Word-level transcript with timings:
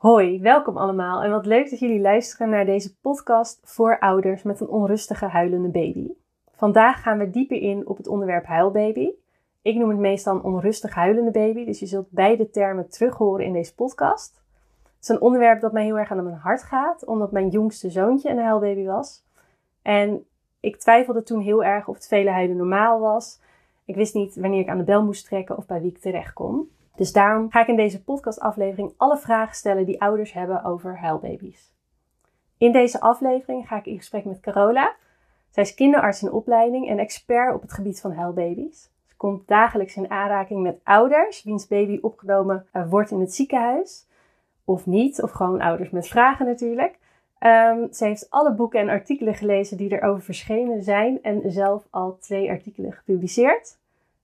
Hoi, 0.00 0.40
welkom 0.40 0.76
allemaal 0.76 1.22
en 1.22 1.30
wat 1.30 1.46
leuk 1.46 1.70
dat 1.70 1.78
jullie 1.78 2.00
luisteren 2.00 2.48
naar 2.48 2.64
deze 2.64 2.96
podcast 2.96 3.60
voor 3.64 3.98
ouders 3.98 4.42
met 4.42 4.60
een 4.60 4.68
onrustige 4.68 5.26
huilende 5.26 5.68
baby. 5.68 6.08
Vandaag 6.54 7.02
gaan 7.02 7.18
we 7.18 7.30
dieper 7.30 7.56
in 7.62 7.86
op 7.86 7.96
het 7.96 8.06
onderwerp 8.06 8.46
huilbaby. 8.46 9.10
Ik 9.62 9.76
noem 9.76 9.88
het 9.88 9.98
meestal 9.98 10.38
onrustig 10.38 10.94
huilende 10.94 11.30
baby, 11.30 11.64
dus 11.64 11.78
je 11.78 11.86
zult 11.86 12.10
beide 12.10 12.50
termen 12.50 12.90
terug 12.90 13.16
horen 13.16 13.44
in 13.44 13.52
deze 13.52 13.74
podcast. 13.74 14.42
Het 14.82 15.02
is 15.02 15.08
een 15.08 15.20
onderwerp 15.20 15.60
dat 15.60 15.72
mij 15.72 15.84
heel 15.84 15.98
erg 15.98 16.10
aan 16.10 16.24
mijn 16.24 16.36
hart 16.36 16.62
gaat, 16.62 17.04
omdat 17.04 17.32
mijn 17.32 17.48
jongste 17.48 17.90
zoontje 17.90 18.30
een 18.30 18.38
huilbaby 18.38 18.84
was. 18.84 19.24
En 19.82 20.26
ik 20.60 20.76
twijfelde 20.76 21.22
toen 21.22 21.40
heel 21.40 21.64
erg 21.64 21.88
of 21.88 21.94
het 21.94 22.06
vele 22.06 22.30
huilen 22.30 22.56
normaal 22.56 23.00
was. 23.00 23.40
Ik 23.84 23.94
wist 23.94 24.14
niet 24.14 24.36
wanneer 24.36 24.60
ik 24.60 24.68
aan 24.68 24.78
de 24.78 24.84
bel 24.84 25.04
moest 25.04 25.26
trekken 25.26 25.56
of 25.56 25.66
bij 25.66 25.80
wie 25.80 25.90
ik 25.90 25.98
terecht 25.98 26.32
kon. 26.32 26.70
Dus 26.96 27.12
daarom 27.12 27.50
ga 27.50 27.60
ik 27.60 27.66
in 27.66 27.76
deze 27.76 28.02
podcastaflevering 28.02 28.92
alle 28.96 29.18
vragen 29.18 29.54
stellen 29.54 29.86
die 29.86 30.00
ouders 30.00 30.32
hebben 30.32 30.64
over 30.64 30.98
huilbaby's. 30.98 31.72
In 32.58 32.72
deze 32.72 33.00
aflevering 33.00 33.68
ga 33.68 33.76
ik 33.76 33.86
in 33.86 33.96
gesprek 33.96 34.24
met 34.24 34.40
Carola. 34.40 34.94
Zij 35.50 35.62
is 35.62 35.74
kinderarts 35.74 36.22
in 36.22 36.32
opleiding 36.32 36.88
en 36.88 36.98
expert 36.98 37.54
op 37.54 37.62
het 37.62 37.72
gebied 37.72 38.00
van 38.00 38.12
huilbaby's. 38.12 38.90
Ze 39.06 39.16
komt 39.16 39.48
dagelijks 39.48 39.96
in 39.96 40.10
aanraking 40.10 40.62
met 40.62 40.80
ouders 40.84 41.42
wiens 41.42 41.66
baby 41.66 41.98
opgenomen 42.00 42.66
eh, 42.72 42.90
wordt 42.90 43.10
in 43.10 43.20
het 43.20 43.34
ziekenhuis. 43.34 44.06
Of 44.64 44.86
niet, 44.86 45.22
of 45.22 45.30
gewoon 45.30 45.60
ouders 45.60 45.90
met 45.90 46.08
vragen 46.08 46.46
natuurlijk. 46.46 46.98
Um, 47.40 47.92
ze 47.92 48.04
heeft 48.04 48.30
alle 48.30 48.54
boeken 48.54 48.80
en 48.80 48.88
artikelen 48.88 49.34
gelezen 49.34 49.76
die 49.76 49.92
erover 49.92 50.22
verschenen 50.22 50.82
zijn 50.82 51.22
en 51.22 51.52
zelf 51.52 51.86
al 51.90 52.18
twee 52.18 52.50
artikelen 52.50 52.92
gepubliceerd. 52.92 53.78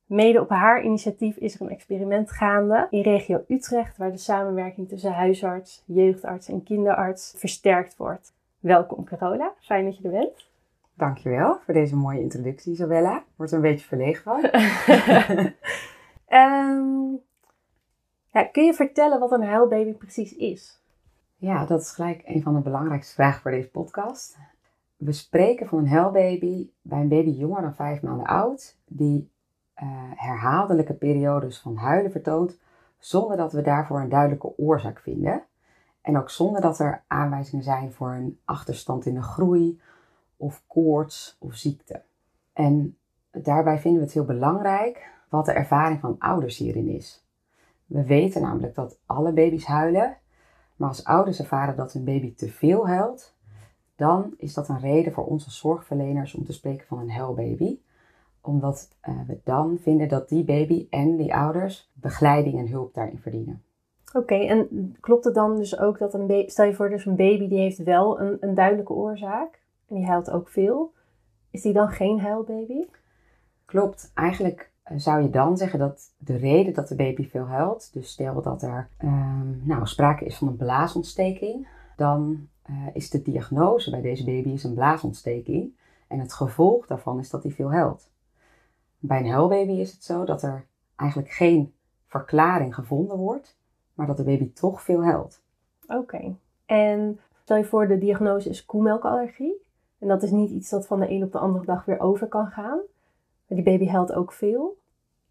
Mede 0.06 0.40
op 0.40 0.48
haar 0.48 0.82
initiatief 0.82 1.36
is 1.36 1.54
er 1.54 1.60
een 1.60 1.68
experiment 1.68 2.30
gaande 2.30 2.86
in 2.90 3.02
regio 3.02 3.44
Utrecht, 3.48 3.96
waar 3.96 4.10
de 4.10 4.18
samenwerking 4.18 4.88
tussen 4.88 5.12
huisarts, 5.12 5.82
jeugdarts 5.86 6.48
en 6.48 6.62
kinderarts 6.62 7.34
versterkt 7.36 7.96
wordt. 7.96 8.34
Welkom 8.60 9.04
Carola, 9.04 9.52
fijn 9.60 9.84
dat 9.84 9.96
je 9.96 10.04
er 10.04 10.10
bent. 10.10 10.50
Dankjewel 10.94 11.58
voor 11.64 11.74
deze 11.74 11.96
mooie 11.96 12.20
introductie, 12.20 12.72
Isabella. 12.72 13.24
Wordt 13.36 13.52
een 13.52 13.60
beetje 13.60 13.86
verlegen 13.86 14.22
van. 14.22 14.44
um, 16.28 17.20
ja, 18.34 18.44
kun 18.44 18.64
je 18.64 18.74
vertellen 18.74 19.18
wat 19.18 19.32
een 19.32 19.44
huilbaby 19.44 19.92
precies 19.92 20.36
is? 20.36 20.80
Ja, 21.36 21.66
dat 21.66 21.80
is 21.80 21.90
gelijk 21.90 22.22
een 22.24 22.42
van 22.42 22.54
de 22.54 22.60
belangrijkste 22.60 23.14
vragen 23.14 23.40
voor 23.42 23.50
deze 23.50 23.70
podcast. 23.70 24.36
We 24.96 25.12
spreken 25.12 25.66
van 25.66 25.78
een 25.78 25.88
huilbaby 25.88 26.70
bij 26.82 27.00
een 27.00 27.08
baby 27.08 27.30
jonger 27.30 27.62
dan 27.62 27.74
vijf 27.74 28.02
maanden 28.02 28.26
oud, 28.26 28.76
die 28.84 29.34
uh, 29.82 29.88
herhaaldelijke 30.14 30.94
periodes 30.94 31.58
van 31.58 31.76
huilen 31.76 32.10
vertoont, 32.10 32.58
zonder 32.98 33.36
dat 33.36 33.52
we 33.52 33.62
daarvoor 33.62 34.00
een 34.00 34.08
duidelijke 34.08 34.58
oorzaak 34.58 35.00
vinden. 35.00 35.42
En 36.00 36.18
ook 36.18 36.30
zonder 36.30 36.60
dat 36.60 36.78
er 36.78 37.02
aanwijzingen 37.06 37.64
zijn 37.64 37.92
voor 37.92 38.10
een 38.10 38.38
achterstand 38.44 39.06
in 39.06 39.14
de 39.14 39.22
groei, 39.22 39.80
of 40.36 40.62
koorts 40.66 41.36
of 41.38 41.54
ziekte. 41.54 42.02
En 42.52 42.96
daarbij 43.30 43.78
vinden 43.78 44.00
we 44.00 44.06
het 44.06 44.14
heel 44.14 44.24
belangrijk 44.24 45.10
wat 45.28 45.44
de 45.44 45.52
ervaring 45.52 46.00
van 46.00 46.16
ouders 46.18 46.58
hierin 46.58 46.88
is. 46.88 47.24
We 47.86 48.04
weten 48.04 48.42
namelijk 48.42 48.74
dat 48.74 48.98
alle 49.06 49.32
baby's 49.32 49.64
huilen, 49.64 50.16
maar 50.76 50.88
als 50.88 51.04
ouders 51.04 51.38
ervaren 51.38 51.76
dat 51.76 51.92
hun 51.92 52.04
baby 52.04 52.34
te 52.34 52.48
veel 52.48 52.88
huilt, 52.88 53.34
dan 53.96 54.34
is 54.36 54.54
dat 54.54 54.68
een 54.68 54.80
reden 54.80 55.12
voor 55.12 55.26
onze 55.26 55.50
zorgverleners 55.50 56.34
om 56.34 56.44
te 56.44 56.52
spreken 56.52 56.86
van 56.86 56.98
een 56.98 57.10
huilbaby 57.10 57.78
omdat 58.46 58.88
uh, 59.08 59.14
we 59.26 59.38
dan 59.44 59.78
vinden 59.80 60.08
dat 60.08 60.28
die 60.28 60.44
baby 60.44 60.86
en 60.90 61.16
die 61.16 61.34
ouders 61.34 61.90
begeleiding 61.92 62.58
en 62.58 62.68
hulp 62.68 62.94
daarin 62.94 63.18
verdienen. 63.18 63.62
Oké, 64.12 64.34
en 64.34 64.96
klopt 65.00 65.24
het 65.24 65.34
dan 65.34 65.56
dus 65.56 65.78
ook 65.78 65.98
dat 65.98 66.14
een 66.14 66.26
baby, 66.26 66.48
stel 66.48 66.64
je 66.64 66.74
voor, 66.74 66.88
dus 66.88 67.06
een 67.06 67.16
baby 67.16 67.48
die 67.48 67.58
heeft 67.58 67.82
wel 67.82 68.20
een, 68.20 68.36
een 68.40 68.54
duidelijke 68.54 68.92
oorzaak 68.92 69.60
en 69.88 69.96
die 69.96 70.06
huilt 70.06 70.30
ook 70.30 70.48
veel. 70.48 70.92
Is 71.50 71.62
die 71.62 71.72
dan 71.72 71.88
geen 71.88 72.20
huilbaby? 72.20 72.84
Klopt. 73.64 74.10
Eigenlijk 74.14 74.70
uh, 74.90 74.98
zou 74.98 75.22
je 75.22 75.30
dan 75.30 75.56
zeggen 75.56 75.78
dat 75.78 76.12
de 76.18 76.36
reden 76.36 76.74
dat 76.74 76.88
de 76.88 76.94
baby 76.94 77.28
veel 77.28 77.44
huilt, 77.44 77.92
dus 77.92 78.10
stel 78.10 78.42
dat 78.42 78.62
er 78.62 78.88
um, 79.02 79.62
nou, 79.64 79.86
sprake 79.86 80.24
is 80.24 80.36
van 80.36 80.48
een 80.48 80.56
blaasontsteking, 80.56 81.68
dan 81.96 82.48
uh, 82.70 82.76
is 82.92 83.10
de 83.10 83.22
diagnose 83.22 83.90
bij 83.90 84.00
deze 84.00 84.24
baby 84.24 84.48
is 84.48 84.64
een 84.64 84.74
blaasontsteking. 84.74 85.74
En 86.08 86.18
het 86.18 86.32
gevolg 86.32 86.86
daarvan 86.86 87.18
is 87.18 87.30
dat 87.30 87.42
hij 87.42 87.52
veel 87.52 87.72
huilt. 87.72 88.10
Bij 88.98 89.18
een 89.18 89.30
huilbaby 89.30 89.72
is 89.72 89.92
het 89.92 90.04
zo 90.04 90.24
dat 90.24 90.42
er 90.42 90.66
eigenlijk 90.96 91.30
geen 91.30 91.74
verklaring 92.06 92.74
gevonden 92.74 93.16
wordt, 93.16 93.56
maar 93.94 94.06
dat 94.06 94.16
de 94.16 94.24
baby 94.24 94.52
toch 94.52 94.82
veel 94.82 95.04
huilt. 95.04 95.40
Oké. 95.86 96.34
En 96.66 97.20
stel 97.42 97.56
je 97.56 97.64
voor, 97.64 97.88
de 97.88 97.98
diagnose 97.98 98.48
is 98.48 98.64
koemelkallergie. 98.64 99.64
En 99.98 100.08
dat 100.08 100.22
is 100.22 100.30
niet 100.30 100.50
iets 100.50 100.70
dat 100.70 100.86
van 100.86 101.00
de 101.00 101.10
een 101.10 101.22
op 101.22 101.32
de 101.32 101.38
andere 101.38 101.64
dag 101.64 101.84
weer 101.84 102.00
over 102.00 102.26
kan 102.26 102.46
gaan. 102.46 102.78
Maar 103.46 103.58
die 103.58 103.62
baby 103.62 103.86
huilt 103.86 104.12
ook 104.12 104.32
veel. 104.32 104.76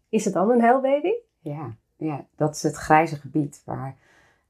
Is 0.08 0.24
het 0.24 0.34
dan 0.34 0.50
een 0.50 0.60
huilbaby? 0.60 1.12
Ja, 1.38 1.74
ja 1.96 2.24
dat 2.36 2.54
is 2.54 2.62
het 2.62 2.76
grijze 2.76 3.16
gebied 3.16 3.62
waar 3.64 3.96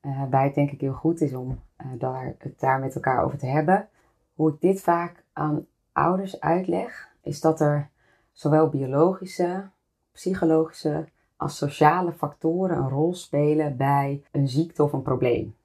uh, 0.03 0.25
bij 0.25 0.44
het 0.44 0.55
denk 0.55 0.71
ik 0.71 0.81
heel 0.81 0.93
goed 0.93 1.21
is 1.21 1.34
om 1.34 1.60
uh, 1.81 1.87
daar, 1.99 2.34
het 2.38 2.60
daar 2.60 2.81
met 2.81 2.94
elkaar 2.94 3.25
over 3.25 3.38
te 3.38 3.47
hebben. 3.47 3.88
Hoe 4.34 4.50
ik 4.53 4.60
dit 4.60 4.81
vaak 4.81 5.25
aan 5.32 5.66
ouders 5.93 6.41
uitleg, 6.41 7.09
is 7.22 7.41
dat 7.41 7.60
er 7.60 7.91
zowel 8.36 8.69
biologische, 8.69 9.69
psychologische 10.12 11.08
als 11.36 11.56
sociale 11.56 12.12
factoren 12.12 12.76
een 12.76 12.88
rol 12.88 13.14
spelen 13.14 13.76
bij 13.76 14.22
een 14.32 14.48
ziekte 14.48 14.82
of 14.82 14.92
een 14.92 15.02
probleem. 15.02 15.56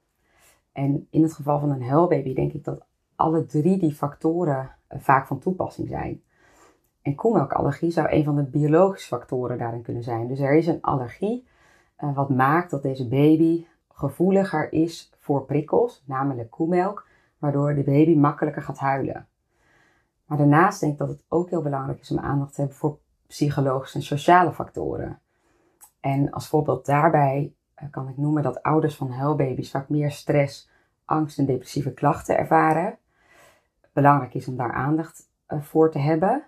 En 0.72 1.06
in 1.10 1.22
het 1.22 1.32
geval 1.32 1.60
van 1.60 1.70
een 1.70 1.82
huilbaby 1.82 2.34
denk 2.34 2.52
ik 2.52 2.64
dat 2.64 2.86
alle 3.14 3.44
drie 3.44 3.78
die 3.78 3.94
factoren 3.94 4.70
eh, 4.86 5.00
vaak 5.00 5.26
van 5.26 5.38
toepassing 5.38 5.88
zijn. 5.88 6.22
En 7.02 7.14
koemelkallergie 7.14 7.90
zou 7.90 8.10
een 8.10 8.24
van 8.24 8.36
de 8.36 8.42
biologische 8.42 9.08
factoren 9.08 9.58
daarin 9.58 9.82
kunnen 9.82 10.02
zijn. 10.02 10.28
Dus 10.28 10.40
er 10.40 10.54
is 10.54 10.66
een 10.66 10.80
allergie 10.80 11.46
uh, 11.98 12.14
wat 12.14 12.30
maakt 12.30 12.70
dat 12.70 12.82
deze 12.82 13.08
baby 13.08 13.66
gevoeliger 13.88 14.72
is 14.72 15.12
voor 15.18 15.44
prikkels, 15.44 16.02
namelijk 16.06 16.50
koemelk, 16.50 17.06
waardoor 17.38 17.74
de 17.74 17.82
baby 17.82 18.14
makkelijker 18.14 18.62
gaat 18.62 18.78
huilen. 18.78 19.26
Maar 20.32 20.40
daarnaast 20.40 20.80
denk 20.80 20.92
ik 20.92 20.98
dat 20.98 21.08
het 21.08 21.24
ook 21.28 21.50
heel 21.50 21.62
belangrijk 21.62 22.00
is 22.00 22.10
om 22.10 22.18
aandacht 22.18 22.54
te 22.54 22.60
hebben 22.60 22.78
voor 22.78 22.98
psychologische 23.26 23.98
en 23.98 24.04
sociale 24.04 24.52
factoren. 24.52 25.20
En 26.00 26.30
als 26.30 26.48
voorbeeld 26.48 26.86
daarbij 26.86 27.54
eh, 27.74 27.90
kan 27.90 28.08
ik 28.08 28.16
noemen 28.16 28.42
dat 28.42 28.62
ouders 28.62 28.96
van 28.96 29.10
huilbaby's 29.10 29.70
vaak 29.70 29.88
meer 29.88 30.10
stress, 30.10 30.70
angst 31.04 31.38
en 31.38 31.46
depressieve 31.46 31.92
klachten 31.92 32.38
ervaren. 32.38 32.98
Belangrijk 33.92 34.34
is 34.34 34.48
om 34.48 34.56
daar 34.56 34.72
aandacht 34.72 35.28
eh, 35.46 35.60
voor 35.60 35.90
te 35.90 35.98
hebben. 35.98 36.44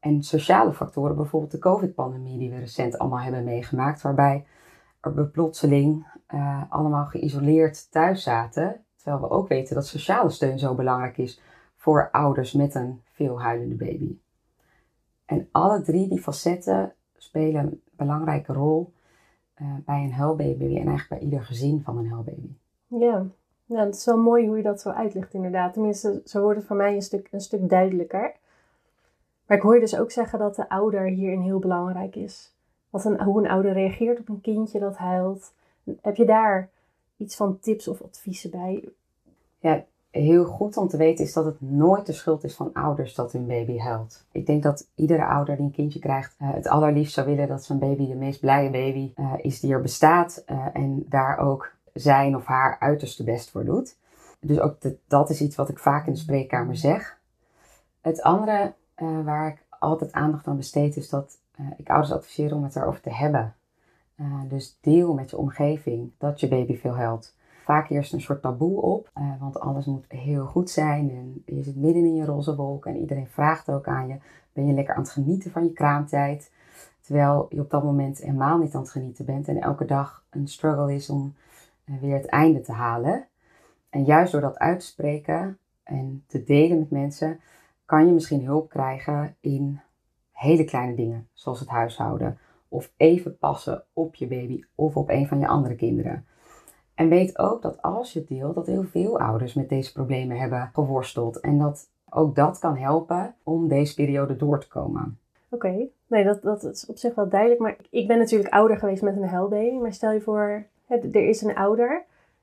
En 0.00 0.22
sociale 0.22 0.72
factoren, 0.72 1.16
bijvoorbeeld 1.16 1.52
de 1.52 1.58
COVID-pandemie 1.58 2.38
die 2.38 2.50
we 2.50 2.58
recent 2.58 2.98
allemaal 2.98 3.20
hebben 3.20 3.44
meegemaakt, 3.44 4.02
waarbij 4.02 4.46
we 5.00 5.26
plotseling 5.26 6.06
uh, 6.34 6.62
allemaal 6.68 7.06
geïsoleerd 7.06 7.90
thuis 7.90 8.22
zaten. 8.22 8.84
Terwijl 8.96 9.20
we 9.22 9.30
ook 9.30 9.48
weten 9.48 9.74
dat 9.74 9.86
sociale 9.86 10.30
steun 10.30 10.58
zo 10.58 10.74
belangrijk 10.74 11.18
is 11.18 11.40
voor 11.80 12.08
ouders 12.12 12.52
met 12.52 12.74
een 12.74 13.02
veel 13.12 13.40
huilende 13.40 13.74
baby. 13.74 14.18
En 15.24 15.48
alle 15.50 15.82
drie 15.82 16.08
die 16.08 16.20
facetten 16.20 16.94
spelen 17.16 17.60
een 17.60 17.82
belangrijke 17.90 18.52
rol 18.52 18.92
uh, 19.60 19.68
bij 19.84 20.02
een 20.04 20.12
huilbaby 20.12 20.64
en 20.64 20.86
eigenlijk 20.86 21.08
bij 21.08 21.18
ieder 21.18 21.42
gezin 21.42 21.82
van 21.84 21.98
een 21.98 22.10
huilbaby. 22.10 22.48
Ja, 22.86 23.26
nou, 23.66 23.86
het 23.86 23.94
is 23.94 24.04
wel 24.04 24.18
mooi 24.18 24.46
hoe 24.46 24.56
je 24.56 24.62
dat 24.62 24.80
zo 24.80 24.90
uitlegt 24.90 25.34
inderdaad. 25.34 25.72
Tenminste, 25.72 26.22
zo 26.24 26.40
wordt 26.42 26.58
het 26.58 26.66
voor 26.66 26.76
mij 26.76 26.94
een 26.94 27.02
stuk, 27.02 27.28
een 27.30 27.40
stuk 27.40 27.68
duidelijker. 27.68 28.32
Maar 29.46 29.56
ik 29.56 29.62
hoor 29.62 29.74
je 29.74 29.80
dus 29.80 29.98
ook 29.98 30.10
zeggen 30.10 30.38
dat 30.38 30.56
de 30.56 30.68
ouder 30.68 31.02
hierin 31.02 31.40
heel 31.40 31.58
belangrijk 31.58 32.16
is. 32.16 32.54
Wat 32.90 33.04
een, 33.04 33.22
hoe 33.22 33.42
een 33.42 33.50
ouder 33.50 33.72
reageert 33.72 34.20
op 34.20 34.28
een 34.28 34.40
kindje 34.40 34.78
dat 34.78 34.96
huilt. 34.96 35.52
Heb 36.00 36.16
je 36.16 36.24
daar 36.24 36.68
iets 37.16 37.36
van 37.36 37.58
tips 37.58 37.88
of 37.88 38.02
adviezen 38.02 38.50
bij? 38.50 38.88
Ja, 39.58 39.84
heel 40.10 40.44
goed 40.44 40.76
om 40.76 40.88
te 40.88 40.96
weten 40.96 41.24
is 41.24 41.32
dat 41.32 41.44
het 41.44 41.60
nooit 41.60 42.06
de 42.06 42.12
schuld 42.12 42.44
is 42.44 42.54
van 42.54 42.72
ouders 42.72 43.14
dat 43.14 43.32
hun 43.32 43.46
baby 43.46 43.78
huilt. 43.78 44.24
Ik 44.32 44.46
denk 44.46 44.62
dat 44.62 44.88
iedere 44.94 45.26
ouder 45.26 45.56
die 45.56 45.64
een 45.64 45.70
kindje 45.70 45.98
krijgt 45.98 46.36
uh, 46.42 46.52
het 46.52 46.68
allerliefst 46.68 47.14
zou 47.14 47.26
willen 47.26 47.48
dat 47.48 47.64
zijn 47.64 47.78
baby 47.78 48.06
de 48.06 48.14
meest 48.14 48.40
blije 48.40 48.70
baby 48.70 49.12
uh, 49.16 49.32
is 49.36 49.60
die 49.60 49.72
er 49.72 49.80
bestaat 49.80 50.44
uh, 50.46 50.66
en 50.72 51.04
daar 51.08 51.38
ook 51.38 51.72
zijn 51.94 52.36
of 52.36 52.44
haar 52.44 52.76
uiterste 52.78 53.24
best 53.24 53.50
voor 53.50 53.64
doet. 53.64 53.96
Dus 54.40 54.60
ook 54.60 54.76
dat 55.06 55.30
is 55.30 55.40
iets 55.40 55.56
wat 55.56 55.68
ik 55.68 55.78
vaak 55.78 56.06
in 56.06 56.12
de 56.12 56.18
spreekkamer 56.18 56.76
zeg. 56.76 57.18
Het 58.00 58.22
andere 58.22 58.72
waar 59.24 59.48
ik 59.48 59.64
altijd 59.78 60.12
aandacht 60.12 60.46
aan 60.46 60.56
besteed 60.56 60.96
is 60.96 61.08
dat 61.08 61.38
ik 61.76 61.88
ouders 61.88 62.12
adviseer 62.12 62.54
om 62.54 62.64
het 62.64 62.76
erover 62.76 63.00
te 63.00 63.14
hebben. 63.14 63.54
dus 64.48 64.78
deel 64.80 65.14
met 65.14 65.30
je 65.30 65.36
omgeving 65.36 66.10
dat 66.18 66.40
je 66.40 66.48
baby 66.48 66.76
veel 66.76 66.94
huilt 66.94 67.34
vaak 67.64 67.90
eerst 67.90 68.12
een 68.12 68.20
soort 68.20 68.42
taboe 68.42 68.80
op. 68.80 69.10
Uh, 69.18 69.40
want 69.40 69.60
alles 69.60 69.86
moet 69.86 70.04
heel 70.08 70.46
goed 70.46 70.70
zijn. 70.70 71.10
En 71.10 71.42
je 71.56 71.62
zit 71.62 71.76
midden 71.76 72.04
in 72.04 72.14
je 72.14 72.24
roze 72.24 72.56
wolk. 72.56 72.86
En 72.86 72.96
iedereen 72.96 73.28
vraagt 73.28 73.70
ook 73.70 73.86
aan 73.86 74.08
je: 74.08 74.16
ben 74.52 74.66
je 74.66 74.72
lekker 74.72 74.94
aan 74.94 75.02
het 75.02 75.10
genieten 75.10 75.50
van 75.50 75.64
je 75.64 75.72
kraamtijd? 75.72 76.52
Terwijl 77.00 77.46
je 77.48 77.60
op 77.60 77.70
dat 77.70 77.84
moment 77.84 78.18
helemaal 78.18 78.58
niet 78.58 78.74
aan 78.74 78.80
het 78.80 78.90
genieten 78.90 79.24
bent. 79.24 79.48
En 79.48 79.60
elke 79.60 79.84
dag 79.84 80.24
een 80.30 80.48
struggle 80.48 80.94
is 80.94 81.10
om 81.10 81.34
weer 81.84 82.14
het 82.14 82.26
einde 82.26 82.60
te 82.60 82.72
halen. 82.72 83.26
En 83.90 84.04
juist 84.04 84.32
door 84.32 84.40
dat 84.40 84.58
uit 84.58 84.80
te 84.80 84.86
spreken 84.86 85.58
en 85.82 86.24
te 86.26 86.44
delen 86.44 86.78
met 86.78 86.90
mensen, 86.90 87.40
kan 87.84 88.06
je 88.06 88.12
misschien 88.12 88.44
hulp 88.44 88.68
krijgen 88.68 89.36
in 89.40 89.80
hele 90.32 90.64
kleine 90.64 90.94
dingen, 90.94 91.28
zoals 91.32 91.60
het 91.60 91.68
huishouden. 91.68 92.38
Of 92.68 92.92
even 92.96 93.38
passen 93.38 93.84
op 93.92 94.14
je 94.14 94.26
baby 94.26 94.64
of 94.74 94.96
op 94.96 95.08
een 95.08 95.28
van 95.28 95.38
je 95.38 95.46
andere 95.46 95.74
kinderen. 95.74 96.26
En 97.00 97.08
weet 97.08 97.38
ook 97.38 97.62
dat 97.62 97.82
als 97.82 98.12
je 98.12 98.18
het 98.18 98.28
deelt, 98.28 98.54
dat 98.54 98.66
heel 98.66 98.82
veel 98.82 99.20
ouders 99.20 99.54
met 99.54 99.68
deze 99.68 99.92
problemen 99.92 100.38
hebben 100.38 100.70
geworsteld. 100.72 101.40
En 101.40 101.58
dat 101.58 101.88
ook 102.10 102.34
dat 102.34 102.58
kan 102.58 102.76
helpen 102.76 103.34
om 103.42 103.68
deze 103.68 103.94
periode 103.94 104.36
door 104.36 104.60
te 104.60 104.68
komen. 104.68 105.18
Oké, 105.48 105.86
nee, 106.06 106.24
dat, 106.24 106.42
dat 106.42 106.64
is 106.64 106.86
op 106.86 106.96
zich 106.96 107.14
wel 107.14 107.28
duidelijk. 107.28 107.60
Maar 107.60 107.76
ik 107.90 108.06
ben 108.06 108.18
natuurlijk 108.18 108.52
ouder 108.52 108.76
geweest 108.76 109.02
met 109.02 109.16
een 109.16 109.28
huilbaby. 109.28 109.74
Maar 109.74 109.92
stel 109.92 110.12
je 110.12 110.20
voor, 110.20 110.64
er 110.88 111.28
is 111.28 111.42
een 111.42 111.54
ouder, 111.54 111.90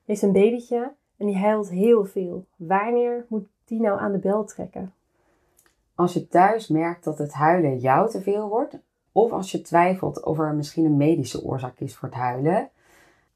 er 0.04 0.12
is 0.12 0.22
een 0.22 0.32
babytje 0.32 0.92
en 1.16 1.26
die 1.26 1.36
huilt 1.36 1.70
heel 1.70 2.04
veel. 2.04 2.44
Wanneer 2.56 3.24
moet 3.28 3.46
die 3.64 3.80
nou 3.80 4.00
aan 4.00 4.12
de 4.12 4.18
bel 4.18 4.44
trekken? 4.44 4.92
Als 5.94 6.12
je 6.12 6.28
thuis 6.28 6.68
merkt 6.68 7.04
dat 7.04 7.18
het 7.18 7.32
huilen 7.32 7.78
jou 7.78 8.10
te 8.10 8.20
veel 8.20 8.48
wordt, 8.48 8.78
of 9.12 9.32
als 9.32 9.52
je 9.52 9.60
twijfelt 9.60 10.24
of 10.24 10.38
er 10.38 10.54
misschien 10.54 10.84
een 10.84 10.96
medische 10.96 11.44
oorzaak 11.44 11.80
is 11.80 11.96
voor 11.96 12.08
het 12.08 12.18
huilen, 12.18 12.70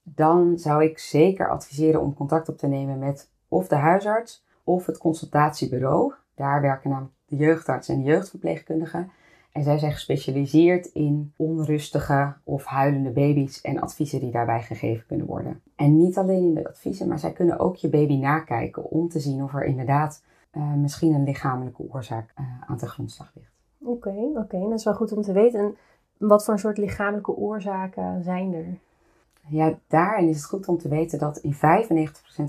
dan 0.02 0.58
zou 0.58 0.84
ik 0.84 0.98
zeker 0.98 1.50
adviseren 1.50 2.00
om 2.00 2.14
contact 2.14 2.48
op 2.48 2.58
te 2.58 2.66
nemen 2.66 2.98
met 2.98 3.30
of 3.48 3.68
de 3.68 3.76
huisarts 3.76 4.44
of 4.64 4.86
het 4.86 4.98
consultatiebureau. 4.98 6.12
Daar 6.34 6.60
werken 6.60 6.90
namelijk 6.90 7.14
de 7.26 7.36
jeugdarts 7.36 7.88
en 7.88 7.98
de 7.98 8.04
jeugdverpleegkundigen. 8.04 9.10
En 9.52 9.62
zij 9.62 9.78
zijn 9.78 9.92
gespecialiseerd 9.92 10.86
in 10.86 11.32
onrustige 11.36 12.34
of 12.44 12.64
huilende 12.64 13.10
baby's 13.10 13.60
en 13.60 13.80
adviezen 13.80 14.20
die 14.20 14.30
daarbij 14.30 14.62
gegeven 14.62 15.06
kunnen 15.06 15.26
worden. 15.26 15.62
En 15.76 15.96
niet 15.96 16.18
alleen 16.18 16.42
in 16.42 16.54
de 16.54 16.68
adviezen, 16.68 17.08
maar 17.08 17.18
zij 17.18 17.32
kunnen 17.32 17.58
ook 17.58 17.76
je 17.76 17.88
baby 17.88 18.16
nakijken 18.16 18.90
om 18.90 19.08
te 19.08 19.20
zien 19.20 19.42
of 19.42 19.54
er 19.54 19.64
inderdaad 19.64 20.22
uh, 20.52 20.74
misschien 20.74 21.14
een 21.14 21.24
lichamelijke 21.24 21.82
oorzaak 21.88 22.32
uh, 22.40 22.46
aan 22.66 22.76
de 22.76 22.86
grondslag 22.86 23.32
ligt. 23.34 23.52
Oké, 23.78 24.14
oké, 24.34 24.60
dat 24.60 24.78
is 24.78 24.84
wel 24.84 24.94
goed 24.94 25.12
om 25.12 25.22
te 25.22 25.32
weten. 25.32 25.60
En 25.60 25.76
wat 26.16 26.44
voor 26.44 26.58
soort 26.58 26.78
lichamelijke 26.78 27.36
oorzaken 27.36 28.22
zijn 28.22 28.54
er? 28.54 28.78
Ja, 29.48 29.78
daarin 29.88 30.28
is 30.28 30.36
het 30.36 30.44
goed 30.44 30.68
om 30.68 30.78
te 30.78 30.88
weten 30.88 31.18
dat 31.18 31.38
in 31.38 31.54
95% 31.54 31.58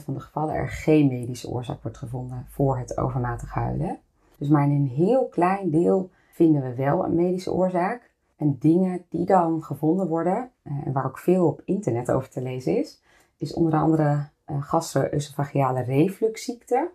van 0.04 0.14
de 0.14 0.20
gevallen 0.20 0.56
er 0.56 0.70
geen 0.70 1.08
medische 1.08 1.50
oorzaak 1.50 1.82
wordt 1.82 1.98
gevonden 1.98 2.46
voor 2.50 2.78
het 2.78 2.98
overmatig 2.98 3.54
huilen. 3.54 4.00
Dus 4.38 4.48
maar 4.48 4.64
in 4.64 4.72
een 4.72 4.88
heel 4.88 5.28
klein 5.28 5.70
deel 5.70 6.10
vinden 6.32 6.62
we 6.62 6.76
wel 6.76 7.06
een 7.06 7.16
medische 7.16 7.54
oorzaak. 7.54 8.12
En 8.36 8.58
dingen 8.60 9.06
die 9.10 9.26
dan 9.26 9.64
gevonden 9.64 10.08
worden, 10.08 10.52
eh, 10.62 10.74
en 10.86 10.92
waar 10.92 11.06
ook 11.06 11.20
veel 11.20 11.48
op 11.48 11.62
internet 11.66 12.12
over 12.12 12.30
te 12.30 12.42
lezen 12.42 12.78
is, 12.78 13.02
is 13.38 13.54
onder 13.54 13.74
andere 13.74 14.30
uh, 14.48 14.64
gastro-œsophageale 14.64 15.84
refluxziekte, 15.84 16.90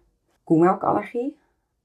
koemelkallergie, 0.44 1.38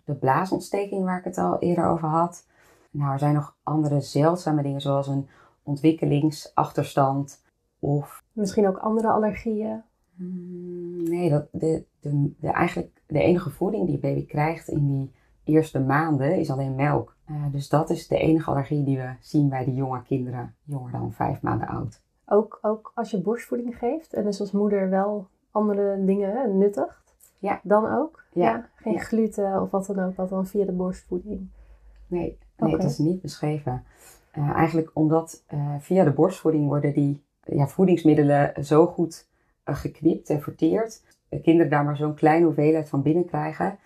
de 0.05 0.13
blaasontsteking 0.13 1.03
waar 1.03 1.17
ik 1.17 1.23
het 1.23 1.37
al 1.37 1.59
eerder 1.59 1.85
over 1.85 2.07
had. 2.07 2.45
Nou, 2.91 3.11
er 3.11 3.19
zijn 3.19 3.33
nog 3.33 3.55
andere 3.63 4.01
zeldzame 4.01 4.61
dingen 4.61 4.81
zoals 4.81 5.07
een 5.07 5.27
ontwikkelingsachterstand 5.63 7.42
of... 7.83 8.23
Misschien 8.31 8.67
ook 8.67 8.77
andere 8.77 9.07
allergieën? 9.07 9.81
Hmm, 10.15 11.03
nee, 11.03 11.29
dat, 11.29 11.47
de, 11.51 11.83
de, 11.99 12.31
de, 12.39 12.47
eigenlijk 12.47 13.01
de 13.07 13.19
enige 13.19 13.49
voeding 13.49 13.87
die 13.87 13.99
baby 13.99 14.25
krijgt 14.25 14.67
in 14.67 14.87
die 14.87 15.11
eerste 15.43 15.79
maanden 15.79 16.37
is 16.37 16.51
alleen 16.51 16.75
melk. 16.75 17.15
Uh, 17.31 17.45
dus 17.51 17.69
dat 17.69 17.89
is 17.89 18.07
de 18.07 18.17
enige 18.17 18.49
allergie 18.49 18.83
die 18.83 18.97
we 18.97 19.13
zien 19.19 19.49
bij 19.49 19.65
de 19.65 19.73
jonge 19.73 20.03
kinderen, 20.03 20.55
jonger 20.63 20.91
dan 20.91 21.13
vijf 21.13 21.41
maanden 21.41 21.67
oud. 21.67 22.01
Ook, 22.25 22.59
ook 22.61 22.91
als 22.95 23.11
je 23.11 23.21
borstvoeding 23.21 23.77
geeft 23.77 24.13
en 24.13 24.23
dus 24.23 24.39
als 24.39 24.51
moeder 24.51 24.89
wel 24.89 25.27
andere 25.51 26.05
dingen 26.05 26.57
nuttigt, 26.57 27.15
ja. 27.39 27.59
dan 27.63 27.91
ook? 27.97 28.23
Ja. 28.31 28.69
Geen 28.75 28.99
gluten 28.99 29.61
of 29.61 29.71
wat 29.71 29.85
dan 29.85 29.99
ook, 29.99 30.15
wat 30.15 30.29
dan 30.29 30.47
via 30.47 30.65
de 30.65 30.71
borstvoeding? 30.71 31.47
Nee, 32.07 32.37
nee 32.57 32.71
dat 32.71 32.83
is 32.83 32.97
niet 32.97 33.21
beschreven. 33.21 33.83
Uh, 34.37 34.49
eigenlijk 34.49 34.91
omdat 34.93 35.43
uh, 35.53 35.75
via 35.79 36.03
de 36.03 36.13
borstvoeding 36.13 36.67
worden 36.67 36.93
die 36.93 37.23
ja, 37.43 37.67
voedingsmiddelen 37.67 38.65
zo 38.65 38.85
goed 38.85 39.27
uh, 39.65 39.75
geknipt 39.75 40.29
en 40.29 40.41
verteerd. 40.41 41.01
kinderen 41.41 41.71
daar 41.71 41.83
maar 41.83 41.97
zo'n 41.97 42.15
kleine 42.15 42.45
hoeveelheid 42.45 42.89
van 42.89 43.01
binnen 43.01 43.25
krijgen 43.25 43.77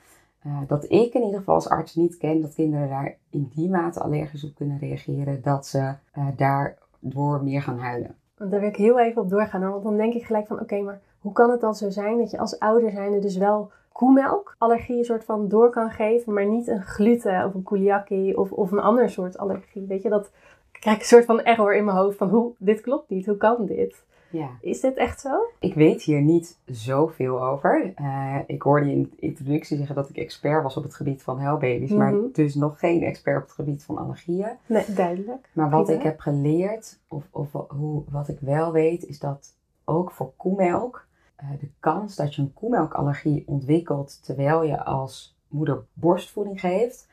uh, 0.46 0.58
dat 0.68 0.84
ik 0.84 1.14
in 1.14 1.24
ieder 1.24 1.38
geval 1.38 1.56
als 1.56 1.70
arts 1.70 1.96
niet 1.96 2.18
ken 2.18 2.42
dat 2.42 2.54
kinderen 2.54 2.90
daar 2.90 3.18
in 3.30 3.52
die 3.56 3.70
mate 3.70 4.00
allergisch 4.00 4.44
op 4.44 4.56
kunnen 4.56 4.80
reageren 4.80 5.42
dat 5.42 5.68
ze 5.68 5.94
daardoor 6.36 7.44
meer 7.44 7.62
gaan 7.62 7.80
huilen. 7.80 8.16
Daar 8.36 8.60
wil 8.60 8.70
ik 8.70 8.76
heel 8.76 9.00
even 9.00 9.22
op 9.22 9.30
doorgaan, 9.30 9.72
want 9.72 9.84
dan 9.84 9.98
denk 9.98 10.14
ik 10.14 10.26
gelijk 10.26 10.48
van 10.48 10.60
oké, 10.60 10.82
maar 10.82 11.02
hoe 11.20 11.32
kan 11.32 11.50
het 11.50 11.62
dan 11.62 11.76
zo 11.76 11.90
zijn 11.90 12.18
dat 12.18 12.32
je 12.32 12.38
als 12.38 12.60
ouder 12.60 12.92
zijnde 12.92 13.20
dus 13.20 13.38
wel 13.38 13.72
koemelk 13.92 14.56
allergie 14.58 14.98
een 14.98 15.04
soort 15.04 15.24
van 15.24 15.48
door 15.48 15.70
kan 15.70 15.90
geven, 15.90 16.34
maar 16.34 16.46
niet 16.46 16.68
een 16.68 16.84
gluten 16.84 17.46
of 17.46 17.54
een 17.54 17.66
celiakie 17.66 18.38
of, 18.38 18.52
of 18.52 18.72
een 18.72 18.80
ander 18.80 19.10
soort 19.10 19.38
allergie. 19.38 19.86
Weet 19.88 20.02
je, 20.02 20.10
dat 20.10 20.32
ik 20.78 20.84
krijg 20.84 21.00
een 21.00 21.06
soort 21.06 21.26
van 21.26 21.42
error 21.42 21.76
in 21.76 21.86
mijn 21.86 21.98
hoofd 21.98 22.18
van 22.18 22.30
hoe, 22.30 22.54
dit 22.58 22.82
klopt 22.82 23.10
niet, 23.10 23.26
hoe 23.26 23.38
kan 23.38 23.66
dit? 23.66 24.06
Ja. 24.30 24.50
Is 24.62 24.80
dit 24.80 24.96
echt 24.96 25.20
zo? 25.20 25.30
Ik 25.60 25.74
weet 25.74 26.02
hier 26.02 26.22
niet 26.22 26.58
zoveel 26.66 27.44
over. 27.44 27.94
Uh, 28.02 28.38
ik 28.48 28.62
hoorde 28.62 28.92
in 28.92 29.02
de 29.02 29.26
introductie 29.26 29.78
zeggen 29.78 29.96
dat 29.96 30.10
ik 30.10 30.18
expert 30.18 30.64
was 30.64 30.78
op 30.78 30.84
het 30.84 30.96
gebied 30.96 31.24
van 31.24 31.40
huilbaby's, 31.40 31.92
maar 31.92 32.14
mhm. 32.14 32.32
dus 32.32 32.56
nog 32.56 32.80
geen 32.80 33.04
expert 33.04 33.38
op 33.38 33.44
het 33.44 33.52
gebied 33.52 33.84
van 33.84 33.98
allergieën. 33.98 34.50
Nee, 34.66 34.94
duidelijk. 34.94 35.50
Maar 35.54 35.70
wat 35.70 35.90
ik 35.90 36.02
heb 36.02 36.20
geleerd, 36.20 37.00
of, 37.08 37.24
of 37.32 37.52
hoe, 37.68 38.04
wat 38.10 38.28
ik 38.28 38.40
wel 38.40 38.72
weet, 38.72 39.06
is 39.06 39.20
dat 39.20 39.56
ook 39.86 40.12
voor 40.12 40.32
koemelk 40.36 41.06
uh, 41.44 41.60
de 41.60 41.70
kans 41.80 42.16
dat 42.16 42.36
je 42.36 42.42
een 42.42 42.54
koemelkallergie 42.54 43.44
ontwikkelt 43.46 44.24
terwijl 44.24 44.64
je 44.64 44.84
als 44.84 45.38
moeder 45.48 45.84
borstvoeding 45.94 46.60
geeft, 46.60 47.08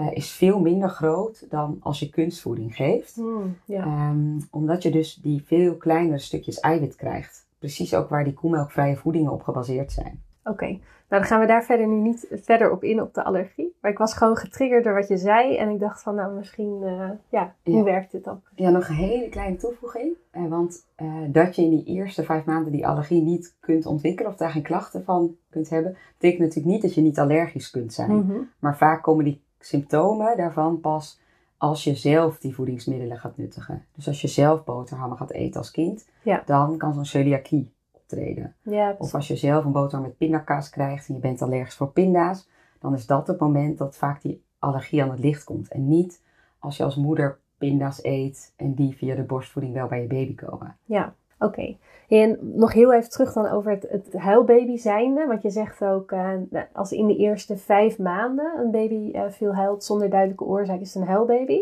uh, 0.00 0.12
is 0.12 0.32
veel 0.32 0.60
minder 0.60 0.88
groot 0.88 1.50
dan 1.50 1.76
als 1.80 2.00
je 2.00 2.10
kunstvoeding 2.10 2.76
geeft. 2.76 3.16
Mm, 3.16 3.56
um, 3.68 4.38
omdat 4.50 4.82
je 4.82 4.90
dus 4.90 5.14
die 5.14 5.42
veel 5.46 5.76
kleinere 5.76 6.18
stukjes 6.18 6.60
eiwit 6.60 6.96
krijgt. 6.96 7.46
Precies 7.58 7.94
ook 7.94 8.08
waar 8.08 8.24
die 8.24 8.32
koemelkvrije 8.32 8.96
voedingen 8.96 9.32
op 9.32 9.42
gebaseerd 9.42 9.92
zijn. 9.92 10.22
Oké, 10.44 10.66
nou 10.66 10.80
dan 11.08 11.24
gaan 11.24 11.40
we 11.40 11.46
daar 11.46 11.64
verder 11.64 11.86
nu 11.86 12.00
niet 12.00 12.26
verder 12.30 12.70
op 12.70 12.84
in 12.84 13.02
op 13.02 13.14
de 13.14 13.24
allergie. 13.24 13.76
Maar 13.80 13.90
ik 13.90 13.98
was 13.98 14.14
gewoon 14.14 14.36
getriggerd 14.36 14.84
door 14.84 14.94
wat 14.94 15.08
je 15.08 15.16
zei 15.16 15.56
en 15.56 15.70
ik 15.70 15.80
dacht 15.80 16.02
van 16.02 16.14
nou 16.14 16.34
misschien, 16.34 16.80
uh, 16.82 17.10
ja, 17.28 17.54
hoe 17.62 17.84
werkt 17.84 18.12
dit 18.12 18.24
dan? 18.24 18.42
Ja, 18.54 18.70
nog 18.70 18.88
een 18.88 18.94
hele 18.94 19.28
kleine 19.28 19.56
toevoeging. 19.56 20.16
Uh, 20.32 20.48
want 20.48 20.86
uh, 21.02 21.14
dat 21.28 21.56
je 21.56 21.62
in 21.62 21.70
die 21.70 21.84
eerste 21.84 22.24
vijf 22.24 22.44
maanden 22.44 22.72
die 22.72 22.86
allergie 22.86 23.22
niet 23.22 23.56
kunt 23.60 23.86
ontwikkelen 23.86 24.30
of 24.30 24.36
daar 24.36 24.50
geen 24.50 24.62
klachten 24.62 25.04
van 25.04 25.36
kunt 25.50 25.68
hebben, 25.68 25.96
betekent 26.12 26.40
natuurlijk 26.40 26.72
niet 26.74 26.82
dat 26.82 26.94
je 26.94 27.00
niet 27.00 27.18
allergisch 27.18 27.70
kunt 27.70 27.92
zijn. 27.92 28.10
Mm 28.10 28.30
-hmm. 28.30 28.50
Maar 28.58 28.76
vaak 28.76 29.02
komen 29.02 29.24
die 29.24 29.42
symptomen 29.58 30.36
daarvan 30.36 30.80
pas 30.80 31.20
als 31.56 31.84
je 31.84 31.94
zelf 31.94 32.38
die 32.38 32.54
voedingsmiddelen 32.54 33.18
gaat 33.18 33.36
nuttigen. 33.36 33.84
Dus 33.94 34.06
als 34.06 34.20
je 34.20 34.28
zelf 34.28 34.64
boterhammen 34.64 35.18
gaat 35.18 35.30
eten 35.30 35.60
als 35.60 35.70
kind, 35.70 36.08
ja. 36.22 36.42
dan 36.46 36.76
kan 36.76 36.94
zo'n 36.94 37.04
celiakie 37.04 37.72
optreden. 37.92 38.54
Ja, 38.62 38.94
of 38.98 39.14
als 39.14 39.28
je 39.28 39.36
zelf 39.36 39.64
een 39.64 39.72
boterham 39.72 40.06
met 40.06 40.16
pindakaas 40.16 40.70
krijgt 40.70 41.08
en 41.08 41.14
je 41.14 41.20
bent 41.20 41.42
allergisch 41.42 41.74
voor 41.74 41.90
pinda's, 41.90 42.48
dan 42.78 42.94
is 42.94 43.06
dat 43.06 43.26
het 43.26 43.40
moment 43.40 43.78
dat 43.78 43.96
vaak 43.96 44.22
die 44.22 44.42
allergie 44.58 45.02
aan 45.02 45.10
het 45.10 45.18
licht 45.18 45.44
komt. 45.44 45.68
En 45.68 45.88
niet 45.88 46.22
als 46.58 46.76
je 46.76 46.84
als 46.84 46.96
moeder 46.96 47.38
pinda's 47.58 48.04
eet 48.04 48.52
en 48.56 48.74
die 48.74 48.96
via 48.96 49.14
de 49.14 49.22
borstvoeding 49.22 49.74
wel 49.74 49.88
bij 49.88 50.02
je 50.02 50.06
baby 50.06 50.34
komen. 50.34 50.76
Ja, 50.84 51.14
oké. 51.38 51.76
En 52.08 52.38
nog 52.40 52.72
heel 52.72 52.92
even 52.92 53.10
terug 53.10 53.32
dan 53.32 53.48
over 53.48 53.70
het, 53.70 53.86
het 53.90 54.12
huilbaby 54.12 54.76
zijnde. 54.76 55.26
Want 55.26 55.42
je 55.42 55.50
zegt 55.50 55.82
ook, 55.82 56.12
uh, 56.12 56.32
als 56.72 56.92
in 56.92 57.06
de 57.06 57.16
eerste 57.16 57.56
vijf 57.56 57.98
maanden 57.98 58.58
een 58.58 58.70
baby 58.70 59.10
uh, 59.16 59.22
veel 59.28 59.54
huilt 59.54 59.84
zonder 59.84 60.10
duidelijke 60.10 60.44
oorzaak, 60.44 60.80
is 60.80 60.94
het 60.94 61.02
een 61.02 61.08
huilbaby. 61.08 61.60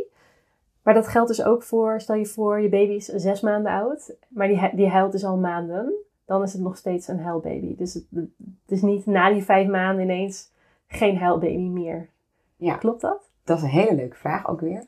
Maar 0.82 0.94
dat 0.94 1.08
geldt 1.08 1.28
dus 1.28 1.44
ook 1.44 1.62
voor, 1.62 2.00
stel 2.00 2.14
je 2.14 2.26
voor, 2.26 2.60
je 2.60 2.68
baby 2.68 2.92
is 2.92 3.04
zes 3.04 3.40
maanden 3.40 3.72
oud, 3.72 4.16
maar 4.28 4.48
die, 4.48 4.70
die 4.74 4.88
huilt 4.88 5.12
dus 5.12 5.24
al 5.24 5.36
maanden. 5.36 5.92
Dan 6.24 6.42
is 6.42 6.52
het 6.52 6.62
nog 6.62 6.76
steeds 6.76 7.08
een 7.08 7.20
huilbaby. 7.20 7.76
Dus 7.76 7.94
het, 7.94 8.04
het 8.14 8.28
is 8.66 8.82
niet 8.82 9.06
na 9.06 9.32
die 9.32 9.44
vijf 9.44 9.68
maanden 9.68 10.04
ineens 10.04 10.50
geen 10.86 11.16
huilbaby 11.16 11.68
meer. 11.68 12.08
Ja. 12.56 12.76
Klopt 12.76 13.00
dat? 13.00 13.30
Dat 13.44 13.56
is 13.56 13.62
een 13.62 13.68
hele 13.68 13.94
leuke 13.94 14.16
vraag 14.16 14.48
ook 14.48 14.60
weer. 14.60 14.84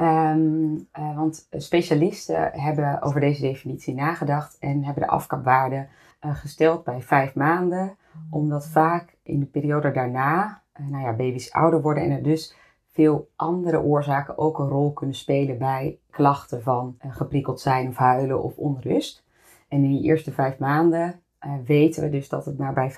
Um, 0.00 0.88
want 0.92 1.48
specialisten 1.50 2.50
hebben 2.52 3.02
over 3.02 3.20
deze 3.20 3.40
definitie 3.40 3.94
nagedacht 3.94 4.58
en 4.58 4.84
hebben 4.84 5.02
de 5.02 5.08
afkapwaarde 5.08 5.86
uh, 6.24 6.36
gesteld 6.36 6.84
bij 6.84 7.02
vijf 7.02 7.34
maanden, 7.34 7.96
omdat 8.30 8.66
vaak 8.66 9.16
in 9.22 9.40
de 9.40 9.46
periode 9.46 9.92
daarna, 9.92 10.62
uh, 10.80 10.88
nou 10.88 11.04
ja, 11.04 11.12
baby's 11.12 11.50
ouder 11.50 11.82
worden 11.82 12.02
en 12.02 12.10
er 12.10 12.22
dus 12.22 12.56
veel 12.92 13.28
andere 13.36 13.80
oorzaken 13.80 14.38
ook 14.38 14.58
een 14.58 14.68
rol 14.68 14.92
kunnen 14.92 15.16
spelen 15.16 15.58
bij 15.58 15.98
klachten 16.10 16.62
van 16.62 16.96
geprikkeld 17.08 17.60
zijn 17.60 17.88
of 17.88 17.96
huilen 17.96 18.42
of 18.42 18.56
onrust. 18.56 19.24
En 19.68 19.84
in 19.84 19.90
die 19.90 20.02
eerste 20.02 20.32
vijf 20.32 20.58
maanden 20.58 21.20
weten 21.64 22.02
we 22.02 22.10
dus 22.10 22.28
dat 22.28 22.44
het 22.44 22.58
maar 22.58 22.72
bij 22.72 22.90
95% 22.90 22.94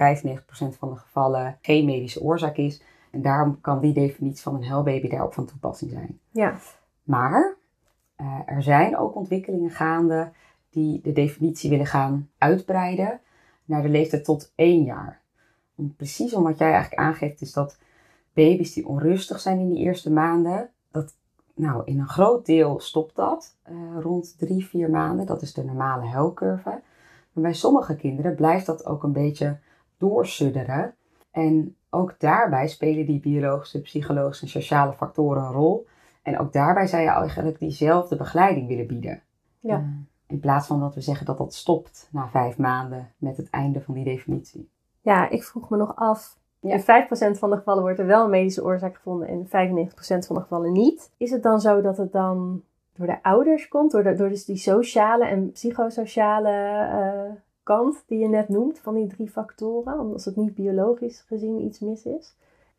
van 0.78 0.90
de 0.90 0.96
gevallen 0.96 1.58
geen 1.60 1.84
medische 1.84 2.22
oorzaak 2.22 2.56
is. 2.56 2.82
En 3.10 3.22
daarom 3.22 3.60
kan 3.60 3.80
die 3.80 3.92
definitie 3.92 4.42
van 4.42 4.54
een 4.54 4.64
huilbaby 4.64 5.08
daarop 5.08 5.34
van 5.34 5.46
toepassing 5.46 5.90
zijn. 5.90 6.18
Ja. 6.30 6.56
Maar 7.08 7.56
uh, 8.20 8.40
er 8.46 8.62
zijn 8.62 8.96
ook 8.96 9.14
ontwikkelingen 9.14 9.70
gaande 9.70 10.32
die 10.70 11.00
de 11.00 11.12
definitie 11.12 11.70
willen 11.70 11.86
gaan 11.86 12.30
uitbreiden 12.38 13.20
naar 13.64 13.82
de 13.82 13.88
leeftijd 13.88 14.24
tot 14.24 14.52
één 14.54 14.84
jaar. 14.84 15.20
Precies 15.96 16.34
om 16.34 16.42
wat 16.42 16.58
jij 16.58 16.72
eigenlijk 16.72 17.02
aangeeft, 17.02 17.40
is 17.40 17.52
dat 17.52 17.78
baby's 18.32 18.72
die 18.72 18.86
onrustig 18.86 19.40
zijn 19.40 19.58
in 19.58 19.68
die 19.68 19.84
eerste 19.84 20.12
maanden, 20.12 20.70
dat 20.90 21.16
nou, 21.54 21.82
in 21.84 21.98
een 21.98 22.08
groot 22.08 22.46
deel 22.46 22.80
stopt 22.80 23.16
dat 23.16 23.56
uh, 23.70 24.00
rond 24.00 24.38
drie, 24.38 24.66
vier 24.66 24.90
maanden. 24.90 25.26
Dat 25.26 25.42
is 25.42 25.54
de 25.54 25.64
normale 25.64 26.06
huilcurve. 26.06 26.70
Maar 27.32 27.42
bij 27.42 27.54
sommige 27.54 27.96
kinderen 27.96 28.34
blijft 28.34 28.66
dat 28.66 28.86
ook 28.86 29.02
een 29.02 29.12
beetje 29.12 29.58
doorsudderen. 29.96 30.94
En 31.30 31.76
ook 31.90 32.14
daarbij 32.18 32.68
spelen 32.68 33.06
die 33.06 33.20
biologische, 33.20 33.80
psychologische 33.80 34.44
en 34.44 34.50
sociale 34.50 34.92
factoren 34.92 35.42
een 35.42 35.52
rol. 35.52 35.86
En 36.28 36.38
ook 36.38 36.52
daarbij 36.52 36.86
zou 36.86 37.02
je 37.02 37.08
eigenlijk 37.08 37.58
diezelfde 37.58 38.16
begeleiding 38.16 38.68
willen 38.68 38.86
bieden. 38.86 39.22
Ja. 39.60 39.78
Uh, 39.78 39.86
in 40.26 40.40
plaats 40.40 40.66
van 40.66 40.80
dat 40.80 40.94
we 40.94 41.00
zeggen 41.00 41.26
dat 41.26 41.38
dat 41.38 41.54
stopt 41.54 42.08
na 42.12 42.28
vijf 42.28 42.58
maanden 42.58 43.12
met 43.18 43.36
het 43.36 43.50
einde 43.50 43.80
van 43.80 43.94
die 43.94 44.04
definitie. 44.04 44.70
Ja, 45.00 45.28
ik 45.28 45.44
vroeg 45.44 45.70
me 45.70 45.76
nog 45.76 45.96
af. 45.96 46.38
Ja. 46.60 46.74
In 46.74 46.80
5% 47.36 47.38
van 47.38 47.50
de 47.50 47.56
gevallen 47.56 47.82
wordt 47.82 47.98
er 47.98 48.06
wel 48.06 48.24
een 48.24 48.30
medische 48.30 48.64
oorzaak 48.64 48.96
gevonden 48.96 49.28
en 49.28 49.46
95% 49.46 49.48
van 50.26 50.36
de 50.36 50.40
gevallen 50.40 50.72
niet. 50.72 51.10
Is 51.16 51.30
het 51.30 51.42
dan 51.42 51.60
zo 51.60 51.80
dat 51.80 51.96
het 51.96 52.12
dan 52.12 52.62
door 52.92 53.06
de 53.06 53.22
ouders 53.22 53.68
komt, 53.68 53.90
door, 53.90 54.02
de, 54.02 54.14
door 54.14 54.28
dus 54.28 54.44
die 54.44 54.56
sociale 54.56 55.26
en 55.26 55.50
psychosociale 55.52 56.50
uh, 56.92 57.32
kant 57.62 58.04
die 58.06 58.18
je 58.18 58.28
net 58.28 58.48
noemt, 58.48 58.78
van 58.78 58.94
die 58.94 59.06
drie 59.06 59.30
factoren, 59.30 60.12
als 60.12 60.24
het 60.24 60.36
niet 60.36 60.54
biologisch 60.54 61.24
gezien 61.26 61.60
iets 61.60 61.80
mis 61.80 62.04
is? 62.04 62.36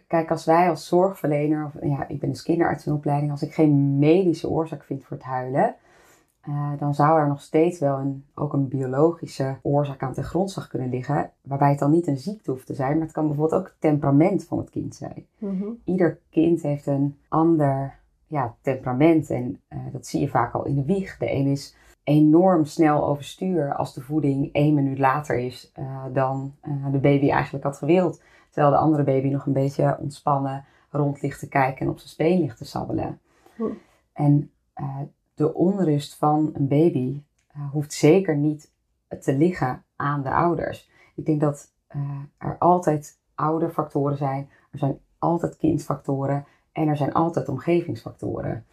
Kijk, 0.10 0.32
als 0.32 0.46
wij 0.46 0.70
als 0.70 0.88
zorgverlener, 0.88 1.66
of 1.66 1.84
ja, 1.84 2.08
ik 2.08 2.20
ben 2.20 2.30
dus 2.30 2.44
kinderarts 2.44 2.86
in 2.86 2.94
opleiding, 2.94 3.32
als 3.32 3.42
ik 3.42 3.54
geen 3.54 4.00
medische 4.00 4.50
oorzaak 4.50 4.84
vind 4.84 5.04
voor 5.04 5.18
het 5.18 5.26
huilen, 5.26 5.76
uh, 6.48 6.72
dan 6.80 6.96
zou 6.96 7.20
er 7.20 7.28
nog 7.28 7.42
steeds 7.42 7.80
wel 7.80 7.98
een, 7.98 8.26
ook 8.36 8.54
een 8.54 8.68
biologische 8.68 9.58
oorzaak 9.62 10.04
aan 10.04 10.14
ten 10.14 10.24
grondslag 10.24 10.68
kunnen 10.68 10.90
liggen. 10.90 11.32
Waarbij 11.42 11.70
het 11.70 11.80
dan 11.80 11.92
niet 11.92 12.08
een 12.08 12.18
ziekte 12.18 12.52
hoeft 12.52 12.66
te 12.66 12.74
zijn, 12.74 12.94
maar 12.94 13.06
het 13.06 13.12
kan 13.12 13.28
bijvoorbeeld 13.28 13.62
ook 13.62 13.68
het 13.68 13.76
temperament 13.82 14.44
van 14.44 14.58
het 14.58 14.70
kind 14.70 14.96
zijn. 14.96 15.26
Mm 15.38 15.60
-hmm. 15.60 15.80
Ieder 15.84 16.20
kind 16.30 16.62
heeft 16.62 16.86
een 16.86 17.18
ander 17.28 18.00
ja, 18.28 18.56
temperament 18.62 19.30
en 19.30 19.62
uh, 19.70 19.80
dat 19.92 20.08
zie 20.08 20.22
je 20.22 20.30
vaak 20.30 20.54
al 20.54 20.66
in 20.66 20.76
de 20.76 20.86
wieg. 20.86 21.18
De 21.18 21.32
een 21.32 21.48
is 21.48 21.76
enorm 22.04 22.66
snel 22.66 23.08
overstuur 23.08 23.76
als 23.76 23.94
de 23.94 24.02
voeding 24.02 24.50
één 24.54 24.74
minuut 24.74 25.00
later 25.00 25.38
is 25.38 25.72
uh, 25.80 26.04
dan 26.14 26.54
de 26.92 27.00
baby 27.00 27.30
eigenlijk 27.30 27.64
had 27.64 27.78
gewild. 27.78 28.22
Terwijl 28.50 28.74
de 28.74 28.80
andere 28.80 29.04
baby 29.04 29.28
nog 29.28 29.46
een 29.46 29.54
beetje 29.54 29.98
ontspannen 30.00 30.66
rond 30.90 31.22
ligt 31.22 31.40
te 31.40 31.48
kijken 31.48 31.86
en 31.86 31.92
op 31.92 31.98
zijn 31.98 32.10
speen 32.10 32.40
ligt 32.40 32.58
te 32.58 32.66
sabbelen. 32.66 33.20
Mm. 33.56 33.78
En 34.14 34.52
de 35.40 35.54
onrust 35.54 36.16
van 36.16 36.50
een 36.54 36.68
baby 36.68 37.24
uh, 37.56 37.72
hoeft 37.72 37.94
zeker 37.94 38.38
niet 38.38 38.72
te 39.20 39.34
liggen 39.34 39.84
aan 39.96 40.24
de 40.24 40.32
ouders. 40.32 40.90
Ik 41.16 41.26
denk 41.26 41.42
dat 41.42 41.74
uh, 41.96 42.02
er 42.38 42.56
altijd 42.58 43.20
ouderfactoren 43.36 44.18
zijn, 44.18 44.50
er 44.72 44.80
zijn 44.80 45.00
altijd 45.20 45.58
kindfactoren 45.58 46.46
en 46.72 46.88
er 46.88 46.98
zijn 46.98 47.14
altijd 47.14 47.50
omgevingsfactoren. 47.50 48.66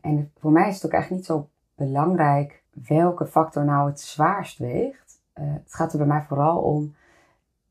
En 0.00 0.32
voor 0.38 0.52
mij 0.52 0.68
is 0.68 0.74
het 0.74 0.84
ook 0.84 0.92
eigenlijk 0.92 1.22
niet 1.22 1.30
zo 1.30 1.48
belangrijk 1.74 2.62
welke 2.86 3.26
factor 3.26 3.64
nou 3.64 3.88
het 3.88 4.00
zwaarst 4.00 4.58
weegt. 4.58 5.20
het 5.32 5.74
gaat 5.74 5.92
er 5.92 5.98
bij 5.98 6.06
mij 6.06 6.22
vooral 6.22 6.58
om 6.58 6.94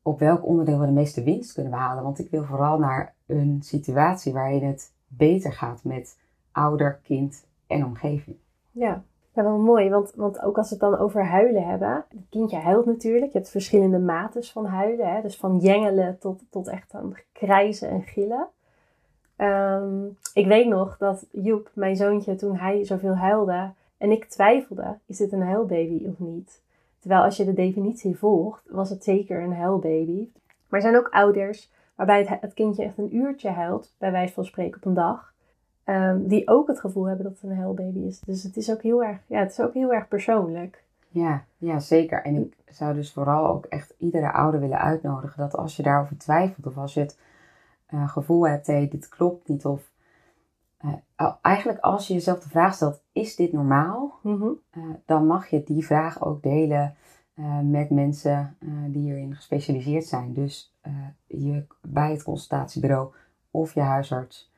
op 0.02 0.18
welk 0.18 0.46
onderdeel 0.46 0.78
we 0.78 0.86
de 0.86 0.92
meeste 0.92 1.22
winst 1.22 1.52
kunnen 1.52 1.72
behalen. 1.72 2.02
Want 2.02 2.18
ik 2.18 2.30
wil 2.30 2.44
vooral 2.44 2.78
naar 2.78 3.14
een 3.26 3.58
situatie 3.62 4.32
waarin 4.32 4.64
het 4.64 4.92
beter 5.06 5.52
gaat 5.52 5.84
met 5.84 6.18
ouder, 6.52 7.00
kind 7.02 7.46
en 7.66 7.84
omgeving. 7.84 8.36
Ja, 8.70 9.02
ja 9.32 9.42
wel 9.42 9.58
mooi. 9.58 9.90
Want, 9.90 10.12
want 10.14 10.42
ook 10.42 10.58
als 10.58 10.68
we 10.68 10.74
het 10.74 10.90
dan 10.90 10.98
over 10.98 11.26
huilen 11.26 11.66
hebben. 11.68 12.04
Het 12.08 12.28
kindje 12.30 12.56
huilt 12.56 12.86
natuurlijk. 12.86 13.32
Je 13.32 13.38
hebt 13.38 13.50
verschillende 13.50 13.98
mates 13.98 14.52
van 14.52 14.66
huilen. 14.66 15.14
Hè? 15.14 15.22
Dus 15.22 15.36
van 15.36 15.58
jengelen 15.58 16.18
tot, 16.18 16.42
tot 16.50 16.68
echt 16.68 16.94
aan 16.94 17.14
krijzen 17.32 17.88
en 17.88 18.02
gillen. 18.02 18.48
Um, 19.36 20.16
ik 20.34 20.46
weet 20.46 20.66
nog 20.66 20.96
dat 20.98 21.26
Joep, 21.30 21.70
mijn 21.74 21.96
zoontje, 21.96 22.34
toen 22.34 22.56
hij 22.56 22.84
zoveel 22.84 23.16
huilde... 23.16 23.70
en 23.98 24.10
ik 24.10 24.24
twijfelde, 24.24 24.98
is 25.06 25.16
dit 25.16 25.32
een 25.32 25.42
huilbaby 25.42 26.06
of 26.06 26.18
niet? 26.18 26.60
Terwijl 27.00 27.22
als 27.22 27.36
je 27.36 27.44
de 27.44 27.52
definitie 27.52 28.18
volgt, 28.18 28.62
was 28.70 28.90
het 28.90 29.04
zeker 29.04 29.42
een 29.42 29.54
huilbaby. 29.54 30.28
Maar 30.68 30.80
er 30.80 30.86
zijn 30.86 30.96
ook 30.96 31.08
ouders 31.08 31.72
waarbij 31.94 32.18
het, 32.18 32.40
het 32.40 32.54
kindje 32.54 32.84
echt 32.84 32.98
een 32.98 33.16
uurtje 33.16 33.48
huilt, 33.48 33.94
bij 33.98 34.12
wijze 34.12 34.34
van 34.34 34.44
spreken 34.44 34.76
op 34.76 34.84
een 34.84 34.94
dag... 34.94 35.28
Um, 35.84 36.28
die 36.28 36.48
ook 36.48 36.68
het 36.68 36.80
gevoel 36.80 37.04
hebben 37.04 37.24
dat 37.24 37.40
het 37.40 37.50
een 37.50 37.56
huilbaby 37.56 37.98
is. 37.98 38.20
Dus 38.20 38.42
het 38.42 38.56
is 38.56 38.70
ook 38.70 38.82
heel 38.82 39.04
erg, 39.04 39.18
ja, 39.26 39.38
het 39.38 39.50
is 39.50 39.60
ook 39.60 39.74
heel 39.74 39.92
erg 39.92 40.08
persoonlijk. 40.08 40.82
Ja, 41.08 41.44
ja, 41.58 41.78
zeker. 41.78 42.22
En 42.22 42.36
ik 42.36 42.54
zou 42.70 42.94
dus 42.94 43.12
vooral 43.12 43.46
ook 43.46 43.64
echt 43.64 43.94
iedere 43.98 44.32
ouder 44.32 44.60
willen 44.60 44.78
uitnodigen 44.78 45.38
dat 45.38 45.56
als 45.56 45.76
je 45.76 45.82
daarover 45.82 46.18
twijfelt 46.18 46.66
of 46.66 46.76
als 46.76 46.94
je 46.94 47.00
het 47.00 47.18
uh, 47.94 48.08
gevoel 48.08 48.48
hebt, 48.48 48.66
hé, 48.66 48.72
hey, 48.72 48.88
dit 48.88 49.08
klopt 49.08 49.48
niet 49.48 49.64
of 49.64 49.90
uh, 50.84 51.32
eigenlijk 51.42 51.78
als 51.78 52.06
je 52.06 52.14
jezelf 52.14 52.38
de 52.38 52.48
vraag 52.48 52.74
stelt, 52.74 53.02
is 53.12 53.36
dit 53.36 53.52
normaal? 53.52 54.18
Mm 54.22 54.40
-hmm. 54.40 54.58
uh, 54.76 54.84
dan 55.06 55.26
mag 55.26 55.48
je 55.48 55.64
die 55.64 55.86
vraag 55.86 56.22
ook 56.24 56.42
delen 56.42 56.94
met 57.62 57.90
mensen 57.90 58.56
die 58.86 59.02
hierin 59.02 59.34
gespecialiseerd 59.34 60.04
zijn. 60.04 60.32
Dus 60.32 60.74
je, 61.26 61.64
bij 61.80 62.10
het 62.10 62.22
consultatiebureau 62.22 63.12
of 63.50 63.74
je 63.74 63.80
huisarts. 63.80 64.52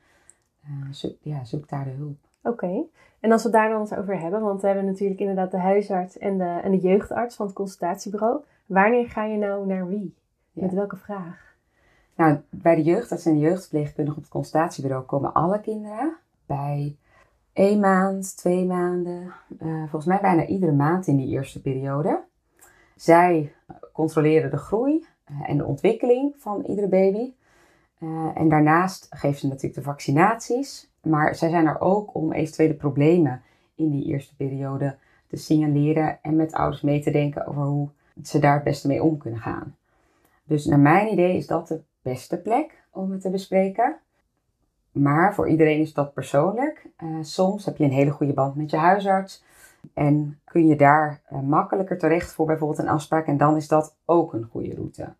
Zoek, 0.91 1.15
ja, 1.21 1.43
zoek 1.43 1.69
daar 1.69 1.83
de 1.83 1.89
hulp. 1.89 2.17
Oké, 2.43 2.65
okay. 2.65 2.85
en 3.19 3.31
als 3.31 3.43
we 3.43 3.49
daar 3.49 3.69
dan 3.69 3.79
eens 3.79 3.93
over 3.93 4.19
hebben, 4.19 4.41
want 4.41 4.61
we 4.61 4.67
hebben 4.67 4.85
natuurlijk 4.85 5.19
inderdaad 5.19 5.51
de 5.51 5.57
huisarts 5.57 6.17
en 6.17 6.37
de, 6.37 6.59
en 6.63 6.71
de 6.71 6.79
jeugdarts 6.79 7.35
van 7.35 7.45
het 7.45 7.55
consultatiebureau. 7.55 8.43
Wanneer 8.65 9.09
ga 9.09 9.23
je 9.23 9.37
nou 9.37 9.67
naar 9.67 9.87
wie? 9.87 10.15
Ja. 10.51 10.61
Met 10.61 10.73
welke 10.73 10.97
vraag? 10.97 11.52
Nou, 12.15 12.37
bij 12.49 12.75
de 12.75 12.83
jeugdarts 12.83 13.25
en 13.25 13.33
de 13.33 13.39
jeugdverpleegkundige 13.39 14.17
op 14.17 14.23
het 14.23 14.31
consultatiebureau 14.31 15.05
komen 15.05 15.33
alle 15.33 15.61
kinderen. 15.61 16.15
Bij 16.45 16.95
één 17.53 17.79
maand, 17.79 18.37
twee 18.37 18.65
maanden, 18.65 19.33
uh, 19.61 19.79
volgens 19.79 20.05
mij 20.05 20.19
bijna 20.21 20.45
iedere 20.45 20.71
maand 20.71 21.07
in 21.07 21.17
die 21.17 21.27
eerste 21.27 21.61
periode. 21.61 22.23
Zij 22.95 23.53
controleren 23.93 24.51
de 24.51 24.57
groei 24.57 25.05
uh, 25.31 25.49
en 25.49 25.57
de 25.57 25.65
ontwikkeling 25.65 26.35
van 26.37 26.63
iedere 26.63 26.87
baby. 26.87 27.33
Uh, 27.99 28.29
en 28.33 28.49
daarnaast 28.49 29.07
geven 29.09 29.39
ze 29.39 29.47
natuurlijk 29.47 29.75
de 29.75 29.81
vaccinaties. 29.81 30.91
Maar 31.01 31.35
zij 31.35 31.49
zijn 31.49 31.65
er 31.65 31.81
ook 31.81 32.15
om 32.15 32.31
eventuele 32.31 32.73
problemen 32.73 33.41
in 33.75 33.91
die 33.91 34.05
eerste 34.05 34.35
periode 34.35 34.95
te 35.27 35.37
signaleren 35.37 36.19
en 36.21 36.35
met 36.35 36.53
ouders 36.53 36.81
mee 36.81 37.01
te 37.01 37.11
denken 37.11 37.45
over 37.47 37.63
hoe 37.63 37.89
ze 38.23 38.39
daar 38.39 38.53
het 38.53 38.63
beste 38.63 38.87
mee 38.87 39.03
om 39.03 39.17
kunnen 39.17 39.39
gaan. 39.39 39.75
Dus 40.43 40.65
naar 40.65 40.79
mijn 40.79 41.11
idee 41.11 41.37
is 41.37 41.47
dat 41.47 41.67
de 41.67 41.81
beste 42.03 42.41
plek 42.41 42.83
om 42.91 43.11
het 43.11 43.21
te 43.21 43.29
bespreken. 43.29 43.97
Maar 44.91 45.33
voor 45.33 45.49
iedereen 45.49 45.79
is 45.79 45.93
dat 45.93 46.13
persoonlijk. 46.13 46.89
Uh, 47.03 47.17
soms 47.21 47.65
heb 47.65 47.77
je 47.77 47.83
een 47.83 47.91
hele 47.91 48.11
goede 48.11 48.33
band 48.33 48.55
met 48.55 48.69
je 48.69 48.77
huisarts. 48.77 49.43
En 49.93 50.39
kun 50.43 50.67
je 50.67 50.75
daar 50.75 51.21
uh, 51.31 51.39
makkelijker 51.39 51.97
terecht 51.97 52.33
voor 52.33 52.45
bijvoorbeeld 52.45 52.79
een 52.79 52.87
afspraak. 52.87 53.27
En 53.27 53.37
dan 53.37 53.55
is 53.55 53.67
dat 53.67 53.95
ook 54.05 54.33
een 54.33 54.47
goede 54.51 54.75
route. 54.75 55.13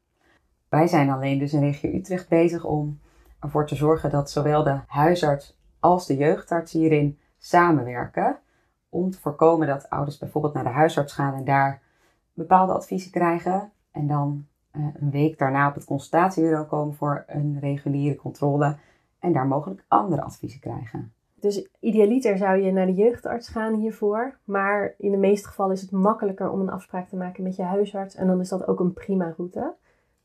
Wij 0.69 0.87
zijn 0.87 1.09
alleen 1.09 1.39
dus 1.39 1.53
in 1.53 1.59
regio 1.59 1.91
Utrecht 1.91 2.29
bezig 2.29 2.65
om 2.65 2.99
ervoor 3.39 3.67
te 3.67 3.75
zorgen 3.75 4.09
dat 4.09 4.31
zowel 4.31 4.63
de 4.63 4.79
huisarts 4.87 5.57
als 5.79 6.07
de 6.07 6.17
jeugdarts 6.17 6.71
hierin 6.71 7.19
samenwerken. 7.37 8.37
Om 8.89 9.11
te 9.11 9.19
voorkomen 9.19 9.67
dat 9.67 9.89
ouders 9.89 10.17
bijvoorbeeld 10.17 10.53
naar 10.53 10.63
de 10.63 10.69
huisarts 10.69 11.13
gaan 11.13 11.33
en 11.33 11.43
daar 11.43 11.81
bepaalde 12.33 12.73
adviezen 12.73 13.11
krijgen. 13.11 13.71
En 13.91 14.07
dan 14.07 14.47
een 14.73 15.11
week 15.11 15.37
daarna 15.37 15.67
op 15.67 15.75
het 15.75 15.85
consultatiebureau 15.85 16.65
komen 16.65 16.95
voor 16.95 17.23
een 17.27 17.57
reguliere 17.59 18.15
controle. 18.15 18.77
En 19.19 19.33
daar 19.33 19.47
mogelijk 19.47 19.85
andere 19.87 20.21
adviezen 20.21 20.59
krijgen. 20.59 21.13
Dus 21.39 21.69
idealiter 21.79 22.37
zou 22.37 22.61
je 22.61 22.71
naar 22.71 22.85
de 22.85 22.93
jeugdarts 22.93 23.47
gaan 23.47 23.73
hiervoor. 23.73 24.37
Maar 24.43 24.95
in 24.97 25.11
de 25.11 25.17
meeste 25.17 25.47
gevallen 25.47 25.75
is 25.75 25.81
het 25.81 25.91
makkelijker 25.91 26.51
om 26.51 26.61
een 26.61 26.69
afspraak 26.69 27.09
te 27.09 27.15
maken 27.15 27.43
met 27.43 27.55
je 27.55 27.63
huisarts. 27.63 28.15
En 28.15 28.27
dan 28.27 28.39
is 28.39 28.49
dat 28.49 28.67
ook 28.67 28.79
een 28.79 28.93
prima 28.93 29.33
route. 29.37 29.75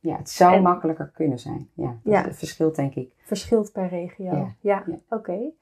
Ja, 0.00 0.16
het 0.16 0.30
zou 0.30 0.54
en, 0.54 0.62
makkelijker 0.62 1.10
kunnen 1.14 1.38
zijn. 1.38 1.68
Ja, 1.74 1.86
dat 1.86 2.12
ja. 2.12 2.22
Het 2.22 2.36
verschilt 2.36 2.76
denk 2.76 2.94
ik. 2.94 3.12
Verschilt 3.18 3.72
per 3.72 3.88
regio. 3.88 4.24
Ja, 4.24 4.54
ja. 4.60 4.82
ja. 4.86 4.94
oké. 5.08 5.14
Okay. 5.14 5.52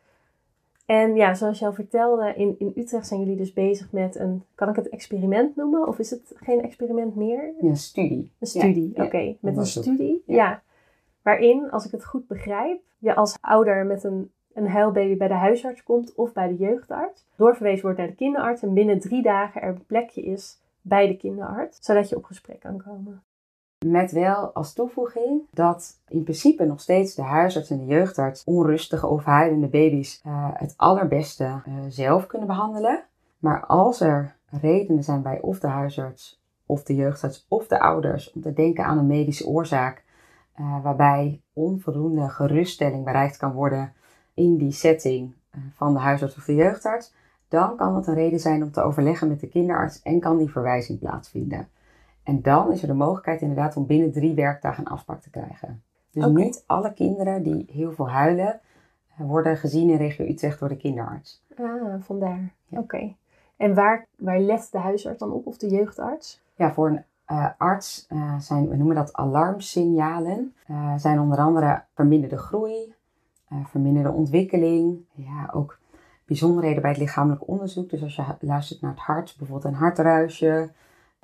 En 0.87 1.15
ja, 1.15 1.35
zoals 1.35 1.59
je 1.59 1.67
al 1.67 1.73
vertelde, 1.73 2.35
in, 2.35 2.55
in 2.59 2.73
Utrecht 2.77 3.07
zijn 3.07 3.21
jullie 3.21 3.37
dus 3.37 3.53
bezig 3.53 3.93
met 3.93 4.17
een, 4.17 4.45
kan 4.55 4.69
ik 4.69 4.77
het 4.77 4.89
experiment 4.89 5.57
noemen? 5.57 5.89
Of 5.89 5.99
is 5.99 6.11
het 6.11 6.33
geen 6.35 6.63
experiment 6.63 7.15
meer? 7.17 7.55
Een 7.61 7.77
studie. 7.77 8.33
Een 8.39 8.47
studie, 8.47 8.93
Ja, 8.95 9.05
oké. 9.05 9.19
ja. 9.19 9.35
Met 9.41 9.57
een 9.57 9.67
studie, 9.67 10.23
ja. 10.27 10.35
Ja. 10.35 10.63
Waarin, 11.23 11.71
als 11.71 11.85
ik 11.85 11.91
het 11.91 12.05
goed 12.05 12.27
begrijp, 12.27 12.81
je 12.99 13.15
als 13.15 13.37
ouder 13.41 13.87
met 13.87 14.05
een, 14.05 14.31
een 14.55 14.69
huilbaby 14.69 15.17
bij 15.17 15.29
de 15.29 15.35
huisarts 15.35 15.83
komt 15.83 16.15
of 16.15 16.33
bij 16.33 16.49
de 16.49 16.57
jeugdarts. 16.57 17.27
Doorverwezen 17.37 17.83
wordt 17.83 17.99
naar 17.99 18.07
de 18.07 18.15
kinderarts 18.15 18.63
en 18.63 18.75
binnen 18.75 19.01
drie 19.01 19.23
dagen 19.23 19.63
er 19.63 19.69
een 19.69 19.87
plekje 19.87 20.23
is 20.23 20.61
bij 20.81 21.07
de 21.07 21.17
kinderarts. 21.17 21.79
Zodat 21.81 22.09
je 22.09 22.17
op 22.17 22.25
gesprek 22.25 22.61
kan 22.61 22.83
komen. 22.83 23.23
Met 23.85 24.13
wel 24.13 24.53
als 24.53 24.73
toevoeging 24.73 25.43
dat 25.51 26.01
in 26.09 26.23
principe 26.23 26.65
nog 26.65 26.81
steeds 26.81 27.15
de 27.15 27.23
huisarts 27.23 27.71
en 27.71 27.79
de 27.79 27.85
jeugdarts 27.85 28.45
onrustige 28.45 29.07
of 29.07 29.25
huilende 29.25 29.69
baby's 29.69 30.21
eh, 30.25 30.49
het 30.53 30.75
allerbeste 30.77 31.45
eh, 31.45 31.75
zelf 31.89 32.27
kunnen 32.27 32.47
behandelen. 32.47 33.05
Maar 33.39 33.67
als 33.67 34.01
er 34.01 34.37
redenen 34.51 35.05
zijn 35.05 35.23
bij 35.23 35.41
of 35.41 35.59
de 35.59 35.67
huisarts 35.67 36.43
of 36.67 36.83
de 36.83 36.95
jeugdarts 36.95 37.47
of 37.49 37.67
de 37.67 37.81
ouders 37.81 38.33
om 38.33 38.41
te 38.41 38.53
denken 38.53 38.85
aan 38.85 38.99
een 38.99 39.07
medische 39.07 39.47
oorzaak 39.47 40.05
uh, 40.61 40.83
waarbij 40.83 41.43
onvoldoende 41.53 42.29
geruststelling 42.29 43.05
bereikt 43.05 43.37
kan 43.37 43.53
worden 43.53 43.93
in 44.35 44.57
die 44.57 44.73
setting 44.73 45.35
van 45.75 45.93
de 45.93 45.99
huisarts 45.99 46.37
of 46.37 46.45
de 46.45 46.55
jeugdarts, 46.55 47.15
dan 47.49 47.77
kan 47.77 47.95
het 47.97 48.07
een 48.07 48.15
reden 48.15 48.41
zijn 48.41 48.63
om 48.63 48.71
te 48.71 48.83
overleggen 48.83 49.29
met 49.29 49.41
de 49.41 49.49
kinderarts 49.49 50.03
en 50.03 50.21
kan 50.21 50.39
die 50.39 50.51
verwijzing 50.51 50.99
plaatsvinden. 50.99 51.69
En 52.27 52.43
dan 52.43 52.73
is 52.73 52.83
er 52.83 52.89
de 52.89 52.95
mogelijkheid 52.95 53.41
inderdaad 53.41 53.77
om 53.77 53.87
binnen 53.87 54.13
drie 54.13 54.35
werkdagen 54.35 54.87
een 54.87 54.93
afspraak 54.93 55.21
te 55.21 55.31
krijgen. 55.31 55.83
Dus 56.11 56.27
niet 56.27 56.65
alle 56.67 56.93
kinderen 56.93 57.43
die 57.43 57.67
heel 57.73 57.93
veel 57.93 58.11
huilen, 58.11 58.61
uh, 59.21 59.27
worden 59.27 59.57
gezien 59.57 59.91
in 59.91 59.97
regio 59.97 60.27
Utrecht 60.27 60.59
door 60.59 60.69
de 60.69 60.77
kinderarts. 60.77 61.43
Ah, 61.57 61.95
vandaar. 62.01 62.53
Ja. 62.67 62.79
Oké. 62.79 63.15
En 63.57 63.75
waar, 63.75 64.07
waar 64.17 64.41
let 64.41 64.69
de 64.71 64.79
huisarts 64.79 65.19
dan 65.19 65.33
op 65.33 65.47
of 65.47 65.57
de 65.57 65.69
jeugdarts? 65.69 66.43
Ja, 66.55 66.73
voor 66.73 66.89
een 66.89 67.05
uh, 67.31 67.47
arts 67.59 68.07
uh, 68.13 68.39
zijn, 68.39 68.69
we 68.69 68.77
noemen 68.77 68.97
dat 68.97 69.13
alarmsignalen, 69.13 70.55
uh, 70.71 70.95
zijn 70.97 71.21
onder 71.21 71.39
andere 71.39 71.83
verminderde 71.95 72.39
groei, 72.39 72.95
verminderde 73.65 74.11
ontwikkeling, 74.11 75.05
ja, 75.13 75.51
ook 75.53 75.79
bijzonderheden 76.25 76.83
bij 76.83 76.91
het 76.91 77.01
lichamelijk 77.01 77.49
onderzoek. 77.49 77.91
Dus 77.91 78.03
als 78.03 78.17
je 78.17 78.23
luistert 78.41 78.81
naar 78.81 78.91
het 78.91 79.01
hart, 79.01 79.35
bijvoorbeeld 79.39 79.73
een 79.73 79.79
hartruisje, 79.79 80.71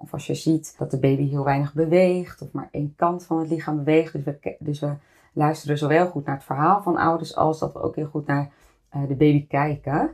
of 0.02 0.12
als 0.12 0.26
je 0.26 0.34
ziet 0.34 0.74
dat 0.78 0.90
de 0.90 0.98
baby 0.98 1.28
heel 1.28 1.44
weinig 1.44 1.74
beweegt, 1.74 2.42
of 2.42 2.52
maar 2.52 2.68
één 2.70 2.94
kant 2.96 3.24
van 3.24 3.38
het 3.38 3.48
lichaam 3.48 3.76
beweegt. 3.76 4.12
Dus 4.12 4.24
we, 4.24 4.56
dus 4.58 4.80
we 4.80 4.92
luisteren 5.32 5.78
zowel 5.78 6.06
goed 6.06 6.24
naar 6.24 6.34
het 6.34 6.44
verhaal 6.44 6.82
van 6.82 6.96
ouders, 6.96 7.36
als 7.36 7.58
dat 7.58 7.72
we 7.72 7.82
ook 7.82 7.96
heel 7.96 8.06
goed 8.06 8.26
naar 8.26 8.50
de 8.90 9.14
baby 9.14 9.46
kijken. 9.46 10.10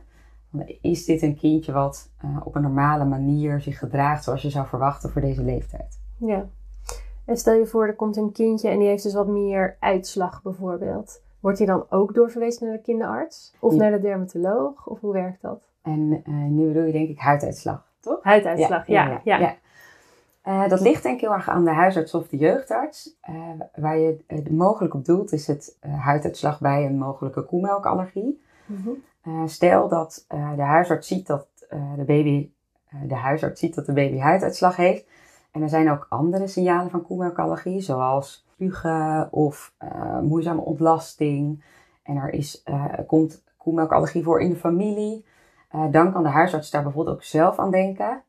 Is 0.81 1.05
dit 1.05 1.21
een 1.21 1.37
kindje 1.37 1.71
wat 1.71 2.09
uh, 2.25 2.37
op 2.43 2.55
een 2.55 2.61
normale 2.61 3.05
manier 3.05 3.61
zich 3.61 3.77
gedraagt 3.79 4.23
zoals 4.23 4.41
je 4.41 4.49
zou 4.49 4.67
verwachten 4.67 5.09
voor 5.09 5.21
deze 5.21 5.43
leeftijd? 5.43 5.99
Ja. 6.17 6.45
En 7.25 7.37
stel 7.37 7.53
je 7.53 7.65
voor, 7.65 7.87
er 7.87 7.95
komt 7.95 8.17
een 8.17 8.31
kindje 8.31 8.69
en 8.69 8.79
die 8.79 8.87
heeft 8.87 9.03
dus 9.03 9.13
wat 9.13 9.27
meer 9.27 9.77
uitslag 9.79 10.41
bijvoorbeeld. 10.41 11.21
Wordt 11.39 11.57
hij 11.57 11.67
dan 11.67 11.85
ook 11.89 12.13
doorverwezen 12.13 12.67
naar 12.67 12.75
de 12.75 12.81
kinderarts? 12.81 13.53
Of 13.59 13.73
Ja. 13.73 13.79
naar 13.79 13.91
de 13.91 13.99
dermatoloog? 13.99 14.87
Of 14.87 14.99
hoe 14.99 15.13
werkt 15.13 15.41
dat? 15.41 15.61
En 15.81 15.99
uh, 16.27 16.43
nu 16.49 16.67
bedoel 16.67 16.83
je 16.83 16.91
denk 16.91 17.09
ik 17.09 17.19
huiduitslag, 17.19 17.87
toch? 17.99 18.23
Huiduitslag, 18.23 18.87
ja. 18.87 19.21
ja, 19.23 19.37
ja. 19.37 19.55
Uh, 20.49 20.67
dat 20.67 20.81
ligt 20.81 21.03
denk 21.03 21.15
ik 21.15 21.21
heel 21.21 21.33
erg 21.33 21.49
aan 21.49 21.65
de 21.65 21.71
huisarts 21.71 22.13
of 22.13 22.27
de 22.27 22.37
jeugdarts. 22.37 23.15
Uh, 23.29 23.35
waar 23.75 23.97
je 23.97 24.17
mogelijk 24.49 24.93
op 24.93 25.05
doelt 25.05 25.31
is 25.31 25.47
het 25.47 25.77
huiduitslag 25.81 26.59
bij 26.59 26.85
een 26.85 26.97
mogelijke 26.97 27.41
koemelkallergie. 27.41 28.41
Mm 28.65 28.77
-hmm. 28.83 29.03
Uh, 29.23 29.47
stel 29.47 29.87
dat 29.87 30.25
de 30.55 30.61
huisarts 30.61 31.07
ziet 31.07 31.27
dat 31.27 31.47
de 31.95 32.03
baby, 32.05 32.49
de 33.07 33.15
huisarts 33.15 33.59
ziet 33.59 33.75
dat 33.75 33.85
de 33.85 33.93
baby 33.93 34.17
huiduitslag 34.17 34.75
heeft. 34.75 35.05
En 35.51 35.61
er 35.61 35.69
zijn 35.69 35.91
ook 35.91 36.05
andere 36.09 36.47
signalen 36.47 36.89
van 36.89 37.01
koemelkallergie, 37.01 37.81
zoals 37.81 38.45
spugen 38.53 39.31
of 39.31 39.73
moeizame 40.21 40.61
ontlasting. 40.61 41.63
En 42.03 42.15
er 42.15 42.33
is, 42.33 42.63
komt 43.07 43.43
koemelkallergie 43.57 44.23
voor 44.23 44.41
in 44.41 44.49
de 44.49 44.55
familie. 44.55 45.25
dan 45.91 46.11
kan 46.11 46.23
de 46.23 46.29
huisarts 46.29 46.69
daar 46.69 46.83
bijvoorbeeld 46.83 47.15
ook 47.15 47.23
zelf 47.23 47.59
aan 47.59 47.71
denken. 47.71 48.23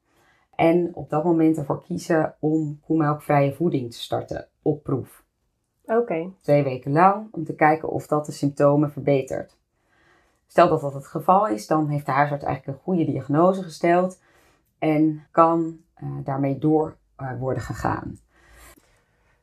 En 0.60 0.94
op 0.94 1.10
dat 1.10 1.24
moment 1.24 1.56
ervoor 1.56 1.82
kiezen 1.82 2.34
om 2.38 2.80
koemelkvrije 2.84 3.52
voeding 3.52 3.92
te 3.92 3.98
starten 3.98 4.48
op 4.62 4.82
proef. 4.82 5.24
Oké. 5.84 5.98
Okay. 5.98 6.32
Twee 6.40 6.62
weken 6.62 6.92
lang, 6.92 7.28
om 7.30 7.44
te 7.44 7.54
kijken 7.54 7.88
of 7.88 8.06
dat 8.06 8.26
de 8.26 8.32
symptomen 8.32 8.90
verbetert. 8.90 9.56
Stel 10.46 10.68
dat 10.68 10.80
dat 10.80 10.94
het 10.94 11.06
geval 11.06 11.48
is, 11.48 11.66
dan 11.66 11.88
heeft 11.88 12.06
de 12.06 12.12
huisarts 12.12 12.44
eigenlijk 12.44 12.78
een 12.78 12.84
goede 12.84 13.04
diagnose 13.04 13.62
gesteld 13.62 14.22
en 14.78 15.26
kan 15.30 15.80
uh, 16.02 16.08
daarmee 16.24 16.58
door 16.58 16.96
uh, 17.20 17.38
worden 17.38 17.62
gegaan. 17.62 18.18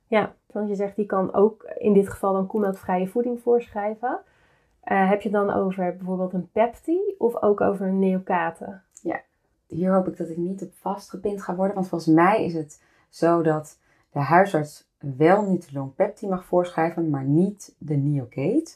Ja, 0.08 0.34
want 0.52 0.70
je 0.70 0.76
zegt 0.76 0.96
die 0.96 1.06
kan 1.06 1.34
ook 1.34 1.64
in 1.78 1.94
dit 1.94 2.10
geval 2.10 2.34
dan 2.34 2.48
koemelkvrije 2.48 3.08
voeding 3.08 3.42
voorschrijven. 3.42 4.20
Uh, 4.84 5.10
heb 5.10 5.22
je 5.22 5.30
dan 5.30 5.50
over 5.50 5.96
bijvoorbeeld 5.96 6.34
een 6.34 6.50
Pepti 6.52 7.16
of 7.18 7.42
ook 7.42 7.62
over 7.62 7.88
een 7.88 8.00
Neocate? 8.00 8.86
Hier 9.68 9.94
hoop 9.94 10.08
ik 10.08 10.18
dat 10.18 10.30
ik 10.30 10.38
niet 10.38 10.62
op 10.62 10.72
vastgepind 10.74 11.42
ga 11.42 11.56
worden, 11.56 11.76
want 11.76 11.88
volgens 11.88 12.16
mij 12.16 12.46
is 12.46 12.54
het 12.54 12.82
zo 13.10 13.42
dat 13.42 13.80
de 14.12 14.20
huisarts 14.20 14.88
wel 15.00 15.50
Nutrilon 15.50 15.94
Pepti 15.96 16.28
mag 16.28 16.46
voorschrijven, 16.46 17.10
maar 17.10 17.24
niet 17.24 17.76
de 17.78 17.96
Neocate. 17.96 18.76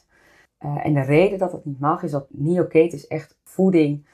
Uh, 0.64 0.86
en 0.86 0.94
de 0.94 1.00
reden 1.00 1.38
dat 1.38 1.50
dat 1.50 1.64
niet 1.64 1.80
mag 1.80 2.02
is 2.02 2.10
dat 2.10 2.26
Neocate 2.28 2.96
is 2.96 3.06
echt 3.06 3.38
voeding 3.44 4.06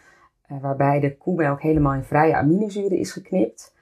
uh, 0.50 0.60
waarbij 0.60 1.00
de 1.00 1.16
koemelk 1.16 1.60
helemaal 1.60 1.94
in 1.94 2.04
vrije 2.04 2.36
aminozuren 2.36 2.98
is 2.98 3.12
geknipt. 3.12 3.74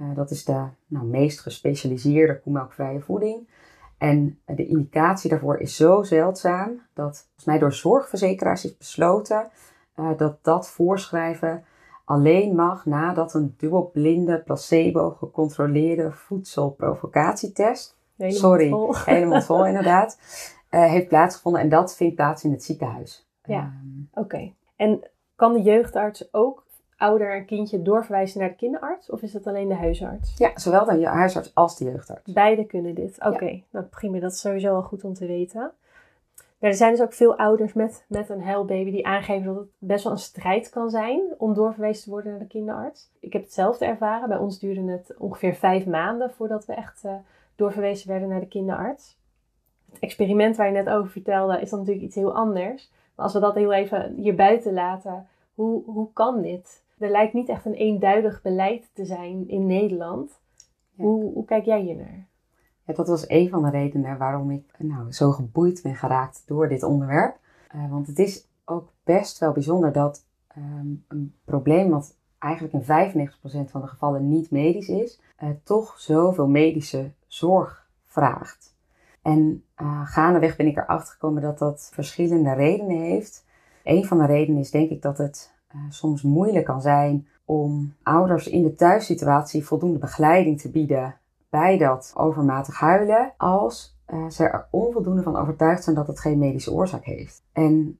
Uh, 0.00 0.14
dat 0.14 0.30
is 0.30 0.44
de 0.44 0.64
nou, 0.86 1.06
meest 1.06 1.40
gespecialiseerde 1.40 2.40
koemelkvrije 2.40 3.00
voeding. 3.00 3.48
En 3.98 4.38
de 4.44 4.66
indicatie 4.66 5.30
daarvoor 5.30 5.58
is 5.58 5.76
zo 5.76 6.02
zeldzaam 6.02 6.70
dat 6.92 7.24
volgens 7.24 7.44
mij 7.44 7.58
door 7.58 7.72
zorgverzekeraars 7.72 8.64
is 8.64 8.76
besloten 8.76 9.50
dat 10.16 10.38
dat 10.44 10.70
voorschrijven 10.70 11.64
alleen 12.12 12.54
mag 12.54 12.86
nadat 12.86 13.34
een 13.34 13.54
dubbelblinde 13.56 14.42
placebo 14.42 15.10
gecontroleerde 15.10 16.12
voedselprovocatietest. 16.12 17.96
Helemaal 18.16 18.40
Sorry, 18.40 18.68
vol. 18.68 18.94
helemaal 19.14 19.42
vol 19.42 19.66
inderdaad. 19.66 20.18
Uh, 20.70 20.90
heeft 20.90 21.08
plaatsgevonden 21.08 21.60
en 21.60 21.68
dat 21.68 21.96
vindt 21.96 22.14
plaats 22.14 22.44
in 22.44 22.50
het 22.50 22.64
ziekenhuis. 22.64 23.28
Ja, 23.44 23.72
Um, 23.82 24.08
oké. 24.10 24.20
Okay. 24.20 24.54
En 24.76 25.10
kan 25.36 25.52
de 25.52 25.62
jeugdarts 25.62 26.34
ook 26.34 26.66
ouder 26.96 27.36
een 27.36 27.46
kindje 27.46 27.82
doorverwijzen 27.82 28.40
naar 28.40 28.48
de 28.48 28.54
kinderarts? 28.54 29.10
Of 29.10 29.22
is 29.22 29.32
dat 29.32 29.46
alleen 29.46 29.68
de 29.68 29.74
huisarts? 29.74 30.38
ja, 30.38 30.50
zowel 30.54 30.84
de 30.84 31.06
huisarts 31.06 31.54
als 31.54 31.76
de 31.76 31.84
jeugdarts. 31.84 32.32
Beide 32.32 32.64
kunnen 32.64 32.94
dit. 32.94 33.16
Oké, 33.18 33.34
okay. 33.34 33.64
nou 33.70 33.84
prima. 33.84 34.18
Dat 34.18 34.32
is 34.32 34.40
sowieso 34.40 34.70
wel 34.70 34.82
goed 34.82 35.04
om 35.04 35.14
te 35.14 35.26
weten. 35.26 35.72
Er 36.62 36.74
zijn 36.74 36.90
dus 36.90 37.02
ook 37.02 37.12
veel 37.12 37.38
ouders 37.38 37.72
met, 37.72 38.04
met 38.08 38.28
een 38.28 38.42
huilbaby 38.42 38.90
die 38.90 39.06
aangeven 39.06 39.44
dat 39.44 39.56
het 39.56 39.68
best 39.78 40.04
wel 40.04 40.12
een 40.12 40.18
strijd 40.18 40.68
kan 40.68 40.90
zijn 40.90 41.20
om 41.38 41.54
doorverwezen 41.54 42.04
te 42.04 42.10
worden 42.10 42.30
naar 42.30 42.40
de 42.40 42.46
kinderarts. 42.46 43.10
Ik 43.20 43.32
heb 43.32 43.42
hetzelfde 43.42 43.84
ervaren. 43.84 44.28
Bij 44.28 44.38
ons 44.38 44.58
duurde 44.58 44.90
het 44.90 45.14
ongeveer 45.18 45.54
vijf 45.54 45.86
maanden 45.86 46.30
voordat 46.30 46.64
we 46.64 46.72
echt 46.74 47.04
uh, 47.04 47.14
doorverwezen 47.56 48.08
werden 48.08 48.28
naar 48.28 48.40
de 48.40 48.48
kinderarts. 48.48 49.18
Het 49.90 49.98
experiment 50.00 50.56
waar 50.56 50.66
je 50.66 50.72
net 50.72 50.88
over 50.88 51.10
vertelde 51.10 51.60
is 51.60 51.70
dan 51.70 51.78
natuurlijk 51.78 52.06
iets 52.06 52.14
heel 52.14 52.34
anders. 52.34 52.90
Maar 53.14 53.24
als 53.24 53.34
we 53.34 53.40
dat 53.40 53.54
heel 53.54 53.72
even 53.72 54.14
hier 54.14 54.34
buiten 54.34 54.72
laten, 54.72 55.26
hoe, 55.54 55.84
hoe 55.84 56.12
kan 56.12 56.42
dit? 56.42 56.84
Er 56.98 57.10
lijkt 57.10 57.32
niet 57.32 57.48
echt 57.48 57.64
een 57.64 57.74
eenduidig 57.74 58.42
beleid 58.42 58.90
te 58.94 59.04
zijn 59.04 59.48
in 59.48 59.66
Nederland. 59.66 60.40
Ja. 60.92 61.04
Hoe, 61.04 61.32
hoe 61.32 61.44
kijk 61.44 61.64
jij 61.64 61.80
hier 61.80 61.96
naar? 61.96 62.26
Ja, 62.84 62.94
dat 62.94 63.08
was 63.08 63.28
een 63.28 63.48
van 63.48 63.62
de 63.62 63.70
redenen 63.70 64.18
waarom 64.18 64.50
ik 64.50 64.74
nou, 64.78 65.12
zo 65.12 65.30
geboeid 65.30 65.82
ben 65.82 65.96
geraakt 65.96 66.42
door 66.46 66.68
dit 66.68 66.82
onderwerp. 66.82 67.36
Uh, 67.74 67.90
want 67.90 68.06
het 68.06 68.18
is 68.18 68.48
ook 68.64 68.92
best 69.04 69.38
wel 69.38 69.52
bijzonder 69.52 69.92
dat 69.92 70.24
um, 70.56 71.04
een 71.08 71.34
probleem 71.44 71.90
wat 71.90 72.16
eigenlijk 72.38 72.74
in 72.74 73.28
95% 73.66 73.70
van 73.70 73.80
de 73.80 73.86
gevallen 73.86 74.28
niet 74.28 74.50
medisch 74.50 74.88
is, 74.88 75.20
uh, 75.42 75.48
toch 75.64 76.00
zoveel 76.00 76.48
medische 76.48 77.12
zorg 77.26 77.88
vraagt. 78.06 78.76
En 79.22 79.64
uh, 79.82 80.00
gaandeweg 80.04 80.56
ben 80.56 80.66
ik 80.66 80.76
erachter 80.76 81.12
gekomen 81.12 81.42
dat 81.42 81.58
dat 81.58 81.90
verschillende 81.92 82.52
redenen 82.52 83.00
heeft. 83.00 83.44
Een 83.84 84.04
van 84.04 84.18
de 84.18 84.26
redenen 84.26 84.60
is 84.60 84.70
denk 84.70 84.90
ik 84.90 85.02
dat 85.02 85.18
het 85.18 85.52
soms 85.88 86.22
moeilijk 86.22 86.64
kan 86.64 86.82
zijn 86.82 87.28
om 87.44 87.94
ouders 88.02 88.48
in 88.48 88.62
de 88.62 88.74
thuissituatie 88.74 89.64
voldoende 89.64 89.98
begeleiding 89.98 90.60
te 90.60 90.70
bieden 90.70 91.16
bij 91.52 91.78
dat 91.78 92.12
overmatig 92.16 92.78
huilen, 92.78 93.32
als 93.36 93.96
uh, 94.12 94.28
ze 94.28 94.44
er 94.44 94.66
onvoldoende 94.70 95.22
van 95.22 95.36
overtuigd 95.36 95.84
zijn 95.84 95.96
dat 95.96 96.06
het 96.06 96.20
geen 96.20 96.38
medische 96.38 96.72
oorzaak 96.72 97.04
heeft. 97.04 97.42
En 97.52 97.98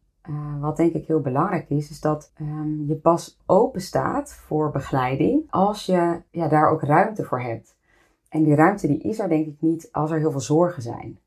wat 0.60 0.76
denk 0.76 0.92
ik 0.92 1.06
heel 1.06 1.20
belangrijk 1.20 1.70
is, 1.70 1.90
is 1.90 2.00
dat 2.00 2.32
um, 2.40 2.84
je 2.86 2.94
pas 2.94 3.38
open 3.46 3.80
staat 3.80 4.32
voor 4.32 4.70
begeleiding 4.70 5.42
als 5.50 5.86
je 5.86 6.20
ja, 6.30 6.48
daar 6.48 6.70
ook 6.70 6.82
ruimte 6.82 7.24
voor 7.24 7.40
hebt. 7.40 7.74
En 8.28 8.42
die 8.42 8.54
ruimte 8.54 8.86
die 8.86 9.02
is 9.02 9.18
er 9.18 9.28
denk 9.28 9.46
ik 9.46 9.56
niet 9.58 9.88
als 9.92 10.10
er 10.10 10.18
heel 10.18 10.30
veel 10.30 10.40
zorgen 10.40 10.82
zijn. 10.82 11.18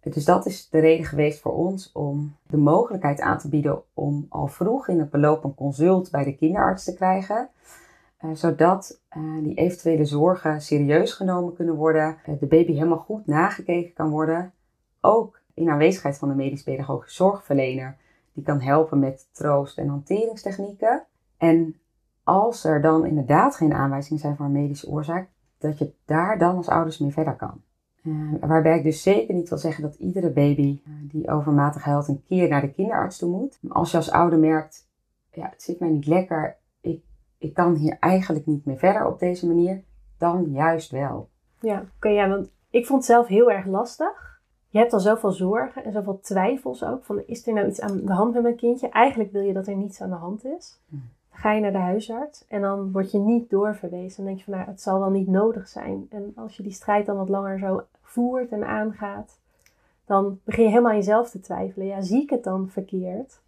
Dus 0.00 0.24
dat 0.24 0.46
is 0.46 0.68
de 0.68 0.78
reden 0.78 1.06
geweest 1.06 1.40
voor 1.40 1.52
ons 1.52 1.92
om 1.92 2.36
de 2.46 2.56
mogelijkheid 2.56 3.20
aan 3.20 3.38
te 3.38 3.48
bieden 3.48 3.82
om 3.94 4.26
al 4.28 4.46
vroeg 4.46 4.88
in 4.88 4.98
het 4.98 5.10
beloop 5.10 5.44
een 5.44 5.54
consult 5.54 6.10
bij 6.10 6.24
de 6.24 6.36
kinderarts 6.36 6.84
te 6.84 6.94
krijgen. 6.94 7.48
Uh, 8.24 8.30
zodat 8.34 9.00
uh, 9.16 9.42
die 9.42 9.54
eventuele 9.54 10.04
zorgen 10.04 10.60
serieus 10.60 11.12
genomen 11.12 11.54
kunnen 11.54 11.74
worden, 11.74 12.16
uh, 12.28 12.34
de 12.40 12.46
baby 12.46 12.72
helemaal 12.72 12.98
goed 12.98 13.26
nagekeken 13.26 13.92
kan 13.92 14.10
worden. 14.10 14.52
Ook 15.00 15.40
in 15.54 15.70
aanwezigheid 15.70 16.18
van 16.18 16.28
de 16.28 16.34
medisch-pedagogische 16.34 17.22
zorgverlener, 17.22 17.96
die 18.32 18.44
kan 18.44 18.60
helpen 18.60 18.98
met 18.98 19.28
troost- 19.32 19.78
en 19.78 19.88
hanteringstechnieken. 19.88 21.04
En 21.36 21.76
als 22.22 22.64
er 22.64 22.80
dan 22.80 23.06
inderdaad 23.06 23.56
geen 23.56 23.72
aanwijzingen 23.72 24.20
zijn 24.20 24.36
voor 24.36 24.46
een 24.46 24.52
medische 24.52 24.88
oorzaak, 24.88 25.28
dat 25.58 25.78
je 25.78 25.92
daar 26.04 26.38
dan 26.38 26.56
als 26.56 26.68
ouders 26.68 26.98
mee 26.98 27.12
verder 27.12 27.36
kan. 27.36 27.60
Waarbij 28.40 28.76
ik 28.76 28.82
dus 28.82 29.02
zeker 29.02 29.34
niet 29.34 29.48
wil 29.48 29.58
zeggen 29.58 29.82
dat 29.82 29.94
iedere 29.94 30.30
baby 30.30 30.80
die 30.84 31.30
overmatig 31.30 31.84
huilt 31.84 32.08
een 32.08 32.22
keer 32.28 32.48
naar 32.48 32.60
de 32.60 32.72
kinderarts 32.72 33.18
toe 33.18 33.30
moet. 33.30 33.58
Als 33.68 33.90
je 33.90 33.96
als 33.96 34.10
ouder 34.10 34.38
merkt, 34.38 34.88
ja, 35.32 35.48
het 35.50 35.62
zit 35.62 35.80
mij 35.80 35.88
niet 35.88 36.06
lekker, 36.06 36.56
ik, 37.42 37.54
kan 37.54 37.74
hier 37.74 37.96
eigenlijk 38.00 38.46
niet 38.46 38.64
meer 38.64 38.78
verder 38.78 39.06
op 39.06 39.18
deze 39.18 39.46
manier, 39.46 39.82
dan 40.18 40.50
juist 40.50 40.90
wel. 40.90 41.28
Ja, 41.60 41.84
oké, 41.96 42.08
ja, 42.08 42.28
want 42.28 42.50
ik 42.70 42.86
vond 42.86 42.98
het 42.98 43.10
zelf 43.10 43.26
heel 43.26 43.50
erg 43.50 43.66
lastig. 43.66 44.40
Je 44.68 44.78
hebt 44.78 44.92
al 44.92 45.00
zoveel 45.00 45.32
zorgen 45.32 45.84
en 45.84 45.92
zoveel 45.92 46.20
twijfels 46.20 46.84
ook. 46.84 47.04
Van, 47.04 47.22
is 47.26 47.46
er 47.46 47.54
nou 47.54 47.68
iets 47.68 47.80
aan 47.80 48.00
de 48.04 48.12
hand 48.12 48.34
met 48.34 48.42
mijn 48.42 48.56
kindje? 48.56 48.88
Eigenlijk 48.88 49.32
wil 49.32 49.42
je 49.42 49.52
dat 49.52 49.66
er 49.66 49.76
niets 49.76 50.00
aan 50.00 50.10
de 50.10 50.16
hand 50.16 50.44
is. 50.44 50.80
Hm. 50.88 50.96
Dan 51.30 51.40
ga 51.40 51.52
je 51.52 51.60
naar 51.60 51.72
de 51.72 51.78
huisarts 51.78 52.44
en 52.48 52.60
dan 52.60 52.92
word 52.92 53.10
je 53.10 53.18
niet 53.18 53.50
doorverwezen. 53.50 54.16
Dan 54.16 54.24
denk 54.24 54.38
je 54.38 54.44
van, 54.44 54.54
nou, 54.54 54.66
het 54.66 54.80
zal 54.80 54.98
wel 54.98 55.10
niet 55.10 55.28
nodig 55.28 55.68
zijn. 55.68 56.06
En 56.10 56.32
als 56.36 56.56
je 56.56 56.62
die 56.62 56.72
strijd 56.72 57.06
dan 57.06 57.16
wat 57.16 57.28
langer 57.28 57.58
zo 57.58 57.82
voert 58.00 58.50
en 58.50 58.66
aangaat, 58.66 59.38
dan 60.06 60.40
begin 60.44 60.64
je 60.64 60.70
helemaal 60.70 60.90
aan 60.90 60.96
jezelf 60.96 61.30
te 61.30 61.40
twijfelen. 61.40 61.86
Ja, 61.86 62.00
zie 62.00 62.22
ik 62.22 62.30
het 62.30 62.44
dan 62.44 62.68
verkeerd? 62.68 63.40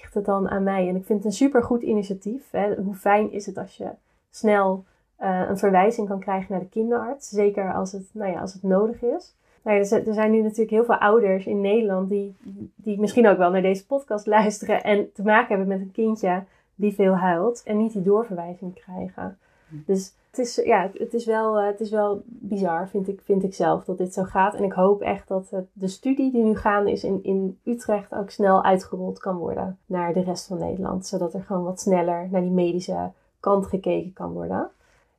Ligt 0.00 0.14
het 0.14 0.24
dan 0.24 0.48
aan 0.48 0.62
mij? 0.62 0.88
En 0.88 0.96
ik 0.96 1.04
vind 1.04 1.18
het 1.18 1.24
een 1.24 1.38
supergoed 1.38 1.82
initiatief. 1.82 2.50
Hè? 2.50 2.74
Hoe 2.74 2.94
fijn 2.94 3.32
is 3.32 3.46
het 3.46 3.58
als 3.58 3.76
je 3.76 3.90
snel 4.30 4.84
eh, 5.16 5.42
een 5.48 5.58
verwijzing 5.58 6.08
kan 6.08 6.20
krijgen 6.20 6.46
naar 6.50 6.60
de 6.60 6.68
kinderarts. 6.68 7.28
Zeker 7.28 7.74
als 7.74 7.92
het, 7.92 8.10
nou 8.12 8.32
ja, 8.32 8.40
als 8.40 8.52
het 8.52 8.62
nodig 8.62 9.02
is. 9.02 9.34
Nou 9.62 9.76
ja, 9.76 9.96
er 9.96 10.14
zijn 10.14 10.30
nu 10.30 10.42
natuurlijk 10.42 10.70
heel 10.70 10.84
veel 10.84 10.98
ouders 10.98 11.46
in 11.46 11.60
Nederland 11.60 12.08
die, 12.08 12.36
die 12.74 13.00
misschien 13.00 13.28
ook 13.28 13.38
wel 13.38 13.50
naar 13.50 13.62
deze 13.62 13.86
podcast 13.86 14.26
luisteren 14.26 14.82
en 14.82 15.12
te 15.12 15.22
maken 15.22 15.48
hebben 15.48 15.66
met 15.66 15.80
een 15.80 15.92
kindje 15.92 16.44
die 16.74 16.94
veel 16.94 17.14
huilt 17.14 17.62
en 17.64 17.76
niet 17.76 17.92
die 17.92 18.02
doorverwijzing 18.02 18.74
krijgen. 18.74 19.38
Dus 19.68 20.12
het 20.38 20.46
is, 20.46 20.64
ja, 20.64 20.90
het 20.94 21.14
is, 21.14 21.24
wel, 21.24 21.58
eh, 21.58 21.66
het 21.66 21.80
is 21.80 21.90
wel 21.90 22.22
bizar, 22.24 22.88
vind 22.88 23.08
ik, 23.08 23.20
vind 23.24 23.42
ik 23.42 23.54
zelf, 23.54 23.84
dat 23.84 23.98
dit 23.98 24.14
zo 24.14 24.22
gaat. 24.22 24.54
En 24.54 24.64
ik 24.64 24.72
hoop 24.72 25.02
echt 25.02 25.28
dat 25.28 25.52
de 25.72 25.88
studie 25.88 26.32
die 26.32 26.42
nu 26.42 26.56
gaande 26.56 26.90
is 26.90 27.04
in, 27.04 27.20
in 27.22 27.58
Utrecht 27.64 28.14
ook 28.14 28.30
snel 28.30 28.64
uitgerold 28.64 29.18
kan 29.18 29.36
worden 29.36 29.78
naar 29.86 30.12
de 30.12 30.22
rest 30.22 30.46
van 30.46 30.58
Nederland. 30.58 31.06
Zodat 31.06 31.34
er 31.34 31.42
gewoon 31.42 31.64
wat 31.64 31.80
sneller 31.80 32.28
naar 32.30 32.40
die 32.40 32.50
medische 32.50 33.10
kant 33.40 33.66
gekeken 33.66 34.12
kan 34.12 34.32
worden. 34.32 34.70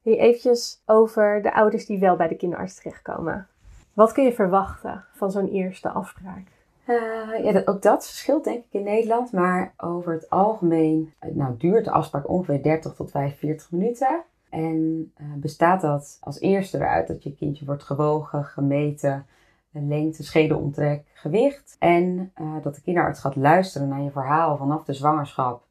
Hey, 0.02 0.42
over 0.86 1.42
de 1.42 1.54
ouders 1.54 1.86
die 1.86 2.00
wel 2.00 2.16
bij 2.16 2.28
de 2.28 2.36
kinderarts 2.36 2.76
terechtkomen. 2.76 3.48
Wat 3.94 4.12
kun 4.12 4.24
je 4.24 4.34
verwachten 4.34 5.06
van 5.14 5.32
zo'n 5.32 5.48
eerste 5.48 5.90
afspraak? 5.90 6.48
Uh, 6.88 7.44
ja, 7.44 7.52
dat, 7.52 7.68
ook 7.68 7.82
dat 7.82 8.08
verschilt 8.08 8.44
denk 8.44 8.58
ik 8.58 8.74
in 8.74 8.84
Nederland. 8.84 9.32
Maar 9.32 9.74
over 9.78 10.14
het 10.14 10.30
algemeen 10.30 11.14
nou, 11.34 11.56
duurt 11.58 11.86
de 11.86 11.92
afspraak 11.92 12.30
ongeveer 12.30 12.64
30 12.64 12.94
tot 12.94 13.12
45 13.12 13.72
minuten. 13.72 14.24
En 14.50 15.12
uh, 15.22 15.28
bestaat 15.36 15.82
dat 15.82 16.18
als 16.22 16.40
eerste 16.40 16.78
eruit 16.78 17.08
dat 17.08 17.24
je 17.24 17.36
kindje 17.36 17.66
wordt 17.66 17.84
gewogen, 17.84 18.46
gemeten, 18.46 19.26
lengte, 19.72 20.24
schedelomtrek, 20.24 21.06
gewicht. 21.14 21.76
En 21.80 22.32
uh, 22.42 22.54
dat 22.62 22.76
de 22.76 22.82
kinderarts 22.82 23.20
gaat 23.20 23.36
luisteren 23.36 23.88
naar 23.88 24.02
je 24.02 24.12
verhaal 24.12 24.58
vanaf 24.58 24.84
de 24.84 24.94
zwangerschap 24.94 25.68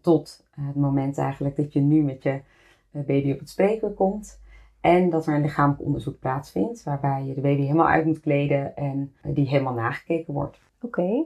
tot 0.00 0.44
het 0.50 0.74
moment 0.74 1.18
eigenlijk 1.18 1.56
dat 1.56 1.72
je 1.72 1.80
nu 1.80 2.02
met 2.02 2.22
je 2.22 2.40
baby 2.90 3.32
op 3.32 3.38
het 3.38 3.50
spreken 3.50 3.94
komt. 3.94 4.40
En 4.80 5.10
dat 5.10 5.26
er 5.26 5.34
een 5.34 5.42
lichamelijk 5.42 5.82
onderzoek 5.82 6.18
plaatsvindt, 6.18 6.82
waarbij 6.82 7.24
je 7.24 7.34
de 7.34 7.40
baby 7.40 7.62
helemaal 7.62 7.88
uit 7.88 8.04
moet 8.04 8.20
kleden 8.20 8.76
en 8.76 9.14
die 9.22 9.48
helemaal 9.48 9.74
nagekeken 9.74 10.34
wordt. 10.34 10.58
Oké. 10.80 11.24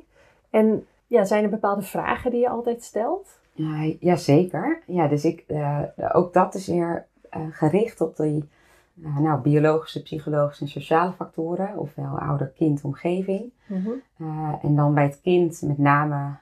En 0.50 0.86
ja, 1.06 1.24
zijn 1.24 1.44
er 1.44 1.50
bepaalde 1.50 1.82
vragen 1.82 2.30
die 2.30 2.40
je 2.40 2.48
altijd 2.48 2.82
stelt? 2.82 3.40
Ja, 3.56 3.94
jazeker. 4.00 4.82
Ja, 4.86 5.08
dus 5.08 5.24
ik, 5.24 5.44
uh, 5.48 5.82
ook 6.12 6.32
dat 6.32 6.54
is 6.54 6.66
weer 6.66 7.06
uh, 7.36 7.42
gericht 7.50 8.00
op 8.00 8.16
die 8.16 8.48
uh, 8.94 9.18
nou, 9.18 9.40
biologische, 9.40 10.02
psychologische 10.02 10.64
en 10.64 10.70
sociale 10.70 11.12
factoren, 11.12 11.78
ofwel 11.78 12.18
ouder-kind-omgeving. 12.18 13.52
Mm 13.66 13.84
-hmm. 13.84 14.58
en 14.62 14.76
dan 14.76 14.94
bij 14.94 15.04
het 15.04 15.20
kind 15.20 15.62
met 15.62 15.78
name 15.78 16.36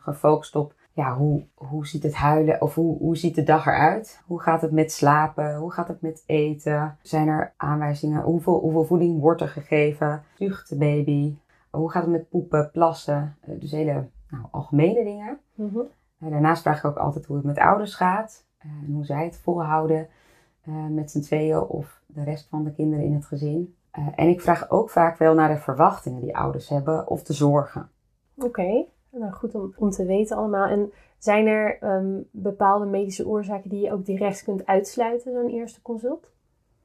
gefocust 0.00 0.56
op 0.56 0.74
ja, 0.98 1.16
hoe, 1.16 1.42
hoe 1.54 1.86
ziet 1.86 2.02
het 2.02 2.14
huilen 2.14 2.60
of 2.60 2.74
hoe, 2.74 2.98
hoe 2.98 3.16
ziet 3.16 3.34
de 3.34 3.42
dag 3.42 3.66
eruit? 3.66 4.22
Hoe 4.26 4.40
gaat 4.40 4.60
het 4.60 4.72
met 4.72 4.92
slapen? 4.92 5.56
Hoe 5.56 5.72
gaat 5.72 5.88
het 5.88 6.00
met 6.00 6.22
eten? 6.26 6.96
Zijn 7.02 7.28
er 7.28 7.52
aanwijzingen? 7.56 8.22
Hoeveel, 8.22 8.58
hoeveel 8.60 8.84
voeding 8.84 9.20
wordt 9.20 9.40
er 9.40 9.48
gegeven? 9.48 10.22
Zucht 10.34 10.68
de 10.68 10.76
baby? 10.76 11.36
Hoe 11.70 11.90
gaat 11.90 12.02
het 12.02 12.10
met 12.10 12.28
poepen, 12.28 12.70
plassen? 12.72 13.36
Eh, 13.40 13.54
dus 13.60 13.70
hele 13.70 14.08
nou, 14.30 14.44
algemene 14.50 15.04
dingen. 15.04 15.38
Mm 15.54 15.88
Daarnaast 16.18 16.62
vraag 16.62 16.78
ik 16.78 16.84
ook 16.84 16.96
altijd 16.96 17.26
hoe 17.26 17.36
het 17.36 17.44
met 17.44 17.58
ouders 17.58 17.94
gaat. 17.94 18.46
Eh, 18.58 18.70
en 18.86 18.92
hoe 18.92 19.04
zij 19.04 19.24
het 19.24 19.36
volhouden 19.36 20.08
met 20.90 21.10
z'n 21.10 21.20
tweeën 21.20 21.60
of 21.60 22.02
de 22.06 22.24
rest 22.24 22.48
van 22.48 22.64
de 22.64 22.72
kinderen 22.72 23.04
in 23.04 23.14
het 23.14 23.24
gezin. 23.24 23.76
en 24.14 24.28
ik 24.28 24.40
vraag 24.40 24.70
ook 24.70 24.90
vaak 24.90 25.18
wel 25.18 25.34
naar 25.34 25.48
de 25.48 25.56
verwachtingen 25.56 26.20
die 26.20 26.36
ouders 26.36 26.68
hebben 26.68 27.06
of 27.06 27.22
de 27.22 27.32
zorgen. 27.32 27.90
Oké. 28.36 28.84
Nou, 29.10 29.32
goed 29.32 29.54
om, 29.54 29.74
om 29.76 29.90
te 29.90 30.04
weten 30.04 30.36
allemaal. 30.36 30.66
En 30.66 30.92
zijn 31.18 31.46
er 31.46 31.78
ehm, 31.80 32.20
bepaalde 32.30 32.86
medische 32.86 33.26
oorzaken 33.26 33.70
die 33.70 33.80
je 33.80 33.92
ook 33.92 34.06
direct 34.06 34.44
kunt 34.44 34.66
uitsluiten, 34.66 35.32
zo'n 35.32 35.48
eerste 35.48 35.82
consult? 35.82 36.32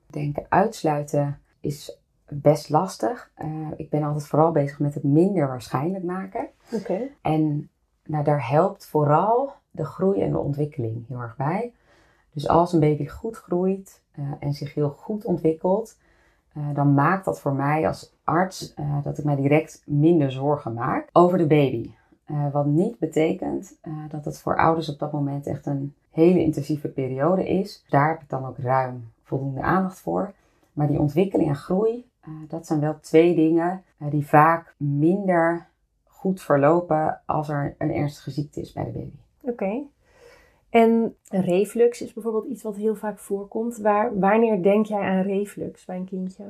Ik 0.07 0.13
denk 0.13 0.37
uitsluiten 0.49 1.39
is 1.59 2.01
best 2.27 2.69
lastig. 2.69 3.31
Uh, 3.43 3.67
ik 3.75 3.89
ben 3.89 4.03
altijd 4.03 4.27
vooral 4.27 4.51
bezig 4.51 4.79
met 4.79 4.93
het 4.93 5.03
minder 5.03 5.47
waarschijnlijk 5.47 6.03
maken. 6.03 6.47
Oké. 6.71 6.99
En 7.21 7.69
nou, 8.05 8.23
daar 8.23 8.49
helpt 8.49 8.85
vooral 8.85 9.53
de 9.71 9.85
groei 9.85 10.21
en 10.21 10.31
de 10.31 10.37
ontwikkeling 10.37 11.07
heel 11.07 11.19
erg 11.19 11.35
bij. 11.35 11.73
Dus 12.31 12.47
als 12.47 12.73
een 12.73 12.79
baby 12.79 13.07
goed 13.07 13.37
groeit 13.37 14.01
uh, 14.19 14.25
en 14.39 14.53
zich 14.53 14.73
heel 14.73 14.89
goed 14.89 15.25
ontwikkelt, 15.25 15.97
uh, 16.57 16.63
dan 16.73 16.93
maakt 16.93 17.25
dat 17.25 17.39
voor 17.39 17.53
mij 17.53 17.87
als 17.87 18.13
arts 18.23 18.73
dat 19.03 19.17
ik 19.17 19.23
mij 19.23 19.35
direct 19.35 19.83
minder 19.85 20.31
zorgen 20.31 20.73
maak 20.73 21.09
over 21.11 21.37
de 21.37 21.47
baby. 21.47 21.91
Wat 22.51 22.65
niet 22.65 22.99
betekent 22.99 23.77
dat 24.09 24.25
het 24.25 24.39
voor 24.39 24.57
ouders 24.57 24.89
op 24.89 24.99
dat 24.99 25.11
moment 25.11 25.47
echt 25.47 25.65
een 25.65 25.93
hele 26.11 26.43
intensieve 26.43 26.87
periode 26.87 27.47
is. 27.47 27.85
Daar 27.89 28.09
heb 28.09 28.21
ik 28.21 28.29
dan 28.29 28.45
ook 28.45 28.57
ruim 28.57 29.11
voldoende 29.23 29.61
aandacht 29.61 29.99
voor. 29.99 30.33
Maar 30.73 30.87
die 30.87 30.99
ontwikkeling 30.99 31.49
en 31.49 31.55
groei, 31.55 32.05
dat 32.47 32.67
zijn 32.67 32.79
wel 32.79 32.99
twee 32.99 33.35
dingen 33.35 33.83
die 33.97 34.27
vaak 34.27 34.75
minder 34.77 35.67
goed 36.23 36.41
verlopen 36.41 37.21
als 37.25 37.49
er 37.49 37.75
een 37.77 37.93
ernstige 37.93 38.31
ziekte 38.31 38.61
is 38.61 38.73
bij 38.73 38.83
de 38.83 38.91
baby. 38.91 39.17
Oké. 39.41 39.51
Okay. 39.51 39.87
En 40.69 41.15
reflux 41.29 42.01
is 42.01 42.13
bijvoorbeeld 42.13 42.45
iets 42.45 42.63
wat 42.63 42.75
heel 42.75 42.95
vaak 42.95 43.19
voorkomt. 43.19 43.77
Waar, 43.77 44.19
wanneer 44.19 44.63
denk 44.63 44.85
jij 44.85 45.01
aan 45.01 45.21
reflux 45.21 45.85
bij 45.85 45.95
een 45.95 46.05
kindje? 46.05 46.43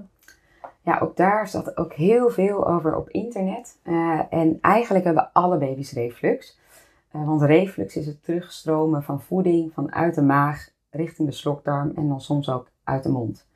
Ja, 0.81 0.99
ook 0.99 1.15
daar 1.15 1.47
staat 1.47 1.77
ook 1.77 1.93
heel 1.93 2.29
veel 2.29 2.67
over 2.67 2.95
op 2.95 3.09
internet. 3.09 3.79
Uh, 3.83 4.21
en 4.29 4.57
eigenlijk 4.61 5.05
hebben 5.05 5.29
alle 5.33 5.57
baby's 5.57 5.93
reflux. 5.93 6.59
Uh, 7.15 7.27
want 7.27 7.41
reflux 7.41 7.95
is 7.95 8.05
het 8.05 8.23
terugstromen 8.23 9.03
van 9.03 9.21
voeding 9.21 9.73
vanuit 9.73 10.15
de 10.15 10.21
maag 10.21 10.69
richting 10.89 11.27
de 11.27 11.33
slokdarm 11.33 11.91
en 11.95 12.07
dan 12.07 12.21
soms 12.21 12.49
ook 12.49 12.69
uit 12.83 13.03
de 13.03 13.09
mond. 13.09 13.47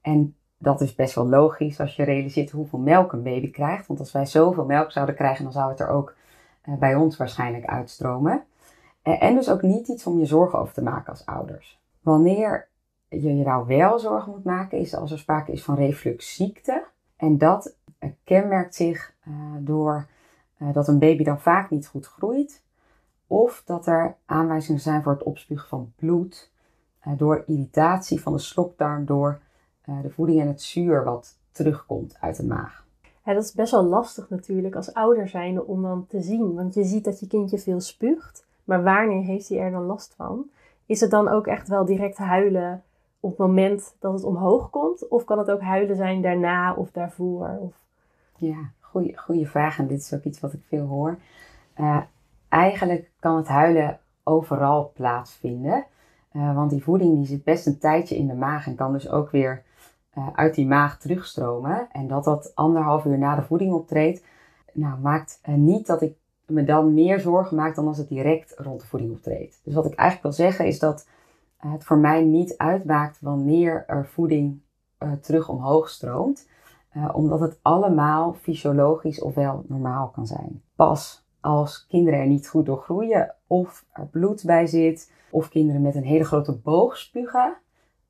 En 0.00 0.36
dat 0.58 0.80
is 0.80 0.94
best 0.94 1.14
wel 1.14 1.28
logisch 1.28 1.80
als 1.80 1.96
je 1.96 2.04
realiseert 2.04 2.50
hoeveel 2.50 2.78
melk 2.78 3.12
een 3.12 3.22
baby 3.22 3.50
krijgt. 3.50 3.86
Want 3.86 4.00
als 4.00 4.12
wij 4.12 4.26
zoveel 4.26 4.64
melk 4.64 4.92
zouden 4.92 5.14
krijgen, 5.14 5.44
dan 5.44 5.52
zou 5.52 5.70
het 5.70 5.80
er 5.80 5.88
ook 5.88 6.14
uh, 6.68 6.74
bij 6.74 6.94
ons 6.94 7.16
waarschijnlijk 7.16 7.64
uitstromen. 7.64 8.44
en 9.02 9.34
dus 9.34 9.50
ook 9.50 9.62
niet 9.62 9.88
iets 9.88 10.06
om 10.06 10.18
je 10.18 10.26
zorgen 10.26 10.58
over 10.58 10.74
te 10.74 10.82
maken 10.82 11.10
als 11.10 11.26
ouders. 11.26 11.80
Wanneer 12.00 12.68
je 13.08 13.36
je 13.36 13.44
nou 13.44 13.66
wel 13.66 13.98
zorgen 13.98 14.32
moet 14.32 14.44
maken, 14.44 14.78
is 14.78 14.94
als 14.94 15.10
er 15.10 15.18
sprake 15.18 15.52
is 15.52 15.64
van 15.64 15.74
refluxziekte. 15.74 16.84
En 17.16 17.38
dat 17.38 17.74
uh, 18.00 18.10
kenmerkt 18.24 18.74
zich 18.74 19.14
door 19.58 20.06
dat 20.72 20.88
een 20.88 20.98
baby 20.98 21.24
dan 21.24 21.40
vaak 21.40 21.70
niet 21.70 21.86
goed 21.86 22.06
groeit. 22.06 22.62
Of 23.26 23.62
dat 23.64 23.86
er 23.86 24.16
aanwijzingen 24.26 24.80
zijn 24.80 25.02
voor 25.02 25.12
het 25.12 25.22
opspugen 25.22 25.68
van 25.68 25.92
bloed. 25.96 26.50
door 27.16 27.44
irritatie 27.46 28.20
van 28.20 28.32
de 28.32 28.38
slokdarm 28.38 29.04
door 29.04 29.40
de 30.02 30.10
voeding 30.10 30.40
en 30.40 30.46
het 30.46 30.62
zuur 30.62 31.04
wat 31.04 31.38
terugkomt 31.52 32.16
uit 32.20 32.36
de 32.36 32.46
maag. 32.46 32.84
Ja, 33.24 33.34
dat 33.34 33.44
is 33.44 33.52
best 33.52 33.70
wel 33.70 33.84
lastig 33.84 34.30
natuurlijk 34.30 34.74
als 34.74 34.94
ouder 34.94 35.28
zijnde 35.28 35.66
om 35.66 35.82
dan 35.82 36.06
te 36.08 36.20
zien. 36.20 36.54
Want 36.54 36.74
je 36.74 36.84
ziet 36.84 37.04
dat 37.04 37.20
je 37.20 37.26
kindje 37.26 37.58
veel 37.58 37.80
spuugt. 37.80 38.46
Maar 38.64 38.82
wanneer 38.82 39.22
heeft 39.22 39.48
hij 39.48 39.58
er 39.58 39.70
dan 39.70 39.86
last 39.86 40.14
van? 40.16 40.44
Is 40.86 41.00
het 41.00 41.10
dan 41.10 41.28
ook 41.28 41.46
echt 41.46 41.68
wel 41.68 41.84
direct 41.84 42.16
huilen 42.16 42.82
op 43.20 43.30
het 43.30 43.38
moment 43.38 43.94
dat 43.98 44.12
het 44.12 44.24
omhoog 44.24 44.70
komt? 44.70 45.08
Of 45.08 45.24
kan 45.24 45.38
het 45.38 45.50
ook 45.50 45.60
huilen 45.60 45.96
zijn 45.96 46.22
daarna 46.22 46.74
of 46.74 46.90
daarvoor? 46.90 47.56
Of... 47.60 47.72
Ja, 48.36 48.70
goede 49.12 49.46
vraag. 49.46 49.78
En 49.78 49.86
dit 49.86 50.00
is 50.00 50.14
ook 50.14 50.24
iets 50.24 50.40
wat 50.40 50.52
ik 50.52 50.60
veel 50.68 50.86
hoor. 50.86 51.18
Uh, 51.80 52.00
eigenlijk 52.48 53.10
kan 53.20 53.36
het 53.36 53.48
huilen 53.48 53.98
overal 54.22 54.92
plaatsvinden. 54.94 55.84
Uh, 56.32 56.54
want 56.54 56.70
die 56.70 56.82
voeding 56.82 57.16
die 57.16 57.26
zit 57.26 57.44
best 57.44 57.66
een 57.66 57.78
tijdje 57.78 58.16
in 58.16 58.26
de 58.26 58.34
maag 58.34 58.66
en 58.66 58.74
kan 58.74 58.92
dus 58.92 59.08
ook 59.08 59.30
weer 59.30 59.62
uh, 60.18 60.28
uit 60.32 60.54
die 60.54 60.66
maag 60.66 60.98
terugstromen. 60.98 61.88
En 61.92 62.06
dat 62.06 62.24
dat 62.24 62.52
anderhalf 62.54 63.04
uur 63.04 63.18
na 63.18 63.34
de 63.34 63.42
voeding 63.42 63.72
optreedt, 63.72 64.24
nou, 64.72 64.98
maakt 65.00 65.40
niet 65.44 65.86
dat 65.86 66.02
ik 66.02 66.16
me 66.46 66.64
dan 66.64 66.94
meer 66.94 67.20
zorgen 67.20 67.56
maak 67.56 67.74
dan 67.74 67.86
als 67.86 67.98
het 67.98 68.08
direct 68.08 68.54
rond 68.56 68.80
de 68.80 68.86
voeding 68.86 69.12
optreedt. 69.12 69.60
Dus 69.64 69.74
wat 69.74 69.84
ik 69.84 69.94
eigenlijk 69.94 70.36
wil 70.36 70.46
zeggen 70.46 70.66
is 70.66 70.78
dat 70.78 71.08
het 71.56 71.84
voor 71.84 71.98
mij 71.98 72.24
niet 72.24 72.56
uitmaakt 72.56 73.20
wanneer 73.20 73.84
er 73.86 74.06
voeding 74.06 74.60
terug 75.20 75.48
omhoog 75.48 75.88
stroomt. 75.88 76.48
Omdat 77.12 77.40
het 77.40 77.58
allemaal 77.62 78.34
fysiologisch 78.34 79.20
ofwel 79.20 79.64
normaal 79.68 80.08
kan 80.08 80.26
zijn. 80.26 80.62
Pas 80.74 81.24
als 81.40 81.86
kinderen 81.88 82.20
er 82.20 82.26
niet 82.26 82.48
goed 82.48 82.66
door 82.66 82.78
groeien 82.78 83.34
of 83.46 83.84
er 83.92 84.06
bloed 84.06 84.44
bij 84.44 84.66
zit, 84.66 85.12
of 85.30 85.48
kinderen 85.48 85.82
met 85.82 85.94
een 85.94 86.04
hele 86.04 86.24
grote 86.24 86.52
boog 86.52 86.96
spugen. 86.96 87.56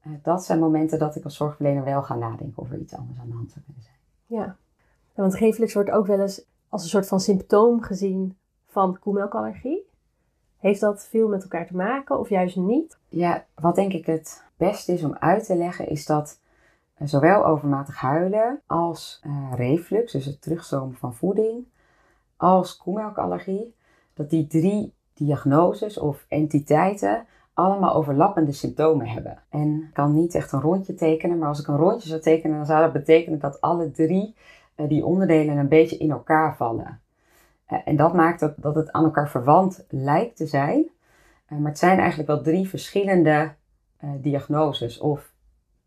Eh, 0.06 0.12
dat 0.22 0.44
zijn 0.44 0.58
momenten 0.58 0.98
dat 0.98 1.16
ik 1.16 1.24
als 1.24 1.36
zorgverlener 1.36 1.84
wel 1.84 2.02
ga 2.02 2.14
nadenken 2.14 2.62
of 2.62 2.70
er 2.70 2.78
iets 2.78 2.94
anders 2.94 3.18
aan 3.18 3.28
de 3.28 3.34
hand 3.34 3.50
zou 3.50 3.64
kunnen 3.64 3.82
zijn. 3.82 3.96
Ja, 4.26 4.56
want 5.14 5.34
reflux 5.34 5.74
wordt 5.74 5.90
ook 5.90 6.06
wel 6.06 6.20
eens 6.20 6.44
als 6.68 6.82
een 6.82 6.88
soort 6.88 7.08
van 7.08 7.20
symptoom 7.20 7.82
gezien 7.82 8.36
van 8.66 8.98
koemelkallergie. 8.98 9.88
Heeft 10.58 10.80
dat 10.80 11.06
veel 11.06 11.28
met 11.28 11.42
elkaar 11.42 11.66
te 11.66 11.76
maken 11.76 12.18
of 12.18 12.28
juist 12.28 12.56
niet? 12.56 12.98
Ja, 13.08 13.44
wat 13.54 13.74
denk 13.74 13.92
ik 13.92 14.06
het 14.06 14.44
beste 14.56 14.92
is 14.92 15.04
om 15.04 15.14
uit 15.14 15.46
te 15.46 15.56
leggen, 15.56 15.88
is 15.88 16.06
dat 16.06 16.40
eh, 16.94 17.06
zowel 17.06 17.46
overmatig 17.46 17.96
huilen 17.96 18.60
als 18.66 19.20
uh, 19.26 19.52
reflux, 19.54 20.12
dus 20.12 20.24
het 20.24 20.42
terugstromen 20.42 20.96
van 20.96 21.14
voeding, 21.14 21.64
als 22.36 22.76
koemelkallergie, 22.76 23.74
dat 24.14 24.30
die 24.30 24.46
drie 24.46 24.94
diagnoses 25.14 25.98
of 25.98 26.24
entiteiten 26.28 27.26
allemaal 27.56 27.94
overlappende 27.94 28.52
symptomen 28.52 29.06
hebben. 29.06 29.38
En 29.50 29.82
ik 29.88 29.94
kan 29.94 30.14
niet 30.14 30.34
echt 30.34 30.52
een 30.52 30.60
rondje 30.60 30.94
tekenen, 30.94 31.38
maar 31.38 31.48
als 31.48 31.60
ik 31.60 31.66
een 31.66 31.76
rondje 31.76 32.08
zou 32.08 32.20
tekenen, 32.20 32.56
dan 32.56 32.66
zou 32.66 32.82
dat 32.82 32.92
betekenen 32.92 33.38
dat 33.38 33.60
alle 33.60 33.90
drie 33.90 34.34
uh, 34.76 34.88
die 34.88 35.04
onderdelen 35.04 35.56
een 35.56 35.68
beetje 35.68 35.96
in 35.96 36.10
elkaar 36.10 36.56
vallen. 36.56 37.00
en 37.66 37.96
dat 37.96 38.14
maakt 38.14 38.40
dat, 38.40 38.54
dat 38.56 38.74
het 38.74 38.92
aan 38.92 39.04
elkaar 39.04 39.28
verwant 39.28 39.84
lijkt 39.88 40.36
te 40.36 40.46
zijn, 40.46 40.86
maar 41.48 41.70
het 41.70 41.78
zijn 41.78 41.98
eigenlijk 41.98 42.28
wel 42.28 42.42
drie 42.42 42.68
verschillende 42.68 43.54
diagnoses 44.20 44.98
of 44.98 45.32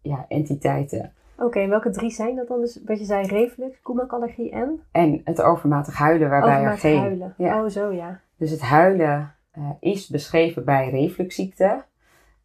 ja, 0.02 0.26
entiteiten. 0.28 1.14
Oké, 1.38 1.68
welke 1.68 1.90
drie 1.90 2.12
zijn 2.12 2.36
dat 2.36 2.48
dan? 2.48 2.60
Dus 2.60 2.80
wat 2.86 3.00
je 3.00 3.06
zei, 3.06 3.28
reflux, 3.28 3.82
koemelkallergie 3.82 4.52
en? 4.52 4.80
En 4.92 5.22
het 5.24 5.42
overmatig 5.42 5.98
huilen, 5.98 6.30
waarbij 6.30 6.56
overmatig 6.56 6.84
er 6.84 6.90
geen... 6.90 7.00
huilen. 7.00 7.34
Ja. 7.38 7.64
Oh, 7.64 7.70
zo 7.70 7.92
ja. 7.92 8.20
Dus 8.36 8.52
het 8.52 8.62
huilen 8.62 9.34
uh, 9.58 9.70
is 9.80 10.08
beschreven 10.08 10.66
bij 10.66 10.90
refluxziekte. 10.90 11.84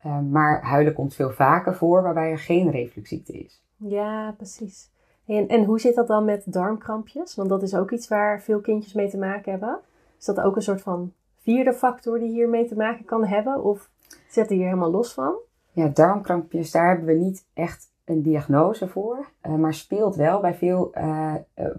Uh, 0.07 0.21
maar 0.21 0.63
huilen 0.63 0.95
komt 0.95 1.15
veel 1.15 1.31
vaker 1.31 1.75
voor 1.75 2.03
waarbij 2.03 2.31
er 2.31 2.39
geen 2.39 2.71
refluxziekte 2.71 3.33
is. 3.33 3.63
Ja, 3.77 4.35
precies. 4.37 4.91
En, 5.27 5.49
en 5.49 5.65
hoe 5.65 5.81
zit 5.81 5.95
dat 5.95 6.07
dan 6.07 6.25
met 6.25 6.53
darmkrampjes? 6.53 7.35
Want 7.35 7.49
dat 7.49 7.63
is 7.63 7.75
ook 7.75 7.91
iets 7.91 8.09
waar 8.09 8.43
veel 8.43 8.61
kindjes 8.61 8.93
mee 8.93 9.09
te 9.09 9.19
maken 9.19 9.51
hebben. 9.51 9.79
Is 10.19 10.25
dat 10.25 10.41
ook 10.41 10.57
een 10.57 10.63
soort 10.63 10.83
van 10.83 11.13
vierde 11.43 11.73
factor 11.73 12.19
die 12.19 12.31
hiermee 12.31 12.67
te 12.67 12.77
maken 12.77 13.05
kan 13.05 13.25
hebben? 13.25 13.63
Of 13.65 13.91
zit 14.29 14.51
er 14.51 14.57
hier 14.57 14.65
helemaal 14.65 14.91
los 14.91 15.13
van? 15.13 15.35
Ja, 15.73 15.89
darmkrampjes, 15.89 16.71
daar 16.71 16.89
hebben 16.89 17.07
we 17.07 17.25
niet 17.25 17.47
echt 17.55 17.93
een 18.05 18.23
diagnose 18.23 18.89
voor, 18.89 19.27
uh, 19.43 19.55
maar 19.55 19.75
speelt 19.75 20.17
wel 20.17 20.41
bij 20.41 20.55
veel 20.55 20.93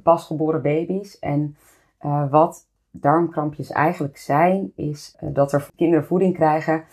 pasgeboren 0.03 0.61
baby's. 0.61 1.19
En 1.19 1.55
wat 2.29 2.67
darmkrampjes 2.99 3.71
eigenlijk 3.71 4.17
zijn, 4.17 4.71
is 4.75 5.17
dat 5.21 5.51
er 5.51 5.69
kinderen 5.75 6.05
voeding 6.05 6.33
krijgen 6.33 6.83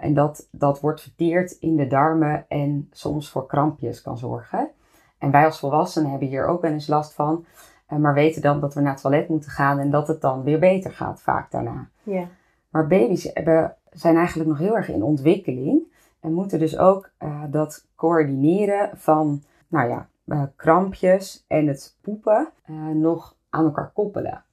en 0.00 0.14
dat 0.14 0.48
dat 0.50 0.80
wordt 0.80 1.00
verteerd 1.00 1.50
in 1.50 1.76
de 1.76 1.86
darmen 1.86 2.44
en 2.48 2.88
soms 2.90 3.30
voor 3.30 3.46
krampjes 3.46 4.02
kan 4.02 4.18
zorgen. 4.18 4.68
En 5.18 5.30
wij 5.30 5.44
als 5.44 5.58
volwassenen 5.58 6.10
hebben 6.10 6.28
hier 6.28 6.46
ook 6.46 6.62
wel 6.62 6.70
eens 6.70 6.86
last 6.86 7.14
van, 7.14 7.44
maar 7.86 8.14
weten 8.14 8.42
dan 8.42 8.60
dat 8.60 8.74
we 8.74 8.80
naar 8.80 8.92
het 8.92 9.02
toilet 9.02 9.28
moeten 9.28 9.50
gaan 9.50 9.78
en 9.78 9.90
dat 9.90 10.08
het 10.08 10.20
dan 10.20 10.42
weer 10.42 10.58
beter 10.58 10.90
gaat 10.90 11.22
vaak 11.22 11.50
daarna. 11.50 11.88
Yeah. 12.02 12.26
Maar 12.68 12.86
baby's 12.86 13.30
hebben, 13.34 13.76
zijn 13.90 14.16
eigenlijk 14.16 14.48
nog 14.48 14.58
heel 14.58 14.76
erg 14.76 14.88
in 14.88 15.02
ontwikkeling. 15.02 15.90
En 16.20 16.32
moeten 16.32 16.58
dus 16.58 16.78
ook 16.78 17.10
uh, 17.18 17.42
dat 17.50 17.86
coördineren 17.96 18.90
van, 18.94 19.42
nou 19.68 19.88
ja, 19.88 20.08
krampjes 20.56 21.44
en 21.48 21.66
het 21.66 21.96
poepen 22.00 22.48
nog 22.94 23.36
aan 23.50 23.64
elkaar 23.64 23.90
koppelen. 23.94 24.44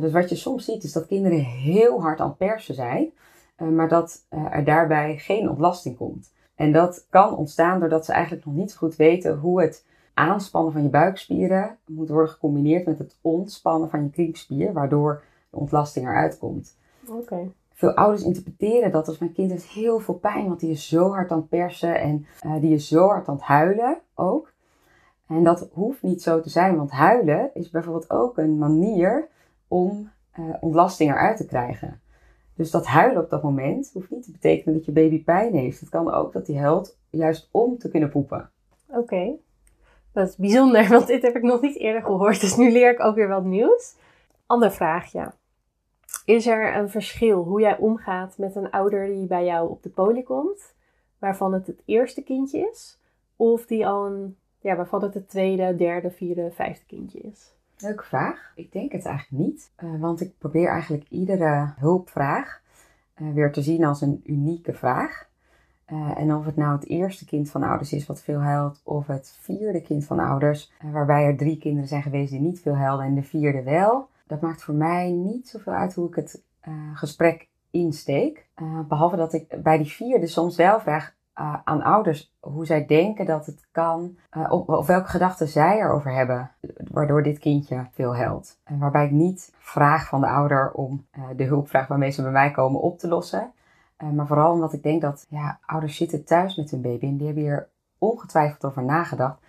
Dus 0.00 0.12
wat 0.12 0.28
je 0.28 0.36
soms 0.36 0.64
ziet 0.64 0.84
is 0.84 0.92
dat 0.92 1.06
kinderen 1.06 1.38
heel 1.38 2.00
hard 2.00 2.20
aan 2.20 2.28
het 2.28 2.36
persen 2.36 2.74
zijn, 2.74 3.12
maar 3.56 3.88
dat 3.88 4.26
er 4.28 4.64
daarbij 4.64 5.16
geen 5.18 5.50
ontlasting 5.50 5.96
komt. 5.96 6.32
En 6.54 6.72
dat 6.72 7.06
kan 7.10 7.36
ontstaan 7.36 7.80
doordat 7.80 8.04
ze 8.04 8.12
eigenlijk 8.12 8.44
nog 8.44 8.54
niet 8.54 8.74
goed 8.74 8.96
weten 8.96 9.38
hoe 9.38 9.62
het 9.62 9.84
aanspannen 10.14 10.72
van 10.72 10.82
je 10.82 10.88
buikspieren 10.88 11.78
moet 11.86 12.08
worden 12.08 12.32
gecombineerd 12.32 12.86
met 12.86 12.98
het 12.98 13.18
ontspannen 13.20 13.90
van 13.90 14.02
je 14.02 14.10
kriepspier, 14.10 14.72
waardoor 14.72 15.22
de 15.50 15.56
ontlasting 15.56 16.06
eruit 16.06 16.38
komt. 16.38 16.76
Oké. 17.06 17.18
Okay 17.18 17.52
veel 17.82 17.94
ouders 17.94 18.22
interpreteren 18.22 18.90
dat 18.90 19.08
als 19.08 19.18
mijn 19.18 19.32
kind 19.32 19.50
heeft 19.50 19.66
heel 19.66 19.98
veel 19.98 20.14
pijn, 20.14 20.46
want 20.46 20.60
die 20.60 20.70
is 20.70 20.88
zo 20.88 21.10
hard 21.10 21.30
aan 21.30 21.38
het 21.38 21.48
persen 21.48 22.00
en 22.00 22.26
uh, 22.46 22.60
die 22.60 22.74
is 22.74 22.88
zo 22.88 23.06
hard 23.06 23.28
aan 23.28 23.34
het 23.34 23.44
huilen 23.44 23.98
ook. 24.14 24.52
En 25.26 25.44
dat 25.44 25.68
hoeft 25.72 26.02
niet 26.02 26.22
zo 26.22 26.40
te 26.40 26.50
zijn, 26.50 26.76
want 26.76 26.90
huilen 26.90 27.50
is 27.54 27.70
bijvoorbeeld 27.70 28.10
ook 28.10 28.38
een 28.38 28.58
manier 28.58 29.28
om 29.72 30.10
uh, 30.38 30.54
ontlasting 30.60 31.10
eruit 31.10 31.36
te 31.36 31.46
krijgen. 31.46 32.00
Dus 32.54 32.70
dat 32.70 32.86
huilen 32.86 33.22
op 33.22 33.30
dat 33.30 33.42
moment 33.42 33.90
hoeft 33.92 34.10
niet 34.10 34.24
te 34.24 34.30
betekenen 34.30 34.74
dat 34.74 34.84
je 34.84 34.92
baby 34.92 35.24
pijn 35.24 35.54
heeft. 35.54 35.80
Het 35.80 35.88
kan 35.88 36.12
ook 36.12 36.32
dat 36.32 36.46
hij 36.46 36.56
huilt 36.56 36.98
juist 37.10 37.48
om 37.50 37.78
te 37.78 37.90
kunnen 37.90 38.10
poepen. 38.10 38.50
Oké, 38.86 39.32
dat 40.12 40.28
is 40.28 40.36
bijzonder, 40.36 40.88
want 40.98 41.06
dit 41.06 41.22
heb 41.22 41.36
ik 41.36 41.42
nog 41.42 41.60
niet 41.60 41.76
eerder 41.76 42.02
gehoord. 42.02 42.40
Dus 42.40 42.56
nu 42.56 42.72
leer 42.72 42.90
ik 42.90 43.00
ook 43.00 43.14
weer 43.14 43.28
wat 43.28 43.44
nieuws. 43.44 43.96
Ander 44.46 44.72
vraagje. 44.72 45.32
Is 46.24 46.46
er 46.46 46.76
een 46.76 46.90
verschil 46.90 47.42
hoe 47.42 47.60
jij 47.60 47.78
omgaat 47.78 48.38
met 48.38 48.56
een 48.56 48.70
ouder 48.70 49.06
die 49.06 49.26
bij 49.26 49.44
jou 49.44 49.70
op 49.70 49.82
de 49.82 49.88
poli 49.88 50.22
komt, 50.22 50.74
waarvan 51.18 51.52
het 51.52 51.66
het 51.66 51.82
eerste 51.84 52.22
kindje 52.22 52.68
is, 52.70 52.98
of 53.36 53.66
die 53.66 53.86
al 53.86 54.06
een, 54.06 54.36
ja, 54.60 54.76
waarvan 54.76 55.02
het 55.02 55.14
het 55.14 55.28
tweede, 55.28 55.76
derde, 55.76 56.10
vierde, 56.10 56.50
vijfde 56.50 56.84
kindje 56.86 57.18
is? 57.18 57.54
Leuke 57.82 58.04
vraag. 58.04 58.52
Ik 58.54 58.72
denk 58.72 58.92
het 58.92 59.04
eigenlijk 59.04 59.44
niet, 59.44 59.70
uh, 59.84 60.00
want 60.00 60.20
ik 60.20 60.38
probeer 60.38 60.68
eigenlijk 60.68 61.04
iedere 61.08 61.72
hulpvraag 61.76 62.60
uh, 63.16 63.32
weer 63.34 63.52
te 63.52 63.62
zien 63.62 63.84
als 63.84 64.00
een 64.00 64.20
unieke 64.24 64.72
vraag. 64.72 65.30
Uh, 65.92 66.18
en 66.18 66.34
of 66.34 66.44
het 66.44 66.56
nou 66.56 66.72
het 66.72 66.88
eerste 66.88 67.24
kind 67.24 67.50
van 67.50 67.62
ouders 67.62 67.92
is 67.92 68.06
wat 68.06 68.22
veel 68.22 68.40
huilt, 68.40 68.80
of 68.84 69.06
het 69.06 69.36
vierde 69.40 69.82
kind 69.82 70.04
van 70.04 70.18
ouders, 70.18 70.72
waarbij 70.92 71.24
er 71.24 71.36
drie 71.36 71.58
kinderen 71.58 71.88
zijn 71.88 72.02
geweest 72.02 72.30
die 72.30 72.40
niet 72.40 72.60
veel 72.60 72.76
huilden 72.76 73.06
en 73.06 73.14
de 73.14 73.22
vierde 73.22 73.62
wel, 73.62 74.08
dat 74.26 74.40
maakt 74.40 74.62
voor 74.62 74.74
mij 74.74 75.10
niet 75.10 75.48
zoveel 75.48 75.72
uit 75.72 75.94
hoe 75.94 76.08
ik 76.08 76.14
het 76.14 76.42
gesprek 76.94 77.48
insteek. 77.70 78.46
Behalve 78.88 79.16
dat 79.16 79.32
ik 79.32 79.62
bij 79.62 79.78
die 79.78 79.92
vierde 79.92 80.26
soms 80.26 80.56
wel 80.56 80.80
vraag 80.80 81.14
uh, 81.40 81.56
aan 81.64 81.82
ouders 81.82 82.34
hoe 82.40 82.66
zij 82.66 82.86
denken 82.86 83.26
dat 83.26 83.46
het 83.46 83.66
kan, 83.70 84.16
of, 84.50 84.66
of, 84.66 84.86
welke 84.86 85.08
gedachten 85.08 85.48
zij 85.48 85.78
erover 85.78 86.12
hebben, 86.12 86.50
waardoor 86.90 87.22
dit 87.22 87.38
kindje 87.38 87.86
veel 87.92 88.16
helpt. 88.16 88.60
En 88.64 88.78
waarbij 88.78 89.04
ik 89.04 89.10
niet 89.10 89.52
vraag 89.58 90.08
van 90.08 90.20
de 90.20 90.28
ouder 90.28 90.70
om 90.72 91.06
de 91.36 91.44
hulpvraag 91.44 91.86
waarmee 91.86 92.10
ze 92.10 92.22
bij 92.22 92.30
mij 92.30 92.50
komen 92.50 92.80
op 92.80 92.98
te 92.98 93.08
lossen. 93.08 93.52
maar 94.12 94.26
vooral 94.26 94.52
omdat 94.52 94.72
ik 94.72 94.82
denk 94.82 95.02
dat 95.02 95.26
ja, 95.28 95.58
ouders 95.66 95.96
zitten 95.96 96.24
thuis 96.24 96.56
met 96.56 96.70
hun 96.70 96.82
baby 96.82 97.06
en 97.06 97.16
die 97.16 97.26
hebben 97.26 97.44
hier 97.44 97.68
ongetwijfeld 97.98 98.64
over 98.64 98.84
nagedacht 98.84 99.40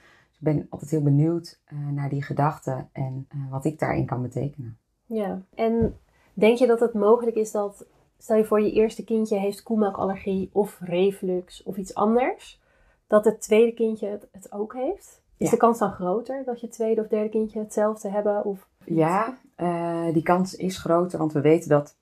ben 0.43 0.67
altijd 0.69 0.91
heel 0.91 1.02
benieuwd 1.02 1.60
naar 1.91 2.10
die 2.10 2.24
gedachten 2.24 2.89
en 2.91 3.28
wat 3.50 3.65
ik 3.65 3.80
daarin 3.80 4.06
kan 4.06 4.22
betekenen. 4.22 4.78
Ja, 5.06 5.41
en 5.56 5.98
denk 6.34 6.58
je 6.58 6.67
dat 6.67 6.80
het 6.80 6.93
mogelijk 6.93 7.36
is 7.36 7.52
dat, 7.52 7.86
stel 8.23 8.38
je 8.38 8.45
voor 8.45 8.62
je 8.62 8.71
eerste 8.71 9.03
kindje 9.03 9.38
heeft 9.38 9.63
koemelkallergie 9.63 10.49
of 10.53 10.79
reflux 10.79 11.63
of 11.63 11.77
iets 11.77 11.93
anders, 11.93 12.62
dat 13.07 13.25
het 13.25 13.41
tweede 13.41 13.73
kindje 13.73 14.07
het, 14.07 14.27
het 14.31 14.51
ook 14.51 14.73
heeft? 14.73 15.21
Is 15.38 15.45
ja. 15.45 15.49
de 15.49 15.57
kans 15.57 15.79
dan 15.79 15.91
groter 15.91 16.43
dat 16.45 16.62
je 16.62 16.67
tweede 16.67 17.01
of 17.01 17.07
derde 17.07 17.29
kindje 17.29 17.59
hetzelfde 17.59 18.09
hebben? 18.09 18.45
Of 18.45 18.67
ja, 18.86 19.38
uh, 19.57 20.13
die 20.13 20.23
kans 20.23 20.55
is 20.55 20.77
groter, 20.77 21.19
want 21.19 21.33
we 21.33 21.41
weten 21.41 21.69
dat, 21.69 21.95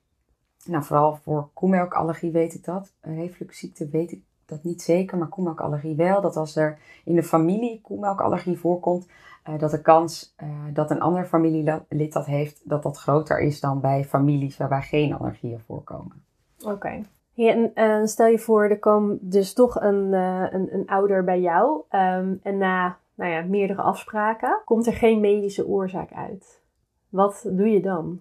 nou 0.64 0.84
vooral 0.84 1.18
voor 1.22 1.48
koemelkallergie 1.52 2.30
weet 2.30 2.54
ik 2.54 2.64
dat, 2.64 2.92
refluxziekte 3.00 3.88
weet 3.88 4.12
ik 4.12 4.22
dat 4.46 4.62
niet 4.62 4.82
zeker, 4.82 5.18
maar 5.18 5.28
koemelkallergie 5.28 5.96
wel. 5.96 6.20
Dat 6.20 6.36
als 6.36 6.56
er 6.56 6.78
in 7.04 7.14
de 7.14 7.22
familie 7.22 7.80
koemelkallergie 7.80 8.58
voorkomt, 8.58 9.06
uh, 9.48 9.58
dat 9.58 9.70
de 9.70 9.82
kans 9.82 10.34
uh, 10.42 10.48
dat 10.72 10.90
een 10.90 11.00
ander 11.00 11.24
familielid 11.24 12.12
dat 12.12 12.26
heeft, 12.26 12.68
dat 12.68 12.82
dat 12.82 12.98
groter 12.98 13.40
is 13.40 13.60
dan 13.60 13.80
bij 13.80 14.04
families 14.04 14.56
waarbij 14.56 14.82
geen 14.82 15.14
allergieën 15.14 15.60
voorkomen. 15.60 16.24
Oké. 16.60 16.72
Okay. 16.72 17.04
Ja, 17.32 17.52
en 17.52 17.70
uh, 17.74 18.06
stel 18.06 18.26
je 18.26 18.38
voor, 18.38 18.64
er 18.64 18.78
komt 18.78 19.32
dus 19.32 19.52
toch 19.52 19.80
een, 19.80 20.12
een, 20.12 20.74
een, 20.74 20.86
ouder 20.86 21.24
bij 21.24 21.40
jou 21.40 21.82
um, 21.90 22.40
en 22.42 22.58
na 22.58 22.96
nou 23.14 23.30
ja, 23.30 23.42
meerdere 23.42 23.82
afspraken 23.82 24.60
komt 24.64 24.86
er 24.86 24.92
geen 24.92 25.20
medische 25.20 25.66
oorzaak 25.66 26.12
uit. 26.12 26.60
Wat 27.08 27.42
doe 27.48 27.70
je 27.70 27.80
dan? 27.80 28.20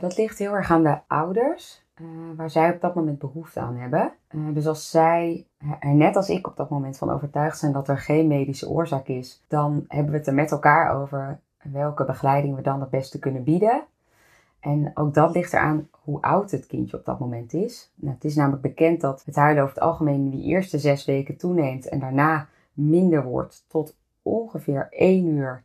dat 0.00 0.16
ligt 0.16 0.38
heel 0.38 0.52
erg 0.52 0.70
aan 0.70 0.82
de 0.82 0.98
ouders. 1.06 1.81
Uh, 2.00 2.08
waar 2.36 2.50
zij 2.50 2.74
op 2.74 2.80
dat 2.80 2.94
moment 2.94 3.18
behoefte 3.18 3.60
aan 3.60 3.76
hebben. 3.76 4.12
Uh, 4.30 4.54
dus 4.54 4.66
als 4.66 4.90
zij 4.90 5.46
er 5.80 5.94
net 5.94 6.16
als 6.16 6.28
ik 6.28 6.46
op 6.46 6.56
dat 6.56 6.70
moment 6.70 6.98
van 6.98 7.10
overtuigd 7.10 7.58
zijn 7.58 7.72
dat 7.72 7.88
er 7.88 7.98
geen 7.98 8.26
medische 8.26 8.68
oorzaak 8.68 9.06
is, 9.08 9.44
dan 9.48 9.84
hebben 9.88 10.12
we 10.12 10.18
het 10.18 10.26
er 10.26 10.34
met 10.34 10.50
elkaar 10.50 11.00
over 11.00 11.40
welke 11.62 12.04
begeleiding 12.04 12.56
we 12.56 12.62
dan 12.62 12.80
het 12.80 12.90
beste 12.90 13.18
kunnen 13.18 13.44
bieden. 13.44 13.84
En 14.60 14.90
ook 14.94 15.14
dat 15.14 15.34
ligt 15.34 15.52
eraan 15.52 15.88
hoe 15.90 16.22
oud 16.22 16.50
het 16.50 16.66
kindje 16.66 16.96
op 16.96 17.04
dat 17.04 17.18
moment 17.18 17.52
is. 17.52 17.92
Nou, 17.94 18.14
het 18.14 18.24
is 18.24 18.34
namelijk 18.36 18.62
bekend 18.62 19.00
dat 19.00 19.22
het 19.24 19.36
huilen 19.36 19.62
over 19.62 19.74
het 19.74 19.84
algemeen 19.84 20.14
in 20.14 20.30
die 20.30 20.44
eerste 20.44 20.78
zes 20.78 21.04
weken 21.04 21.36
toeneemt 21.36 21.88
en 21.88 21.98
daarna 21.98 22.48
minder 22.72 23.24
wordt 23.24 23.64
tot 23.68 23.96
ongeveer 24.22 24.86
één 24.90 25.26
uur 25.26 25.62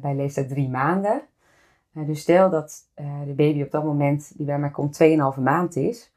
bij 0.00 0.14
leeftijd 0.14 0.48
drie 0.48 0.68
maanden. 0.68 1.22
Dus 1.92 2.20
stel 2.20 2.50
dat 2.50 2.86
de 3.26 3.32
baby 3.36 3.62
op 3.62 3.70
dat 3.70 3.84
moment 3.84 4.32
die 4.36 4.46
bij 4.46 4.58
mij 4.58 4.70
komt 4.70 4.98
2,5 5.36 5.42
maand 5.42 5.76
is, 5.76 6.12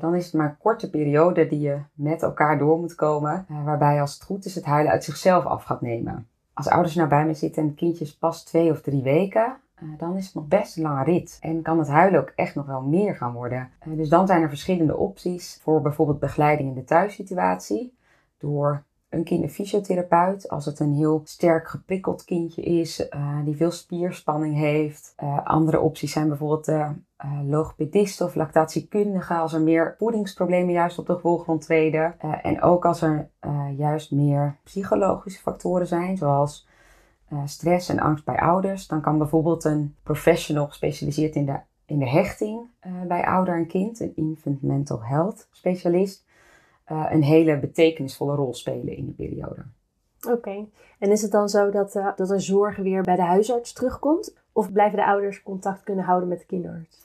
dan 0.00 0.14
is 0.14 0.24
het 0.24 0.34
maar 0.34 0.48
een 0.48 0.58
korte 0.58 0.90
periode 0.90 1.46
die 1.46 1.60
je 1.60 1.78
met 1.92 2.22
elkaar 2.22 2.58
door 2.58 2.78
moet 2.78 2.94
komen, 2.94 3.46
waarbij 3.64 4.00
als 4.00 4.14
het 4.14 4.22
goed 4.22 4.44
is 4.44 4.54
het 4.54 4.64
huilen 4.64 4.92
uit 4.92 5.04
zichzelf 5.04 5.44
af 5.44 5.64
gaat 5.64 5.80
nemen. 5.80 6.28
Als 6.60 6.68
ouders 6.68 6.94
nou 6.94 7.08
bij 7.08 7.26
me 7.26 7.34
zitten 7.34 7.62
en 7.62 7.68
het 7.68 7.76
kindje 7.76 8.04
is 8.04 8.16
pas 8.16 8.44
twee 8.44 8.70
of 8.70 8.80
drie 8.80 9.02
weken, 9.02 9.56
eh, 9.74 9.88
dan 9.98 10.16
is 10.16 10.24
het 10.24 10.34
nog 10.34 10.46
best 10.46 10.76
een 10.76 10.82
lange 10.82 11.04
rit. 11.04 11.38
En 11.40 11.62
kan 11.62 11.78
het 11.78 11.88
huilen 11.88 12.20
ook 12.20 12.32
echt 12.34 12.54
nog 12.54 12.66
wel 12.66 12.82
meer 12.82 13.16
gaan 13.16 13.32
worden. 13.32 13.70
Eh, 13.78 13.96
dus 13.96 14.08
dan 14.08 14.26
zijn 14.26 14.42
er 14.42 14.48
verschillende 14.48 14.96
opties 14.96 15.60
voor 15.62 15.82
bijvoorbeeld 15.82 16.18
begeleiding 16.18 16.68
in 16.68 16.74
de 16.74 16.84
thuissituatie. 16.84 17.94
Door 18.38 18.82
een 19.10 19.24
kinderfysiotherapeut, 19.24 20.48
als 20.48 20.64
het 20.64 20.80
een 20.80 20.94
heel 20.94 21.20
sterk 21.24 21.68
geprikkeld 21.68 22.24
kindje 22.24 22.62
is, 22.62 23.00
uh, 23.00 23.44
die 23.44 23.56
veel 23.56 23.70
spierspanning 23.70 24.54
heeft. 24.54 25.14
andere 25.44 25.80
opties 25.80 26.12
zijn 26.12 26.28
bijvoorbeeld 26.28 26.68
uh, 26.68 26.90
logopedisten 27.46 28.26
of 28.26 28.34
lactatiekundigen, 28.34 29.36
als 29.36 29.52
er 29.52 29.60
meer 29.60 29.94
voedingsproblemen 29.98 30.72
juist 30.72 30.98
op 30.98 31.06
de 31.06 31.18
voorgrond 31.18 31.62
treden. 31.62 32.14
en 32.42 32.62
ook 32.62 32.84
als 32.84 33.02
er 33.02 33.30
juist 33.76 34.10
meer 34.10 34.56
psychologische 34.64 35.40
factoren 35.40 35.86
zijn, 35.86 36.16
zoals 36.16 36.68
stress 37.44 37.88
en 37.88 37.98
angst 37.98 38.24
bij 38.24 38.40
ouders, 38.40 38.86
dan 38.86 39.00
kan 39.00 39.18
bijvoorbeeld 39.18 39.64
een 39.64 39.94
professional 40.02 40.66
gespecialiseerd 40.66 41.34
in 41.34 41.46
de, 41.46 41.58
in 41.86 41.98
de 41.98 42.08
hechting 42.08 42.60
bij 43.08 43.26
ouder 43.26 43.54
en 43.54 43.66
kind, 43.66 44.00
een 44.00 44.16
infant 44.16 44.62
mental 44.62 45.04
health 45.04 45.48
specialist, 45.50 46.24
uh, 46.90 47.06
een 47.10 47.22
hele 47.22 47.58
betekenisvolle 47.58 48.34
rol 48.34 48.54
spelen 48.54 48.96
in 48.96 49.04
die 49.04 49.14
periode. 49.14 49.62
Oké, 50.28 50.66
en 50.98 51.10
is 51.10 51.22
het 51.22 51.30
dan 51.30 51.48
zo 51.48 51.70
dat, 51.70 51.92
dat 52.16 52.30
er 52.30 52.40
zorg 52.40 52.76
weer 52.76 53.02
bij 53.02 53.16
de 53.16 53.22
huisarts 53.22 53.72
terugkomt? 53.72 54.36
Of 54.52 54.72
blijven 54.72 54.98
de 54.98 55.06
ouders 55.06 55.42
contact 55.42 55.82
kunnen 55.82 56.04
houden 56.04 56.28
met 56.28 56.38
de 56.38 56.46
kinderarts? 56.46 57.00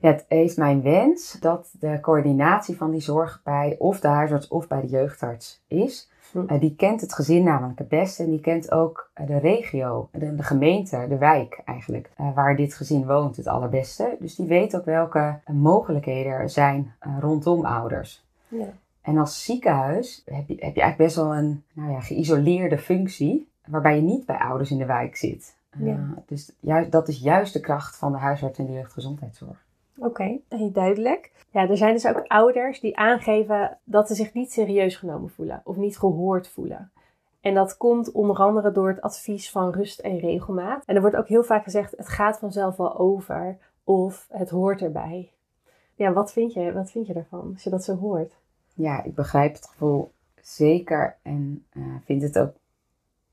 Het 0.00 0.24
is 0.28 0.54
mijn 0.54 0.82
wens 0.82 1.36
dat 1.40 1.74
de 1.80 1.98
coördinatie 2.00 2.76
van 2.76 2.90
die 2.90 3.00
zorg 3.00 3.40
bij 3.44 3.76
of 3.78 4.00
de 4.00 4.08
huisarts 4.08 4.48
of 4.48 4.66
bij 4.66 4.80
de 4.80 4.86
jeugdarts 4.86 5.62
is. 5.66 6.10
Uh, 6.34 6.60
die 6.60 6.74
kent 6.76 7.00
het 7.00 7.14
gezin 7.14 7.44
namelijk 7.44 7.78
het 7.78 7.88
beste 7.88 8.22
en 8.22 8.30
die 8.30 8.40
kent 8.40 8.72
ook 8.72 9.10
uh, 9.20 9.26
de 9.26 9.38
regio, 9.38 10.08
de, 10.12 10.34
de, 10.34 10.42
gemeente, 10.42 11.06
de 11.08 11.18
wijk 11.18 11.62
eigenlijk, 11.64 12.10
uh, 12.20 12.34
waar 12.34 12.56
dit 12.56 12.74
gezin 12.74 13.06
woont 13.06 13.36
het 13.36 13.46
allerbeste. 13.46 14.16
Dus 14.20 14.34
die 14.34 14.46
weet 14.46 14.76
ook 14.76 14.84
welke 14.84 15.38
mogelijkheden 15.52 16.32
er 16.32 16.50
zijn 16.50 16.94
rondom 17.20 17.64
ouders. 17.64 18.24
Ja. 18.48 18.66
En 19.04 19.18
als 19.18 19.44
ziekenhuis 19.44 20.22
heb 20.24 20.48
je, 20.48 20.54
heb 20.54 20.74
je 20.74 20.80
eigenlijk 20.80 20.96
best 20.96 21.16
wel 21.16 21.34
een 21.34 21.64
nou 21.72 21.90
ja, 21.90 22.00
geïsoleerde 22.00 22.78
functie, 22.78 23.48
waarbij 23.66 23.96
je 23.96 24.02
niet 24.02 24.26
bij 24.26 24.38
ouders 24.38 24.70
in 24.70 24.78
de 24.78 24.86
wijk 24.86 25.16
zit. 25.16 25.56
Ja. 25.78 26.14
Dus 26.26 26.52
juist, 26.60 26.92
dat 26.92 27.08
is 27.08 27.20
juist 27.20 27.52
de 27.52 27.60
kracht 27.60 27.96
van 27.96 28.12
de 28.12 28.18
huisarts 28.18 28.58
en 28.58 28.66
de 28.66 28.72
jeugdgezondheidszorg. 28.72 29.64
Oké, 29.96 30.38
okay, 30.48 30.70
duidelijk. 30.72 31.32
Ja, 31.50 31.68
er 31.68 31.76
zijn 31.76 31.92
dus 31.92 32.06
ook 32.06 32.24
ouders 32.26 32.80
die 32.80 32.96
aangeven 32.96 33.78
dat 33.84 34.06
ze 34.06 34.14
zich 34.14 34.32
niet 34.32 34.52
serieus 34.52 34.96
genomen 34.96 35.30
voelen 35.30 35.60
of 35.64 35.76
niet 35.76 35.98
gehoord 35.98 36.48
voelen. 36.48 36.90
En 37.40 37.54
dat 37.54 37.76
komt 37.76 38.12
onder 38.12 38.36
andere 38.36 38.72
door 38.72 38.88
het 38.88 39.00
advies 39.00 39.50
van 39.50 39.72
rust 39.72 39.98
en 39.98 40.18
regelmaat. 40.18 40.84
En 40.84 40.94
er 40.94 41.00
wordt 41.00 41.16
ook 41.16 41.28
heel 41.28 41.44
vaak 41.44 41.64
gezegd: 41.64 41.96
het 41.96 42.08
gaat 42.08 42.38
vanzelf 42.38 42.76
wel 42.76 42.98
over 42.98 43.58
of 43.84 44.26
het 44.30 44.50
hoort 44.50 44.82
erbij. 44.82 45.30
Ja, 45.94 46.12
wat 46.12 46.32
vind 46.32 46.52
je, 46.52 46.72
wat 46.72 46.90
vind 46.90 47.06
je 47.06 47.12
daarvan 47.12 47.50
als 47.52 47.62
je 47.62 47.70
dat 47.70 47.84
zo 47.84 47.96
hoort? 47.96 48.34
Ja, 48.74 49.02
ik 49.02 49.14
begrijp 49.14 49.54
het 49.54 49.66
gevoel 49.66 50.12
zeker 50.40 51.16
en 51.22 51.64
uh, 51.72 51.84
vind 52.04 52.22
het 52.22 52.38
ook 52.38 52.54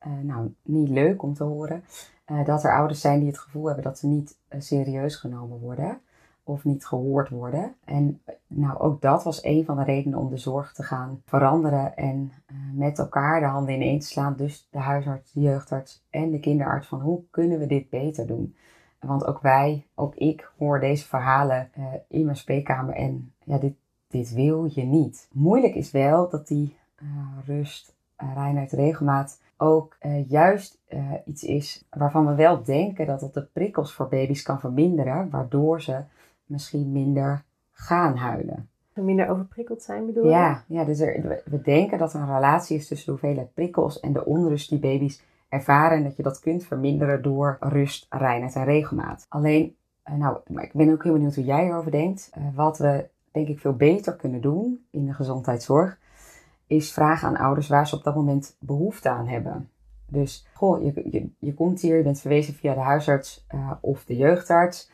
uh, 0.07 0.19
nou, 0.21 0.53
niet 0.61 0.89
leuk 0.89 1.23
om 1.23 1.33
te 1.33 1.43
horen 1.43 1.83
uh, 2.31 2.45
dat 2.45 2.63
er 2.63 2.75
ouders 2.75 3.01
zijn 3.01 3.19
die 3.19 3.27
het 3.27 3.39
gevoel 3.39 3.65
hebben 3.65 3.83
dat 3.83 3.99
ze 3.99 4.07
niet 4.07 4.37
serieus 4.57 5.15
genomen 5.15 5.59
worden 5.59 6.01
of 6.43 6.63
niet 6.63 6.85
gehoord 6.85 7.29
worden. 7.29 7.75
En 7.85 8.21
nou, 8.47 8.79
ook 8.79 9.01
dat 9.01 9.23
was 9.23 9.43
een 9.43 9.65
van 9.65 9.77
de 9.77 9.83
redenen 9.83 10.19
om 10.19 10.29
de 10.29 10.37
zorg 10.37 10.73
te 10.73 10.83
gaan 10.83 11.21
veranderen 11.25 11.95
en 11.95 12.31
met 12.73 12.99
elkaar 12.99 13.39
de 13.39 13.45
handen 13.45 13.73
ineen 13.73 13.99
te 13.99 14.07
slaan. 14.07 14.35
Dus 14.35 14.67
de 14.71 14.79
huisarts, 14.79 15.31
de 15.31 15.41
jeugdarts 15.41 16.03
en 16.09 16.31
de 16.31 16.39
kinderarts 16.39 16.87
van 16.87 17.01
hoe 17.01 17.23
kunnen 17.29 17.59
we 17.59 17.65
dit 17.65 17.89
beter 17.89 18.27
doen? 18.27 18.55
Want 18.99 19.25
ook 19.25 19.41
wij, 19.41 19.87
ook 19.95 20.15
ik, 20.15 20.51
hoor 20.57 20.79
deze 20.79 21.07
verhalen 21.07 21.69
in 22.07 22.25
mijn 22.25 22.37
spreekkamer 22.37 22.95
en 22.95 23.33
ja, 23.43 23.57
dit, 23.57 23.73
dit 24.11 24.33
wil 24.33 24.69
je 24.73 24.83
niet. 24.83 25.27
Moeilijk 25.31 25.75
is 25.75 25.91
wel 25.91 26.29
dat 26.29 26.47
die 26.47 26.75
uh, 27.03 27.07
rust, 27.45 27.95
reinheid, 28.15 28.71
regelmaat 28.71 29.41
ook 29.57 29.97
juist 30.27 30.79
iets 31.25 31.43
is 31.43 31.85
waarvan 31.89 32.27
we 32.27 32.35
wel 32.35 32.63
denken 32.63 33.05
dat 33.05 33.21
het 33.21 33.33
de 33.33 33.47
prikkels 33.53 33.93
voor 33.93 34.07
baby's 34.07 34.41
kan 34.41 34.59
verminderen, 34.59 35.29
waardoor 35.29 35.81
ze 35.81 36.03
misschien 36.45 36.91
minder 36.91 37.43
gaan 37.71 38.15
huilen. 38.15 38.69
Minder 38.93 39.29
overprikkeld 39.29 39.81
zijn 39.81 40.05
bedoel 40.05 40.23
je? 40.23 40.29
Ja, 40.29 40.63
ja 40.67 40.83
dus 40.83 40.99
er, 40.99 41.41
we 41.45 41.61
denken 41.61 41.97
dat 41.97 42.13
er 42.13 42.19
een 42.19 42.33
relatie 42.33 42.77
is 42.77 42.87
tussen 42.87 43.05
de 43.05 43.11
hoeveelheid 43.11 43.53
prikkels 43.53 43.99
en 43.99 44.13
de 44.13 44.25
onrust 44.25 44.69
die 44.69 44.79
baby's 44.79 45.23
ervaren. 45.49 45.97
En 45.97 46.03
dat 46.03 46.17
je 46.17 46.23
dat 46.23 46.39
kunt 46.39 46.65
verminderen 46.65 47.21
door 47.21 47.57
rust, 47.59 48.05
reinheid 48.09 48.55
en 48.55 48.63
regelmaat. 48.63 49.25
Alleen, 49.29 49.75
eh, 50.03 50.15
nou, 50.15 50.37
ik 50.55 50.73
ben 50.73 50.91
ook 50.91 51.03
heel 51.03 51.13
benieuwd 51.13 51.35
hoe 51.35 51.43
jij 51.43 51.65
erover 51.65 51.91
denkt. 51.91 52.29
Eh, 52.33 52.43
wat 52.55 52.77
we 52.77 53.09
denk 53.31 53.47
ik 53.47 53.59
veel 53.59 53.75
beter 53.75 54.15
kunnen 54.15 54.41
doen 54.41 54.85
in 54.91 55.05
de 55.05 55.13
gezondheidszorg, 55.13 55.99
is 56.67 56.93
vragen 56.93 57.27
aan 57.27 57.37
ouders 57.37 57.67
waar 57.67 57.87
ze 57.87 57.95
op 57.95 58.03
dat 58.03 58.15
moment 58.15 58.55
behoefte 58.59 59.09
aan 59.09 59.27
hebben. 59.27 59.69
Dus, 60.07 60.47
goh, 60.53 60.83
je, 60.83 61.09
je, 61.11 61.29
je 61.39 61.53
komt 61.53 61.81
hier, 61.81 61.97
je 61.97 62.03
bent 62.03 62.19
verwezen 62.19 62.53
via 62.53 62.73
de 62.73 62.79
huisarts 62.79 63.45
uh, 63.55 63.71
of 63.81 64.05
de 64.05 64.15
jeugdarts. 64.15 64.91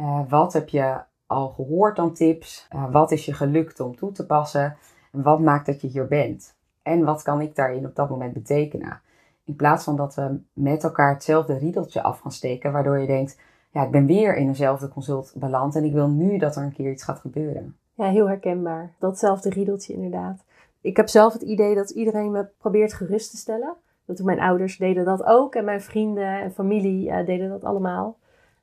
Uh, 0.00 0.20
wat 0.28 0.52
heb 0.52 0.68
je 0.68 1.00
al 1.26 1.48
gehoord 1.48 1.98
aan 1.98 2.14
tips? 2.14 2.68
Uh, 2.74 2.90
wat 2.92 3.10
is 3.10 3.24
je 3.24 3.32
gelukt 3.32 3.80
om 3.80 3.96
toe 3.96 4.12
te 4.12 4.26
passen? 4.26 4.76
En 5.12 5.22
wat 5.22 5.40
maakt 5.40 5.66
dat 5.66 5.80
je 5.80 5.88
hier 5.88 6.06
bent? 6.06 6.56
En 6.82 7.04
wat 7.04 7.22
kan 7.22 7.40
ik 7.40 7.54
daarin 7.54 7.86
op 7.86 7.94
dat 7.94 8.10
moment 8.10 8.32
betekenen? 8.32 9.00
In 9.44 9.56
plaats 9.56 9.84
van 9.84 9.96
dat 9.96 10.14
we 10.14 10.40
met 10.52 10.84
elkaar 10.84 11.12
hetzelfde 11.12 11.58
riedeltje 11.58 12.02
af 12.02 12.20
gaan 12.20 12.32
steken, 12.32 12.72
waardoor 12.72 12.98
je 12.98 13.06
denkt: 13.06 13.38
ja, 13.70 13.84
ik 13.84 13.90
ben 13.90 14.06
weer 14.06 14.36
in 14.36 14.46
eenzelfde 14.46 14.88
consult 14.88 15.32
beland 15.36 15.76
en 15.76 15.84
ik 15.84 15.92
wil 15.92 16.08
nu 16.08 16.38
dat 16.38 16.56
er 16.56 16.62
een 16.62 16.72
keer 16.72 16.90
iets 16.90 17.02
gaat 17.02 17.18
gebeuren. 17.18 17.76
Ja, 18.00 18.06
heel 18.06 18.28
herkenbaar. 18.28 18.94
Datzelfde 18.98 19.50
riedeltje 19.50 19.92
inderdaad. 19.92 20.44
Ik 20.80 20.96
heb 20.96 21.08
zelf 21.08 21.32
het 21.32 21.42
idee 21.42 21.74
dat 21.74 21.90
iedereen 21.90 22.30
me 22.30 22.46
probeert 22.58 22.92
gerust 22.92 23.30
te 23.30 23.36
stellen. 23.36 23.74
Dat 24.06 24.18
mijn 24.18 24.40
ouders 24.40 24.76
deden 24.76 25.04
dat 25.04 25.24
ook 25.24 25.54
en 25.54 25.64
mijn 25.64 25.80
vrienden 25.80 26.40
en 26.40 26.52
familie 26.52 27.24
deden 27.24 27.48
dat 27.48 27.64
allemaal. 27.64 28.18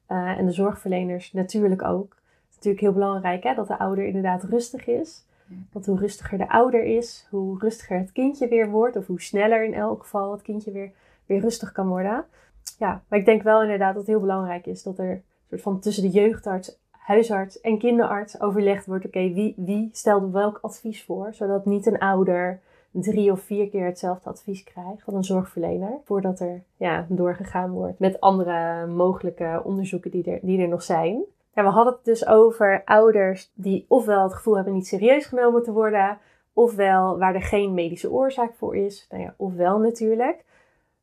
Uh, 0.09 0.37
en 0.37 0.45
de 0.45 0.51
zorgverleners 0.51 1.33
natuurlijk 1.33 1.83
ook. 1.83 2.09
Het 2.09 2.49
is 2.49 2.55
natuurlijk 2.55 2.83
heel 2.83 2.93
belangrijk 2.93 3.43
hè, 3.43 3.53
dat 3.53 3.67
de 3.67 3.79
ouder 3.79 4.05
inderdaad 4.05 4.43
rustig 4.43 4.87
is. 4.87 5.25
Want 5.71 5.85
hoe 5.85 5.99
rustiger 5.99 6.37
de 6.37 6.49
ouder 6.49 6.83
is, 6.83 7.27
hoe 7.29 7.59
rustiger 7.59 7.97
het 7.97 8.11
kindje 8.11 8.47
weer 8.47 8.69
wordt. 8.69 8.95
Of 8.95 9.07
hoe 9.07 9.21
sneller 9.21 9.65
in 9.65 9.73
elk 9.73 10.01
geval 10.01 10.31
het 10.31 10.41
kindje 10.41 10.71
weer, 10.71 10.91
weer 11.25 11.39
rustig 11.39 11.71
kan 11.71 11.87
worden. 11.87 12.25
Ja, 12.79 13.01
maar 13.07 13.19
ik 13.19 13.25
denk 13.25 13.43
wel 13.43 13.61
inderdaad 13.61 13.93
dat 13.93 14.01
het 14.01 14.11
heel 14.11 14.19
belangrijk 14.19 14.65
is 14.65 14.83
dat 14.83 14.97
er 14.97 15.21
soort 15.49 15.61
van 15.61 15.79
tussen 15.79 16.03
de 16.03 16.09
jeugdarts, 16.09 16.79
huisarts 17.07 17.61
en 17.61 17.77
kinderarts 17.77 18.41
overlegd 18.41 18.85
wordt. 18.85 19.05
Oké, 19.05 19.33
wie, 19.33 19.53
wie 19.57 19.89
stelt 19.91 20.31
welk 20.31 20.59
advies 20.61 21.03
voor? 21.03 21.33
Zodat 21.33 21.65
niet 21.65 21.85
een 21.85 21.99
ouder 21.99 22.59
drie 22.91 23.31
of 23.31 23.41
vier 23.41 23.69
keer 23.69 23.85
hetzelfde 23.85 24.29
advies 24.29 24.63
krijgt 24.63 25.03
van 25.03 25.15
een 25.15 25.23
zorgverlener. 25.23 25.99
Voordat 26.03 26.39
er 26.39 26.63
ja, 26.77 27.05
doorgegaan 27.09 27.71
wordt 27.71 27.99
met 27.99 28.19
andere 28.19 28.85
mogelijke 28.87 29.61
onderzoeken 29.63 30.11
die 30.11 30.31
er, 30.31 30.39
die 30.41 30.61
er 30.61 30.67
nog 30.67 30.83
zijn. 30.83 31.23
We 31.53 31.61
hadden 31.61 31.93
het 31.93 32.05
dus 32.05 32.27
over 32.27 32.81
ouders 32.85 33.51
die 33.53 33.85
ofwel 33.87 34.23
het 34.23 34.33
gevoel 34.33 34.55
hebben 34.55 34.73
niet 34.73 34.87
serieus 34.87 35.25
genomen 35.25 35.63
te 35.63 35.71
worden, 35.71 36.17
ofwel 36.53 37.17
waar 37.17 37.35
er 37.35 37.41
geen 37.41 37.73
medische 37.73 38.11
oorzaak 38.11 38.53
voor 38.55 38.75
is. 38.75 39.07
Nou 39.09 39.23
ja, 39.23 39.33
ofwel 39.37 39.79
natuurlijk. 39.79 40.43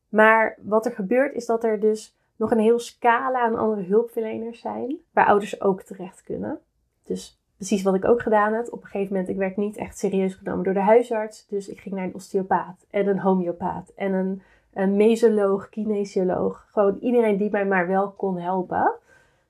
Maar 0.09 0.57
wat 0.61 0.85
er 0.85 0.91
gebeurt 0.91 1.33
is 1.33 1.45
dat 1.45 1.63
er 1.63 1.79
dus 1.79 2.15
nog 2.35 2.51
een 2.51 2.59
heel 2.59 2.79
scala 2.79 3.41
aan 3.41 3.55
andere 3.55 3.83
hulpverleners 3.83 4.59
zijn, 4.59 4.97
waar 5.11 5.25
ouders 5.25 5.61
ook 5.61 5.81
terecht 5.81 6.23
kunnen. 6.23 6.59
Dus 7.03 7.39
precies 7.55 7.83
wat 7.83 7.95
ik 7.95 8.05
ook 8.05 8.21
gedaan 8.21 8.53
heb. 8.53 8.67
Op 8.71 8.81
een 8.81 8.87
gegeven 8.87 9.13
moment, 9.13 9.31
ik 9.31 9.37
werd 9.37 9.57
niet 9.57 9.77
echt 9.77 9.97
serieus 9.97 10.33
genomen 10.33 10.63
door 10.63 10.73
de 10.73 10.79
huisarts. 10.79 11.47
Dus 11.47 11.67
ik 11.67 11.79
ging 11.79 11.95
naar 11.95 12.03
een 12.03 12.15
osteopaat 12.15 12.85
en 12.89 13.07
een 13.07 13.19
homeopaat 13.19 13.91
en 13.95 14.13
een, 14.13 14.41
een 14.73 14.95
mesoloog, 14.95 15.69
kinesioloog. 15.69 16.67
Gewoon 16.71 16.97
iedereen 17.01 17.37
die 17.37 17.51
mij 17.51 17.65
maar 17.65 17.87
wel 17.87 18.11
kon 18.11 18.37
helpen. 18.37 18.93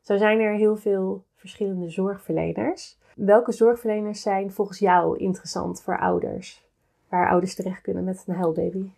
Zo 0.01 0.17
zijn 0.17 0.39
er 0.39 0.53
heel 0.53 0.75
veel 0.75 1.23
verschillende 1.35 1.89
zorgverleners. 1.89 2.97
Welke 3.15 3.51
zorgverleners 3.51 4.21
zijn 4.21 4.51
volgens 4.51 4.79
jou 4.79 5.17
interessant 5.17 5.81
voor 5.81 5.99
ouders? 5.99 6.63
Waar 7.09 7.29
ouders 7.29 7.55
terecht 7.55 7.81
kunnen 7.81 8.03
met 8.03 8.23
een 8.27 8.35
huilbaby? 8.35 8.89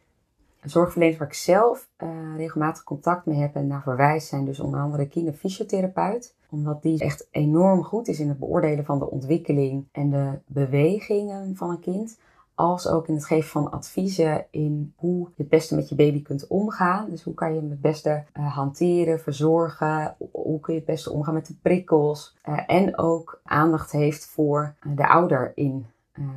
Zorgverleners 0.64 1.18
waar 1.18 1.28
ik 1.28 1.34
zelf 1.34 1.88
uh, 2.04 2.10
regelmatig 2.38 2.84
contact 2.84 3.26
mee 3.26 3.40
heb 3.40 3.56
en 3.56 3.68
naar 3.68 3.82
verwijs 3.82 4.28
zijn 4.28 4.46
dus 4.46 4.60
onder 4.60 4.80
andere 4.80 5.08
kinderfysiotherapeut 5.08 6.36
omdat 6.50 6.82
die 6.82 7.00
echt 7.00 7.28
enorm 7.32 7.84
goed 7.84 8.08
is 8.08 8.20
in 8.20 8.30
het 8.30 8.40
beoordelen 8.40 8.86
van 8.86 9.00
de 9.00 9.10
ontwikkeling 9.10 9.86
en 9.92 10.10
de 10.10 10.40
bewegingen 10.46 11.56
van 11.56 11.70
een 11.70 11.80
kind. 11.80 12.20
als 12.56 12.88
ook 12.88 13.08
in 13.08 13.14
het 13.14 13.26
geven 13.26 13.50
van 13.50 13.72
adviezen 13.72 14.46
in 14.50 14.94
hoe 14.96 15.20
je 15.20 15.42
het 15.42 15.50
beste 15.50 15.76
met 15.76 15.90
je 15.90 15.96
baby 15.96 16.22
kunt 16.22 16.48
omgaan. 16.48 17.10
Dus 17.10 17.24
hoe 17.24 17.34
kan 17.34 17.54
je 17.54 17.60
hem 17.60 17.70
het 17.70 17.82
beste 17.82 18.24
uh, 18.38 18.56
hanteren, 18.56 19.20
verzorgen, 19.20 20.16
hoe 20.32 20.60
kun 20.60 20.74
je 20.74 20.80
het 20.80 20.90
beste 20.90 21.12
omgaan 21.12 21.34
met 21.34 21.48
de 21.48 21.56
prikkels. 21.62 22.36
Uh, 22.50 22.60
en 22.68 22.98
ook 22.98 23.42
aandacht 23.44 23.92
heeft 23.92 24.26
voor 24.26 24.76
de 24.96 25.08
ouder 25.08 25.52
in 25.56 25.86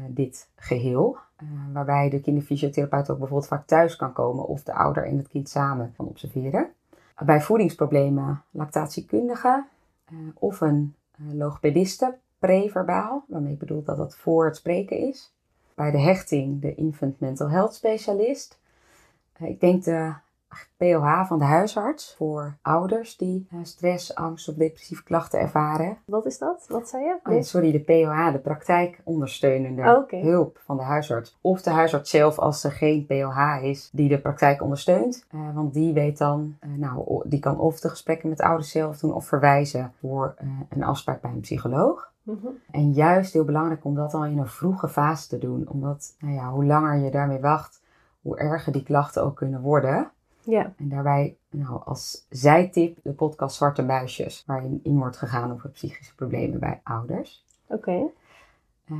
dit 0.08 0.48
geheel. 0.56 1.16
waarbij 1.72 2.10
de 2.10 2.20
kinderfysiotherapeut 2.20 3.10
ook 3.10 3.18
bijvoorbeeld 3.18 3.48
vaak 3.48 3.66
thuis 3.66 3.96
kan 3.96 4.12
komen 4.12 4.46
of 4.46 4.62
de 4.62 4.74
ouder 4.74 5.06
en 5.06 5.16
het 5.16 5.28
kind 5.28 5.48
samen 5.48 5.94
kan 5.96 6.06
observeren. 6.06 6.70
Bij 7.24 7.40
voedingsproblemen 7.40 8.42
lactatiekundige 8.50 9.64
of 10.34 10.60
een 10.60 10.94
logopediste 11.16 12.16
preverbaal, 12.38 13.24
waarmee 13.28 13.52
ik 13.52 13.58
bedoel 13.58 13.82
dat 13.82 13.96
dat 13.96 14.16
voor 14.16 14.44
het 14.44 14.56
spreken 14.56 14.98
is. 14.98 15.32
Bij 15.74 15.90
de 15.90 16.00
hechting 16.00 16.60
de 16.60 16.74
infant 16.74 17.20
mental 17.20 17.50
health 17.50 17.74
specialist. 17.74 18.58
Eh, 19.32 19.48
ik 19.48 19.60
denk 19.60 19.84
de 19.84 20.12
POH 20.76 21.26
van 21.26 21.38
de 21.38 21.44
huisarts 21.44 22.14
voor 22.16 22.56
ouders 22.62 23.16
die 23.16 23.46
eh, 23.50 23.58
stress, 23.62 24.14
angst 24.14 24.48
of 24.48 24.54
depressieve 24.54 25.02
klachten 25.02 25.40
ervaren. 25.40 25.98
Wat 26.04 26.26
is 26.26 26.38
dat? 26.38 26.66
Wat 26.68 26.88
zei 26.88 27.04
je? 27.04 27.18
Oh, 27.24 27.42
sorry, 27.42 27.72
de 27.72 27.80
POH, 27.80 28.32
de 28.32 28.38
praktijkondersteunende 28.38 29.82
oh, 29.82 29.96
okay. 29.96 30.20
hulp 30.20 30.60
van 30.64 30.76
de 30.76 30.82
huisarts. 30.82 31.38
Of 31.40 31.62
de 31.62 31.70
huisarts 31.70 32.10
zelf 32.10 32.38
als 32.38 32.64
er 32.64 32.72
geen 32.72 33.06
POH 33.06 33.62
is 33.62 33.90
die 33.92 34.08
de 34.08 34.20
praktijk 34.20 34.62
ondersteunt. 34.62 35.26
Uh, 35.34 35.54
want 35.54 35.74
die 35.74 35.92
weet 35.92 36.18
dan, 36.18 36.56
uh, 36.60 36.70
nou, 36.76 37.22
die 37.28 37.40
kan 37.40 37.58
of 37.58 37.80
de 37.80 37.88
gesprekken 37.88 38.28
met 38.28 38.40
ouders 38.40 38.70
zelf 38.70 38.98
doen 38.98 39.14
of 39.14 39.26
verwijzen 39.26 39.92
voor 40.00 40.34
een 40.68 40.82
afspraak 40.82 41.20
bij 41.20 41.30
een 41.30 41.40
psycholoog. 41.40 42.12
Mhm. 42.22 42.46
En 42.70 42.92
juist 42.92 43.32
heel 43.32 43.44
belangrijk 43.44 43.84
om 43.84 43.94
dat 43.94 44.14
al 44.14 44.24
in 44.24 44.38
een 44.38 44.48
vroege 44.48 44.88
fase 44.88 45.28
te 45.28 45.38
doen. 45.38 45.68
Omdat, 45.68 46.14
nou 46.18 46.34
ja, 46.34 46.50
hoe 46.50 46.64
langer 46.64 46.96
je 46.96 47.10
daarmee 47.10 47.40
wacht, 47.40 47.82
hoe 48.22 48.38
erger 48.38 48.72
die 48.72 48.82
klachten 48.82 49.24
ook 49.24 49.36
kunnen 49.36 49.60
worden. 49.60 50.10
Ja. 50.42 50.72
En 50.76 50.88
daarbij, 50.88 51.36
nou, 51.50 51.80
als 51.84 52.26
zijtip, 52.28 52.98
de 53.02 53.12
podcast 53.12 53.56
Zwarte 53.56 53.82
Muisjes, 53.82 54.44
waarin 54.46 54.80
in 54.82 54.98
wordt 54.98 55.16
gegaan 55.16 55.52
over 55.52 55.70
psychische 55.70 56.14
problemen 56.14 56.60
bij 56.60 56.80
ouders. 56.82 57.44
Oké. 57.66 58.10
Uh, 58.86 58.96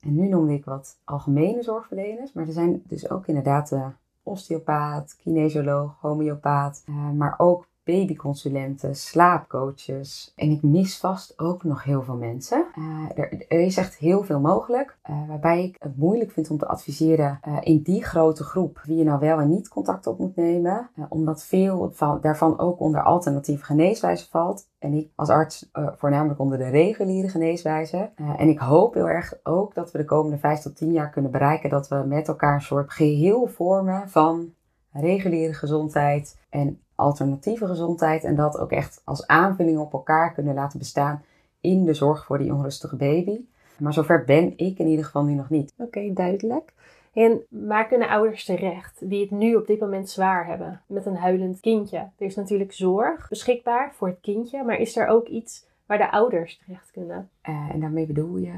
en 0.00 0.14
nu 0.14 0.28
noemde 0.28 0.52
ik 0.52 0.64
wat 0.64 0.98
algemene 1.04 1.62
zorgverleners, 1.62 2.32
maar 2.32 2.46
er 2.46 2.52
zijn 2.52 2.82
dus 2.86 3.10
ook 3.10 3.26
inderdaad 3.26 3.68
de 3.68 3.86
osteopaat, 4.22 5.16
kinesioloog, 5.16 6.00
homeopaat, 6.00 6.84
uh, 6.88 7.10
maar 7.10 7.34
ook 7.38 7.66
babyconsulenten, 7.84 8.96
slaapcoaches. 8.96 10.32
En 10.36 10.50
ik 10.50 10.62
mis 10.62 10.98
vast 10.98 11.38
ook 11.38 11.64
nog 11.64 11.84
heel 11.84 12.02
veel 12.02 12.16
mensen. 12.16 12.66
Uh, 12.78 13.18
er, 13.48 13.60
is 13.60 13.76
echt 13.76 13.96
heel 13.96 14.22
veel 14.22 14.40
mogelijk. 14.40 14.98
Uh, 15.10 15.28
waarbij 15.28 15.64
ik 15.64 15.76
het 15.78 15.96
moeilijk 15.96 16.30
vind 16.30 16.50
om 16.50 16.58
te 16.58 16.66
adviseren 16.66 17.40
uh, 17.48 17.58
in 17.60 17.82
die 17.82 18.04
grote 18.04 18.44
groep 18.44 18.80
wie 18.84 18.96
je 18.96 19.04
nou 19.04 19.20
wel 19.20 19.40
en 19.40 19.48
niet 19.48 19.68
contact 19.68 20.06
op 20.06 20.18
moet 20.18 20.36
nemen. 20.36 20.90
omdat 21.08 21.44
veel 21.44 21.90
van, 21.92 22.20
daarvan 22.20 22.58
ook 22.58 22.80
onder 22.80 23.02
alternatieve 23.02 23.64
geneeswijzen 23.64 24.28
valt. 24.30 24.70
En 24.78 24.92
ik 24.92 25.10
als 25.14 25.28
arts 25.28 25.70
voornamelijk 25.72 26.40
onder 26.40 26.58
de 26.58 26.68
reguliere 26.68 27.28
geneeswijze. 27.28 28.10
en 28.36 28.48
ik 28.48 28.58
hoop 28.58 28.94
heel 28.94 29.08
erg 29.08 29.34
ook 29.42 29.74
dat 29.74 29.92
we 29.92 29.98
de 29.98 30.04
komende 30.04 30.38
vijf 30.38 30.60
tot 30.60 30.76
tien 30.76 30.92
jaar 30.92 31.10
kunnen 31.10 31.30
bereiken 31.30 31.70
dat 31.70 31.88
we 31.88 32.04
met 32.06 32.28
elkaar 32.28 32.54
een 32.54 32.60
soort 32.60 32.92
geheel 32.92 33.46
vormen 33.46 34.08
van 34.08 34.54
reguliere 34.92 35.54
gezondheid 35.54 36.40
en 36.50 36.80
alternatieve 37.02 37.66
gezondheid. 37.66 38.24
En 38.24 38.34
dat 38.34 38.58
ook 38.58 38.70
echt 38.70 39.02
als 39.04 39.26
aanvulling 39.26 39.78
op 39.78 39.92
elkaar 39.92 40.32
kunnen 40.32 40.54
laten 40.54 40.78
bestaan 40.78 41.22
in 41.60 41.84
de 41.84 41.94
zorg 41.94 42.24
voor 42.24 42.38
die 42.38 42.52
onrustige 42.52 42.96
baby. 42.96 43.40
Maar 43.78 43.92
zover 43.92 44.24
ben 44.24 44.52
ik 44.56 44.78
in 44.78 44.86
ieder 44.86 45.04
geval 45.04 45.24
nu 45.24 45.34
nog 45.34 45.50
niet. 45.50 45.72
Oké, 45.78 46.12
duidelijk. 46.12 46.72
En 47.12 47.40
waar 47.48 47.88
kunnen 47.88 48.08
ouders 48.08 48.44
terecht 48.44 49.10
die 49.10 49.20
het 49.20 49.30
nu 49.30 49.54
op 49.54 49.66
dit 49.66 49.80
moment 49.80 50.10
zwaar 50.10 50.46
hebben 50.46 50.80
met 50.86 51.06
een 51.06 51.16
huilend 51.16 51.60
kindje? 51.60 51.96
Er 51.96 52.26
is 52.26 52.34
natuurlijk 52.34 52.72
zorg 52.72 53.28
beschikbaar 53.28 53.92
voor 53.94 54.08
het 54.08 54.20
kindje, 54.20 54.64
maar 54.64 54.76
is 54.76 54.96
er 54.96 55.06
ook 55.06 55.26
iets 55.26 55.66
waar 55.86 55.98
de 55.98 56.10
ouders 56.10 56.58
terecht 56.58 56.90
kunnen? 56.90 57.30
Uh, 57.48 57.68
en 57.72 57.80
daarmee 57.80 58.06
bedoel 58.06 58.36
je? 58.36 58.52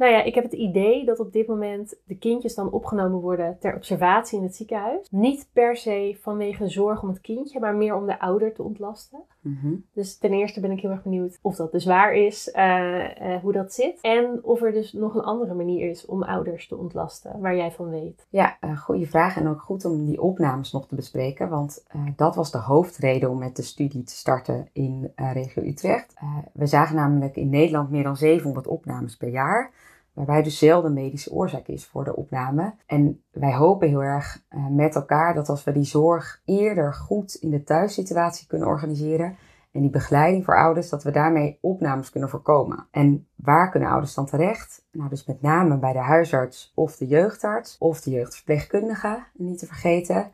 Nou 0.00 0.12
ja, 0.12 0.22
ik 0.22 0.34
heb 0.34 0.44
het 0.44 0.52
idee 0.52 1.04
dat 1.04 1.20
op 1.20 1.32
dit 1.32 1.46
moment 1.46 1.94
de 2.04 2.18
kindjes 2.18 2.54
dan 2.54 2.70
opgenomen 2.70 3.20
worden 3.20 3.56
ter 3.58 3.74
observatie 3.74 4.38
in 4.38 4.44
het 4.44 4.56
ziekenhuis. 4.56 5.08
Niet 5.10 5.48
per 5.52 5.76
se 5.76 6.16
vanwege 6.20 6.68
zorg 6.68 7.02
om 7.02 7.08
het 7.08 7.20
kindje, 7.20 7.60
maar 7.60 7.74
meer 7.74 7.94
om 7.94 8.06
de 8.06 8.20
ouder 8.20 8.54
te 8.54 8.62
ontlasten. 8.62 9.20
Mhm. 9.40 9.74
Dus 9.92 10.18
ten 10.18 10.32
eerste 10.32 10.60
ben 10.60 10.70
ik 10.70 10.80
heel 10.80 10.90
erg 10.90 11.02
benieuwd 11.02 11.38
of 11.42 11.56
dat 11.56 11.72
dus 11.72 11.84
waar 11.84 12.14
is, 12.14 12.52
uh, 12.54 13.36
hoe 13.42 13.52
dat 13.52 13.72
zit. 13.72 13.98
En 14.00 14.38
of 14.42 14.62
er 14.62 14.72
dus 14.72 14.92
nog 14.92 15.14
een 15.14 15.24
andere 15.24 15.54
manier 15.54 15.90
is 15.90 16.06
om 16.06 16.22
ouders 16.22 16.68
te 16.68 16.76
ontlasten, 16.76 17.40
waar 17.40 17.56
jij 17.56 17.70
van 17.70 17.90
weet. 17.90 18.26
Ja, 18.30 18.56
uh, 18.60 18.78
goede 18.78 19.06
vraag. 19.06 19.36
En 19.36 19.48
ook 19.48 19.60
goed 19.60 19.84
om 19.84 20.04
die 20.04 20.22
opnames 20.22 20.72
nog 20.72 20.86
te 20.86 20.94
bespreken. 20.94 21.48
Want 21.48 21.86
dat 22.16 22.34
was 22.34 22.50
de 22.50 22.58
hoofdreden 22.58 23.30
om 23.30 23.38
met 23.38 23.56
de 23.56 23.62
studie 23.62 24.02
te 24.02 24.14
starten 24.14 24.68
in 24.72 25.12
regio 25.14 25.62
Utrecht. 25.62 26.14
we 26.52 26.66
zagen 26.66 26.96
namelijk 26.96 27.36
in 27.36 27.50
Nederland 27.50 27.90
meer 27.90 28.02
dan 28.02 28.16
700 28.16 28.66
opnames 28.66 29.16
per 29.16 29.28
jaar 29.28 29.88
waarbij 30.12 30.42
dus 30.42 30.58
zelden 30.58 30.92
medische 30.92 31.32
oorzaak 31.32 31.66
is 31.66 31.86
voor 31.86 32.04
de 32.04 32.16
opname. 32.16 32.74
En 32.86 33.22
wij 33.30 33.54
hopen 33.54 33.88
heel 33.88 34.02
erg 34.02 34.44
uh, 34.50 34.66
met 34.66 34.94
elkaar 34.94 35.34
dat 35.34 35.48
als 35.48 35.64
we 35.64 35.72
die 35.72 35.84
zorg 35.84 36.40
eerder 36.44 36.94
goed 36.94 37.34
in 37.34 37.50
de 37.50 37.62
thuissituatie 37.62 38.46
kunnen 38.46 38.68
organiseren 38.68 39.36
en 39.72 39.80
die 39.80 39.90
begeleiding 39.90 40.44
voor 40.44 40.56
ouders, 40.56 40.88
dat 40.88 41.02
we 41.02 41.10
daarmee 41.10 41.58
opnames 41.60 42.10
kunnen 42.10 42.30
voorkomen. 42.30 42.86
En 42.90 43.26
waar 43.34 43.70
kunnen 43.70 43.88
ouders 43.88 44.14
dan 44.14 44.26
terecht? 44.26 44.84
Nou, 44.92 45.08
dus 45.08 45.26
met 45.26 45.42
name 45.42 45.78
bij 45.78 45.92
de 45.92 45.98
huisarts 45.98 46.72
of 46.74 46.96
de 46.96 47.06
jeugdarts 47.06 47.76
of 47.78 48.00
de 48.00 48.10
jeugdverpleegkundige, 48.10 49.18
niet 49.32 49.58
te 49.58 49.66
vergeten. 49.66 50.30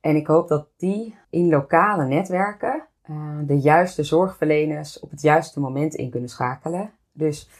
En 0.00 0.16
ik 0.16 0.26
hoop 0.26 0.48
dat 0.48 0.68
die 0.76 1.14
in 1.30 1.48
lokale 1.48 2.04
netwerken 2.04 2.82
uh, 3.10 3.16
de 3.46 3.60
juiste 3.60 4.02
zorgverleners 4.02 5.00
op 5.00 5.10
het 5.10 5.22
juiste 5.22 5.60
moment 5.60 5.94
in 5.94 6.10
kunnen 6.10 6.28
schakelen. 6.28 6.90
Dus 7.12 7.50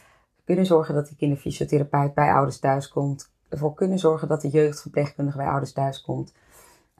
kunnen 0.49 0.67
zorgen 0.67 0.95
dat 0.95 1.07
die 1.07 1.17
kinderfysiotherapeut 1.17 2.15
bij 2.15 2.33
ouders 2.33 2.59
thuis 2.59 2.89
komt. 2.89 3.33
Ervoor 3.49 3.75
kunnen 3.75 3.99
zorgen 3.99 4.29
dat 4.29 4.41
de 4.41 4.49
jeugdverpleegkundige 4.49 5.37
bij 5.37 5.47
ouders 5.47 5.73
thuis 5.73 6.01
komt. 6.01 6.35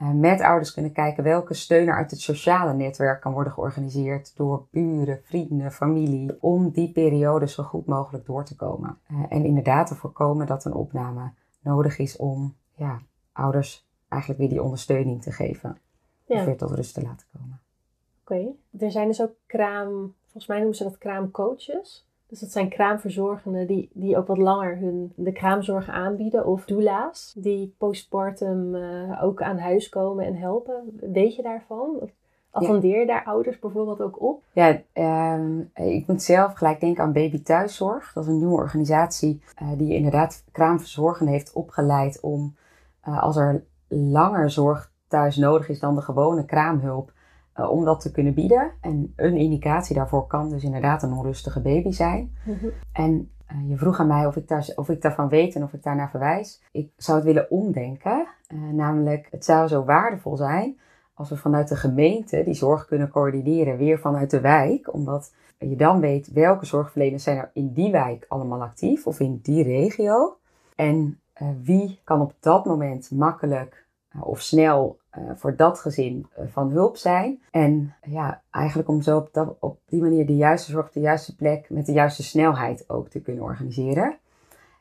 Uh, 0.03 0.11
met 0.11 0.41
ouders 0.41 0.73
kunnen 0.73 0.93
kijken 0.93 1.25
welke 1.25 1.55
steun 1.55 1.89
er 1.89 1.95
uit 1.95 2.11
het 2.11 2.21
sociale 2.21 2.73
netwerk 2.73 3.21
kan 3.21 3.33
worden 3.33 3.53
georganiseerd 3.53 4.37
door 4.37 4.67
buren, 4.71 5.21
vrienden, 5.23 5.73
familie, 5.73 6.37
om 6.41 6.71
die 6.71 6.93
periode 6.93 7.49
zo 7.49 7.63
goed 7.63 7.87
mogelijk 7.87 8.27
door 8.27 8.45
te 8.45 8.57
komen. 8.57 8.99
Uh, 9.11 9.25
en 9.29 9.45
inderdaad 9.45 9.87
te 9.87 9.95
voorkomen 9.95 10.47
dat 10.47 10.65
een 10.65 10.75
opname 10.75 11.33
nodig 11.61 11.99
is 11.99 12.17
om 12.17 12.57
ja, 12.75 13.01
ouders 13.33 13.89
eigenlijk 14.09 14.41
weer 14.41 14.51
die 14.51 14.63
ondersteuning 14.63 15.23
te 15.23 15.33
geven. 15.33 15.79
Ja. 16.25 16.39
Of 16.39 16.45
weer 16.45 16.57
tot 16.57 16.71
rust 16.71 16.95
te 16.95 17.03
laten 17.03 17.27
komen. 17.33 17.61
Oké, 18.21 18.55
er 18.85 18.91
zijn 18.91 19.09
dus 19.09 19.23
ook 19.23 19.35
kraam, 19.47 20.15
volgens 20.23 20.47
mij 20.47 20.59
noemen 20.59 20.77
ze 20.77 20.85
dat 20.85 20.99
kraamcoaches. 20.99 22.08
Dus 22.29 22.41
dat 22.41 22.51
zijn 22.51 22.69
kraamverzorgenden 22.69 23.67
die, 23.67 23.91
die 23.93 24.17
ook 24.17 24.27
wat 24.27 24.39
langer 24.39 24.79
hun 24.79 25.13
de 25.17 25.33
kraamzorg 25.33 25.89
aanbieden. 25.89 26.47
Of 26.47 26.65
doula's 26.65 27.35
die 27.39 27.75
postpartum 27.79 28.75
uh, 28.75 29.23
ook 29.23 29.43
aan 29.43 29.59
huis 29.59 29.89
komen 29.89 30.27
en 30.27 30.37
helpen. 30.37 30.99
Weet 31.13 31.37
je 31.37 31.43
daarvan? 31.43 32.11
Attendeer 32.51 33.01
je 33.01 33.07
daar 33.07 33.25
ouders 33.25 33.59
bijvoorbeeld 33.59 34.01
ook 34.01 34.23
op? 34.23 34.43
Ja, 34.53 34.81
um, 35.35 35.71
ik 35.75 36.07
moet 36.07 36.23
zelf 36.23 36.53
gelijk 36.53 36.81
denken 36.81 37.03
aan 37.03 37.13
Baby 37.13 37.43
Thuiszorg. 37.43 38.13
Dat 38.13 38.25
is 38.25 38.31
een 38.31 38.39
nieuwe 38.39 38.55
organisatie 38.55 39.43
uh, 39.63 39.69
die 39.79 39.95
inderdaad 39.95 40.45
kraamverzorgenden 40.53 41.35
heeft 41.35 41.53
opgeleid 41.53 42.21
om 42.21 42.57
uh, 43.09 43.23
als 43.23 43.37
er 43.37 43.65
langer 43.89 44.51
zorg 44.51 44.93
thuis 45.09 45.37
nodig 45.37 45.69
is 45.69 45.81
dan 45.81 45.95
de 45.95 46.03
gewone 46.03 46.45
kraamhulp 46.45 47.13
uh, 47.59 47.71
om 47.71 47.85
dat 47.85 48.01
te 48.01 48.11
kunnen 48.11 48.35
bieden. 48.35 48.71
En 48.81 49.13
een 49.17 49.37
indicatie 49.37 49.95
daarvoor 49.95 50.27
kan 50.27 50.49
dus 50.49 50.65
inderdaad 50.65 51.03
een 51.03 51.13
onrustige 51.13 51.61
baby 51.61 51.91
zijn. 51.91 52.37
Mhm. 52.45 52.67
En 52.93 53.31
uh, 53.53 53.69
je 53.69 53.77
vroeg 53.77 54.01
aan 54.01 54.07
mij 54.07 54.27
of 54.27 54.37
ik, 54.37 54.49
daar, 54.49 54.69
of 54.75 54.89
ik 54.89 55.03
daarvan 55.03 55.29
weet 55.29 55.55
en 55.55 55.63
of 55.63 55.73
ik 55.73 55.83
daarnaar 55.83 56.11
verwijs. 56.11 56.63
Ik 56.73 56.91
zou 56.97 57.17
het 57.17 57.27
willen 57.27 57.51
omdenken. 57.51 58.27
Uh, 58.49 58.73
namelijk, 58.73 59.29
het 59.31 59.45
zou 59.45 59.69
zo 59.69 59.85
waardevol 59.85 60.37
zijn 60.37 60.79
als 61.15 61.29
we 61.29 61.37
vanuit 61.37 61.69
de 61.69 61.77
gemeente 61.77 62.43
die 62.45 62.55
zorg 62.55 62.87
kunnen 62.87 63.11
coördineren, 63.11 63.77
weer 63.77 63.99
vanuit 63.99 64.31
de 64.31 64.41
wijk. 64.41 64.95
Omdat 64.95 65.33
je 65.59 65.77
dan 65.77 66.01
weet 66.01 66.33
welke 66.33 66.67
zorgverleners 66.67 67.23
zijn 67.23 67.37
er 67.37 67.51
in 67.53 67.73
die 67.73 67.91
wijk 67.91 68.25
allemaal 68.29 68.63
actief 68.63 69.07
of 69.07 69.21
in 69.21 69.39
die 69.43 69.63
regio. 69.63 70.37
En 70.75 71.21
wie 71.63 72.01
kan 72.05 72.21
op 72.21 72.35
dat 72.41 72.65
moment 72.65 73.11
makkelijk 73.11 73.87
of 74.21 74.41
snel 74.41 74.99
voor 75.35 75.57
dat 75.57 75.81
gezin 75.81 76.27
uh, 76.39 76.45
van 76.49 76.71
hulp 76.71 76.97
zijn. 76.97 77.43
En 77.51 77.95
ja, 78.03 78.43
eigenlijk 78.51 78.89
om 78.89 79.03
zo 79.03 79.17
op, 79.17 79.29
dat, 79.33 79.57
op 79.61 79.79
die 79.87 80.01
manier 80.01 80.27
de 80.27 80.37
juiste 80.37 80.71
zorg 80.71 80.87
op 80.87 80.93
de 80.93 81.01
juiste 81.01 81.37
plek 81.37 81.71
met 81.71 81.87
de 81.87 81.93
juiste 81.93 82.23
snelheid 82.23 82.85
ook 82.89 83.09
te 83.09 83.21
kunnen 83.21 83.45
organiseren. 83.45 84.19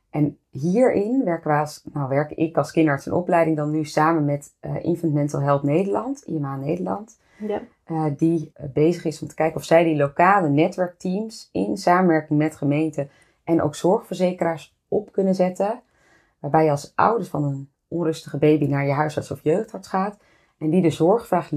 En 0.09 0.37
hierin 0.49 1.23
werken 1.23 1.51
we 1.51 1.57
als, 1.57 1.83
nou, 1.93 2.09
werk 2.09 2.31
ik 2.31 2.57
als 2.57 2.71
kinderarts 2.71 3.05
en 3.05 3.13
opleiding 3.13 3.57
dan 3.57 3.71
nu 3.71 3.85
samen 3.85 4.25
met 4.25 4.53
uh, 4.61 4.83
Infant 4.83 5.13
Mental 5.13 5.41
Health 5.41 5.63
Nederland, 5.63 6.21
IMA 6.21 6.55
Nederland. 6.55 7.19
Ja. 7.39 8.09
die 8.09 8.51
bezig 8.73 9.05
is 9.05 9.21
om 9.21 9.27
te 9.27 9.35
kijken 9.35 9.55
of 9.55 9.63
zij 9.63 9.83
die 9.83 9.95
lokale 9.95 10.49
netwerkteams 10.49 11.49
in 11.51 11.77
samenwerking 11.77 12.39
met 12.39 12.55
gemeenten 12.55 13.09
en 13.43 13.61
ook 13.61 13.75
zorgverzekeraars 13.75 14.75
op 14.87 15.11
kunnen 15.11 15.35
zetten. 15.35 15.81
waarbij 16.39 16.63
je 16.63 16.71
als 16.71 16.91
ouders 16.95 17.29
van 17.29 17.43
een 17.43 17.69
onrustige 17.87 18.37
baby 18.37 18.65
naar 18.65 18.85
je 18.85 18.91
huisarts 18.91 19.31
of 19.31 19.43
jeugdarts 19.43 19.87
gaat 19.87 20.17
en 20.57 20.69
die 20.69 20.81
de 20.81 20.89
zorgvraag 20.89 21.51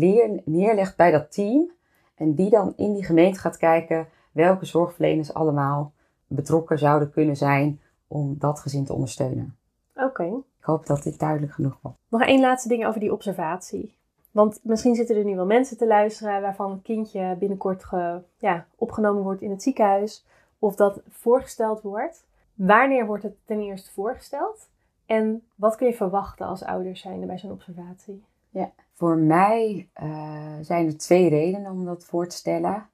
neerlegt 0.44 0.96
bij 0.96 1.10
dat 1.10 1.32
team 1.32 1.70
en 2.14 2.34
die 2.34 2.50
dan 2.50 2.72
in 2.76 2.92
die 2.92 3.04
gemeente 3.04 3.38
gaat 3.38 3.56
kijken 3.56 4.08
welke 4.32 4.64
zorgverleners 4.64 5.34
allemaal 5.34 5.92
betrokken 6.26 6.78
zouden 6.78 7.10
kunnen 7.10 7.36
zijn 7.36 7.80
om 8.08 8.36
dat 8.38 8.60
gezin 8.60 8.84
te 8.84 8.92
ondersteunen. 8.92 9.56
Oké. 9.94 10.24
Ik 10.58 10.66
hoop 10.66 10.86
dat 10.86 11.02
dit 11.02 11.18
duidelijk 11.18 11.52
genoeg 11.52 11.78
was. 11.82 11.92
Nog 12.08 12.22
één 12.22 12.40
laatste 12.40 12.68
ding 12.68 12.86
over 12.86 13.00
die 13.00 13.12
observatie. 13.12 13.94
Want 14.30 14.60
misschien 14.62 14.94
zitten 14.94 15.16
er 15.16 15.24
nu 15.24 15.36
wel 15.36 15.46
mensen 15.46 15.76
te 15.76 15.86
luisteren 15.86 16.42
waarvan 16.42 16.70
een 16.70 16.82
kindje 16.82 17.36
binnenkort 17.38 17.84
ge, 17.84 18.22
ja, 18.38 18.66
opgenomen 18.76 19.22
wordt 19.22 19.42
in 19.42 19.50
het 19.50 19.62
ziekenhuis 19.62 20.24
of 20.58 20.74
dat 20.76 21.00
voorgesteld 21.08 21.82
wordt. 21.82 22.24
Wanneer 22.54 23.06
wordt 23.06 23.22
het 23.22 23.36
ten 23.44 23.60
eerste 23.60 23.90
voorgesteld? 23.90 24.68
En 25.06 25.42
wat 25.54 25.76
kun 25.76 25.86
je 25.86 25.94
verwachten 25.94 26.46
als 26.46 26.64
ouders 26.64 27.00
zijn 27.00 27.26
bij 27.26 27.38
zo'n 27.38 27.50
observatie? 27.50 28.24
Ja, 28.50 28.70
voor 29.00 29.16
mij 29.16 29.88
uh, 30.02 30.54
zijn 30.60 30.86
er 30.86 30.98
twee 30.98 31.28
redenen 31.28 31.72
om 31.72 31.84
dat 31.84 32.04
voor 32.04 32.26
te 32.26 32.36
stellen. 32.36 32.88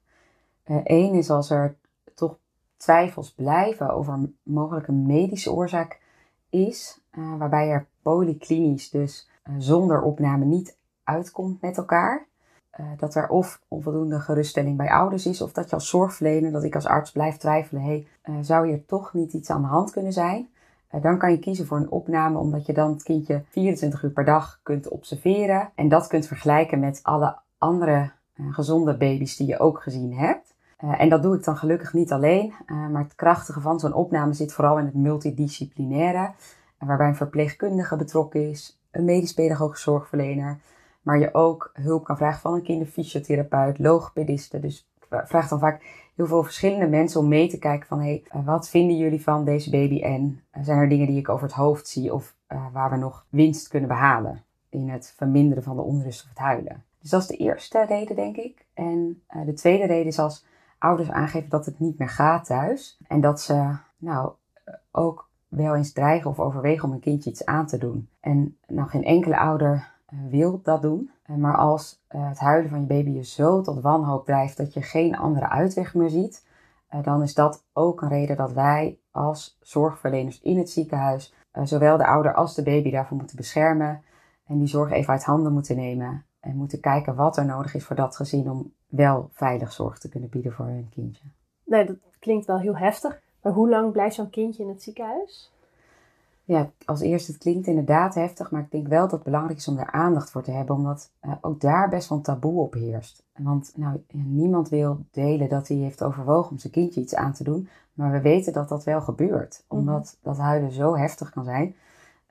Eén 0.65 1.13
uh, 1.13 1.17
is 1.17 1.29
als 1.29 1.49
er 1.49 1.75
toch 2.15 2.37
twijfels 2.77 3.33
blijven 3.33 3.89
over 3.89 4.19
mogelijke 4.43 4.91
medische 4.91 5.51
oorzaak 5.51 5.99
is, 6.49 7.01
uh, 7.11 7.37
waarbij 7.37 7.69
er 7.69 7.87
polyklinisch, 8.01 8.89
dus 8.89 9.29
zonder 9.57 10.01
opname, 10.01 10.45
niet 10.45 10.77
uitkomt 11.03 11.61
met 11.61 11.77
elkaar. 11.77 12.25
dat 12.97 13.15
er 13.15 13.29
of 13.29 13.61
onvoldoende 13.67 14.19
geruststelling 14.19 14.77
bij 14.77 14.89
ouders 14.89 15.25
is, 15.25 15.41
of 15.41 15.51
dat 15.51 15.69
je 15.69 15.75
als 15.75 15.89
zorgverlener, 15.89 16.51
dat 16.51 16.63
ik 16.63 16.75
als 16.75 16.85
arts 16.85 17.11
blijf 17.11 17.37
twijfelen, 17.37 17.81
hey, 17.81 18.07
zou 18.41 18.67
hier 18.67 18.85
toch 18.85 19.13
niet 19.13 19.33
iets 19.33 19.49
aan 19.49 19.61
de 19.61 19.67
hand 19.67 19.91
kunnen 19.91 20.13
zijn? 20.13 20.49
Dan 20.91 21.17
kan 21.17 21.31
je 21.31 21.39
kiezen 21.39 21.65
voor 21.65 21.77
een 21.77 21.91
opname, 21.91 22.37
omdat 22.37 22.65
je 22.65 22.73
dan 22.73 22.91
het 22.91 23.03
kindje 23.03 23.43
24 23.49 24.03
uur 24.03 24.11
per 24.11 24.25
dag 24.25 24.59
kunt 24.63 24.87
observeren. 24.87 25.69
En 25.75 25.89
dat 25.89 26.07
kunt 26.07 26.27
vergelijken 26.27 26.79
met 26.79 26.99
alle 27.03 27.35
andere 27.57 28.11
uh, 28.35 28.53
gezonde 28.53 28.97
baby's 28.97 29.37
die 29.37 29.47
je 29.47 29.59
ook 29.59 29.81
gezien 29.81 30.13
hebt. 30.13 30.55
Uh, 30.83 31.01
en 31.01 31.09
dat 31.09 31.23
doe 31.23 31.35
ik 31.35 31.43
dan 31.43 31.57
gelukkig 31.57 31.93
niet 31.93 32.11
alleen. 32.11 32.53
Maar 32.67 33.03
het 33.03 33.15
krachtige 33.15 33.61
van 33.61 33.79
zo'n 33.79 33.93
opname 33.93 34.33
zit 34.33 34.53
vooral 34.53 34.79
in 34.79 34.85
het 34.85 34.93
multidisciplinaire. 34.93 36.31
waarbij 36.77 37.07
een 37.07 37.15
verpleegkundige 37.15 37.95
betrokken 37.95 38.49
is, 38.49 38.79
een 38.91 39.05
medisch 39.05 39.33
pedagogisch 39.33 39.81
zorgverlener. 39.81 40.59
Maar 41.01 41.19
je 41.19 41.33
ook 41.33 41.71
hulp 41.73 42.03
kan 42.03 42.17
vragen 42.17 42.39
van 42.41 42.53
een 42.53 42.63
kinderfysiotherapeut, 42.63 43.79
logopediste. 43.79 44.59
Dus 44.59 44.87
vraag 45.09 45.47
dan 45.47 45.59
vaak 45.59 46.09
heel 46.15 46.27
veel 46.27 46.43
verschillende 46.43 46.87
mensen 46.87 47.19
om 47.19 47.27
mee 47.27 47.47
te 47.47 47.59
kijken 47.59 47.87
van 47.87 47.99
hé, 47.99 48.23
hey, 48.29 48.43
wat 48.43 48.69
vinden 48.69 48.97
jullie 48.97 49.23
van 49.23 49.45
deze 49.45 49.69
baby 49.69 50.01
en 50.01 50.43
zijn 50.61 50.77
er 50.77 50.89
dingen 50.89 51.07
die 51.07 51.19
ik 51.19 51.29
over 51.29 51.47
het 51.47 51.55
hoofd 51.55 51.87
zie 51.87 52.13
of 52.13 52.35
uh, 52.49 52.65
waar 52.73 52.89
we 52.89 52.97
nog 52.97 53.25
winst 53.29 53.67
kunnen 53.67 53.89
behalen 53.89 54.43
in 54.69 54.89
het 54.89 55.13
verminderen 55.17 55.63
van 55.63 55.75
de 55.75 55.81
onrust 55.81 56.23
of 56.23 56.29
het 56.29 56.37
huilen. 56.37 56.83
Dus 57.01 57.09
dat 57.09 57.21
is 57.21 57.27
de 57.27 57.37
eerste 57.37 57.85
reden 57.85 58.15
denk 58.15 58.35
ik. 58.35 58.65
En 58.73 59.23
de 59.45 59.53
tweede 59.53 59.85
reden 59.85 60.07
is 60.07 60.19
als 60.19 60.45
ouders 60.77 61.11
aangeven 61.11 61.49
dat 61.49 61.65
het 61.65 61.79
niet 61.79 61.97
meer 61.97 62.09
gaat 62.09 62.45
thuis 62.45 62.99
en 63.07 63.21
dat 63.21 63.41
ze 63.41 63.75
nou 63.97 64.31
ook 64.91 65.29
wel 65.47 65.75
eens 65.75 65.91
dreigen 65.91 66.29
of 66.29 66.39
overwegen 66.39 66.87
om 66.87 66.93
een 66.93 66.99
kindje 66.99 67.29
iets 67.29 67.45
aan 67.45 67.67
te 67.67 67.77
doen. 67.77 68.09
En 68.19 68.57
nou 68.67 68.89
geen 68.89 69.03
enkele 69.03 69.37
ouder 69.37 69.95
wil 70.29 70.59
dat 70.63 70.81
doen. 70.81 71.11
maar 71.25 71.57
als 71.57 72.03
uh, 72.15 72.27
het 72.27 72.39
huilen 72.39 72.69
van 72.69 72.79
je 72.79 72.85
baby 72.85 73.09
je 73.09 73.23
zo 73.23 73.61
tot 73.61 73.81
wanhoop 73.81 74.25
drijft 74.25 74.57
dat 74.57 74.73
je 74.73 74.81
geen 74.81 75.17
andere 75.17 75.49
uitweg 75.49 75.93
meer 75.93 76.09
ziet, 76.09 76.45
dan 77.01 77.23
is 77.23 77.33
dat 77.33 77.65
ook 77.73 78.01
een 78.01 78.09
reden 78.09 78.37
dat 78.37 78.51
wij 78.51 78.99
als 79.11 79.57
zorgverleners 79.61 80.41
in 80.41 80.57
het 80.57 80.69
ziekenhuis 80.69 81.33
zowel 81.63 81.97
de 81.97 82.05
ouder 82.05 82.33
als 82.33 82.55
de 82.55 82.63
baby 82.63 82.91
daarvoor 82.91 83.17
moeten 83.17 83.35
beschermen 83.35 84.01
en 84.45 84.57
die 84.57 84.67
zorg 84.67 84.91
even 84.91 85.13
uit 85.13 85.23
handen 85.23 85.53
moeten 85.53 85.75
nemen 85.75 86.25
en 86.39 86.55
moeten 86.55 86.79
kijken 86.79 87.15
wat 87.15 87.37
er 87.37 87.45
nodig 87.45 87.73
is 87.73 87.83
voor 87.83 87.95
dat 87.95 88.15
gezin 88.15 88.51
om 88.51 88.73
wel 88.87 89.29
veilig 89.31 89.71
zorg 89.71 89.99
te 89.99 90.09
kunnen 90.09 90.29
bieden 90.29 90.51
voor 90.51 90.65
hun 90.65 90.89
kindje. 90.89 91.23
Nee, 91.63 91.85
dat 91.85 91.97
klinkt 92.19 92.45
wel 92.45 92.59
heel 92.59 92.77
heftig. 92.77 93.21
Maar 93.41 93.53
hoe 93.53 93.69
lang 93.69 93.91
blijft 93.91 94.15
zo'n 94.15 94.29
kindje 94.29 94.63
in 94.63 94.69
het 94.69 94.83
ziekenhuis? 94.83 95.51
Ja, 96.47 96.71
als 96.85 97.01
eerste, 97.01 97.31
het 97.31 97.41
klinkt 97.41 97.67
inderdaad 97.67 98.15
heftig, 98.15 98.51
maar 98.51 98.61
ik 98.61 98.71
denk 98.71 98.87
wel 98.87 99.01
dat 99.01 99.11
het 99.11 99.23
belangrijk 99.23 99.59
is 99.59 99.67
om 99.67 99.75
daar 99.75 99.91
aandacht 99.91 100.31
voor 100.31 100.41
te 100.41 100.51
hebben, 100.51 100.75
omdat 100.75 101.11
uh, 101.21 101.31
ook 101.41 101.61
daar 101.61 101.89
best 101.89 102.09
wel 102.09 102.17
een 102.17 102.23
taboe 102.23 102.61
op 102.61 102.73
heerst. 102.73 103.23
Want 103.37 103.71
nou, 103.75 104.03
niemand 104.11 104.69
wil 104.69 105.05
delen 105.11 105.49
dat 105.49 105.67
hij 105.67 105.77
heeft 105.77 106.03
overwogen 106.03 106.51
om 106.51 106.57
zijn 106.57 106.73
kindje 106.73 107.01
iets 107.01 107.15
aan 107.15 107.33
te 107.33 107.43
doen, 107.43 107.69
maar 107.93 108.11
we 108.11 108.21
weten 108.21 108.53
dat 108.53 108.69
dat 108.69 108.83
wel 108.83 109.01
gebeurt, 109.01 109.63
omdat 109.67 110.17
dat 110.21 110.37
huilen 110.37 110.71
zo 110.71 110.95
heftig 110.95 111.29
kan 111.29 111.43
zijn 111.43 111.75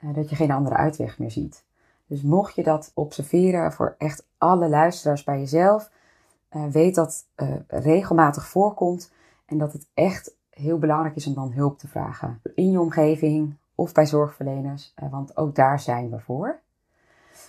uh, 0.04 0.14
dat 0.14 0.30
je 0.30 0.36
geen 0.36 0.50
andere 0.50 0.76
uitweg 0.76 1.18
meer 1.18 1.30
ziet. 1.30 1.64
Dus 2.06 2.22
mocht 2.22 2.54
je 2.54 2.62
dat 2.62 2.90
observeren 2.94 3.72
voor 3.72 3.94
echt 3.98 4.26
alle 4.38 4.68
luisteraars 4.68 5.24
bij 5.24 5.38
jezelf, 5.38 5.90
uh, 6.50 6.66
weet 6.66 6.94
dat 6.94 7.26
regelmatig 7.66 8.46
voorkomt 8.46 9.12
en 9.46 9.58
dat 9.58 9.72
het 9.72 9.86
echt 9.94 10.36
heel 10.50 10.78
belangrijk 10.78 11.16
is 11.16 11.26
om 11.26 11.34
dan 11.34 11.52
hulp 11.52 11.78
te 11.78 11.88
vragen. 11.88 12.40
In 12.54 12.70
je 12.70 12.80
omgeving, 12.80 13.56
of 13.76 13.92
bij 13.92 14.06
zorgverleners, 14.06 14.94
want 15.10 15.36
ook 15.36 15.54
daar 15.54 15.80
zijn 15.80 16.10
we 16.10 16.20
voor. 16.20 16.58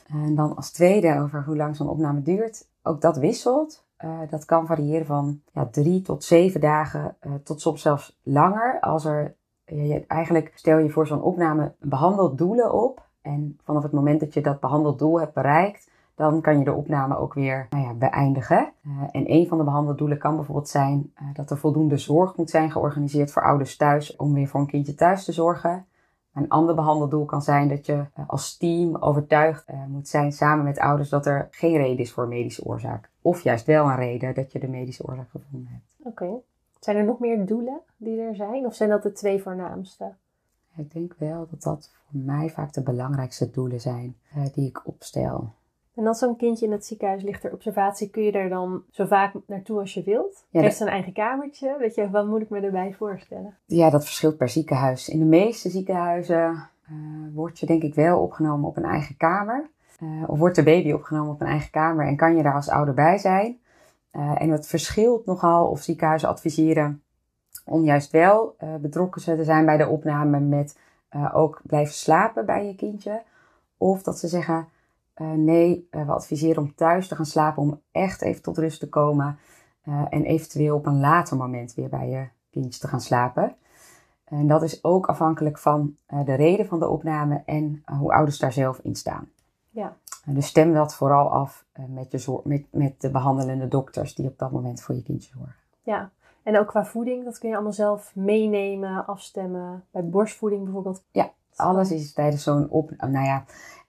En 0.07 0.35
dan 0.35 0.55
als 0.55 0.71
tweede 0.71 1.19
over 1.19 1.43
hoe 1.43 1.55
lang 1.55 1.75
zo'n 1.75 1.89
opname 1.89 2.21
duurt. 2.21 2.67
Ook 2.83 3.01
dat 3.01 3.17
wisselt. 3.17 3.85
Uh, 4.05 4.19
dat 4.29 4.45
kan 4.45 4.65
variëren 4.65 5.05
van 5.05 5.41
ja, 5.51 5.65
drie 5.65 6.01
tot 6.01 6.23
zeven 6.23 6.61
dagen, 6.61 7.15
uh, 7.21 7.33
tot 7.43 7.61
soms 7.61 7.81
zelfs 7.81 8.19
langer. 8.23 8.79
Als 8.79 9.05
er 9.05 9.35
je, 9.65 10.03
eigenlijk 10.07 10.51
stel 10.55 10.77
je 10.77 10.89
voor 10.89 11.07
zo'n 11.07 11.21
opname 11.21 11.73
behandeld 11.79 12.37
doelen 12.37 12.73
op. 12.73 13.05
En 13.21 13.59
vanaf 13.63 13.83
het 13.83 13.91
moment 13.91 14.19
dat 14.19 14.33
je 14.33 14.41
dat 14.41 14.59
behandeld 14.59 14.99
doel 14.99 15.19
hebt 15.19 15.33
bereikt, 15.33 15.89
dan 16.15 16.41
kan 16.41 16.57
je 16.57 16.63
de 16.63 16.73
opname 16.73 17.17
ook 17.17 17.33
weer 17.33 17.67
nou 17.69 17.83
ja, 17.83 17.93
beëindigen. 17.93 18.71
En 19.11 19.31
een 19.31 19.47
van 19.47 19.57
de 19.57 19.63
behandeldoelen 19.63 20.17
kan 20.17 20.35
bijvoorbeeld 20.35 20.69
zijn 20.69 21.13
dat 21.33 21.49
er 21.49 21.57
voldoende 21.57 21.97
zorg 21.97 22.35
moet 22.35 22.49
zijn 22.49 22.71
georganiseerd 22.71 23.31
voor 23.31 23.43
ouders 23.43 23.77
thuis 23.77 24.15
om 24.15 24.33
weer 24.33 24.47
voor 24.47 24.59
een 24.59 24.67
kindje 24.67 24.95
thuis 24.95 25.25
te 25.25 25.31
zorgen. 25.31 25.85
Een 26.37 26.49
ander 26.49 26.75
behandeldoel 26.75 27.25
kan 27.25 27.41
zijn 27.41 27.67
dat 27.67 27.85
je 27.85 28.05
als 28.27 28.57
team 28.57 28.95
overtuigd 28.95 29.69
uh, 29.69 29.85
moet 29.85 30.07
zijn 30.07 30.31
samen 30.31 30.65
met 30.65 30.79
ouders 30.79 31.09
dat 31.09 31.25
er 31.25 31.47
geen 31.51 31.77
reden 31.77 31.97
is 31.97 32.11
voor 32.11 32.23
een 32.23 32.29
medische 32.29 32.65
oorzaak. 32.65 33.09
Of 33.21 33.41
juist 33.41 33.65
wel 33.65 33.85
een 33.85 33.95
reden 33.95 34.35
dat 34.35 34.51
je 34.51 34.59
de 34.59 34.67
medische 34.67 35.07
oorzaak 35.07 35.29
gevonden 35.29 35.71
hebt. 35.71 35.95
Oké. 35.99 36.23
Okay. 36.23 36.41
Zijn 36.79 36.97
er 36.97 37.03
nog 37.03 37.19
meer 37.19 37.45
doelen 37.45 37.79
die 37.97 38.21
er 38.21 38.35
zijn? 38.35 38.65
Of 38.65 38.75
zijn 38.75 38.89
dat 38.89 39.03
de 39.03 39.11
twee 39.11 39.41
voornaamste? 39.41 40.13
Ik 40.75 40.93
denk 40.93 41.15
wel 41.17 41.47
dat 41.49 41.61
dat 41.61 41.91
voor 41.93 42.19
mij 42.19 42.49
vaak 42.49 42.73
de 42.73 42.81
belangrijkste 42.81 43.51
doelen 43.51 43.81
zijn 43.81 44.15
uh, 44.37 44.45
die 44.53 44.67
ik 44.67 44.87
opstel. 44.87 45.53
En 45.97 46.07
als 46.07 46.19
zo'n 46.19 46.35
kindje 46.35 46.65
in 46.65 46.71
het 46.71 46.85
ziekenhuis 46.85 47.23
ligt 47.23 47.41
ter 47.41 47.53
observatie, 47.53 48.09
kun 48.09 48.23
je 48.23 48.31
er 48.31 48.49
dan 48.49 48.83
zo 48.91 49.05
vaak 49.05 49.33
naartoe 49.47 49.79
als 49.79 49.93
je 49.93 50.03
wilt? 50.03 50.45
Ja, 50.49 50.61
Heeft 50.61 50.77
ze 50.77 50.83
een 50.83 50.89
eigen 50.89 51.13
kamertje? 51.13 51.75
Weet 51.79 51.95
je, 51.95 52.09
wat 52.09 52.27
moet 52.27 52.41
ik 52.41 52.49
me 52.49 52.59
erbij 52.59 52.93
voorstellen? 52.93 53.57
Ja, 53.65 53.89
dat 53.89 54.03
verschilt 54.05 54.37
per 54.37 54.49
ziekenhuis. 54.49 55.09
In 55.09 55.19
de 55.19 55.25
meeste 55.25 55.69
ziekenhuizen 55.69 56.69
uh, 56.91 56.97
word 57.33 57.59
je 57.59 57.65
denk 57.65 57.83
ik 57.83 57.95
wel 57.95 58.19
opgenomen 58.19 58.69
op 58.69 58.77
een 58.77 58.85
eigen 58.85 59.17
kamer. 59.17 59.69
Uh, 60.03 60.23
of 60.29 60.39
wordt 60.39 60.55
de 60.55 60.63
baby 60.63 60.91
opgenomen 60.91 61.33
op 61.33 61.41
een 61.41 61.47
eigen 61.47 61.71
kamer 61.71 62.07
en 62.07 62.15
kan 62.15 62.35
je 62.35 62.43
daar 62.43 62.55
als 62.55 62.69
ouder 62.69 62.93
bij 62.93 63.17
zijn. 63.17 63.59
Uh, 64.13 64.41
en 64.41 64.49
het 64.49 64.67
verschilt 64.67 65.25
nogal 65.25 65.67
of 65.67 65.81
ziekenhuizen 65.81 66.29
adviseren 66.29 67.01
om 67.65 67.83
juist 67.83 68.11
wel 68.11 68.55
betrokken 68.81 69.21
te 69.21 69.43
zijn 69.43 69.65
bij 69.65 69.77
de 69.77 69.87
opname 69.87 70.39
met 70.39 70.77
ook 71.33 71.61
blijven 71.63 71.93
slapen 71.93 72.45
bij 72.45 72.67
je 72.67 72.75
kindje. 72.75 73.21
Of 73.77 74.03
dat 74.03 74.19
ze 74.19 74.27
zeggen, 74.27 74.67
uh, 75.21 75.31
nee, 75.31 75.87
uh, 75.91 76.05
we 76.05 76.11
adviseren 76.11 76.63
om 76.63 76.75
thuis 76.75 77.07
te 77.07 77.15
gaan 77.15 77.25
slapen 77.25 77.61
om 77.61 77.81
echt 77.91 78.21
even 78.21 78.41
tot 78.41 78.57
rust 78.57 78.79
te 78.79 78.89
komen. 78.89 79.39
Uh, 79.83 80.05
en 80.09 80.23
eventueel 80.23 80.75
op 80.75 80.85
een 80.85 80.99
later 80.99 81.37
moment 81.37 81.73
weer 81.73 81.89
bij 81.89 82.09
je 82.09 82.27
kindje 82.49 82.79
te 82.79 82.87
gaan 82.87 83.01
slapen. 83.01 83.55
En 84.23 84.47
dat 84.47 84.63
is 84.63 84.83
ook 84.83 85.05
afhankelijk 85.05 85.57
van 85.57 85.95
de 86.25 86.33
reden 86.33 86.67
van 86.67 86.79
de 86.79 86.87
opname 86.87 87.41
en 87.45 87.83
hoe 87.85 88.13
ouders 88.13 88.37
daar 88.37 88.53
zelf 88.53 88.79
in 88.79 88.95
staan. 88.95 89.29
Ja. 89.69 89.97
dus 90.25 90.47
stem 90.47 90.73
dat 90.73 90.95
vooral 90.95 91.29
af 91.29 91.65
met, 91.87 92.11
je 92.11 92.39
met, 92.43 92.65
met 92.71 93.01
de 93.01 93.11
behandelende 93.11 93.67
dokters 93.67 94.15
die 94.15 94.27
op 94.27 94.37
dat 94.37 94.51
moment 94.51 94.81
voor 94.81 94.95
je 94.95 95.03
kindje 95.03 95.31
zorgen. 95.37 95.55
Ja, 95.83 96.11
en 96.47 96.57
ook 96.59 96.67
qua 96.67 96.85
voeding, 96.85 97.23
dat 97.23 97.37
kun 97.37 97.49
je 97.49 97.55
allemaal 97.55 97.73
zelf 97.73 98.15
meenemen, 98.15 99.05
afstemmen. 99.05 99.83
Bij 99.91 100.05
borstvoeding 100.05 100.63
bijvoorbeeld. 100.63 101.03
Ja, 101.11 101.31
alles 101.55 101.91
is 101.91 102.13
tijdens 102.13 102.43
zo'n 102.43 102.69
op... 102.69 102.91
Nou 102.97 103.25
ja, 103.25 103.45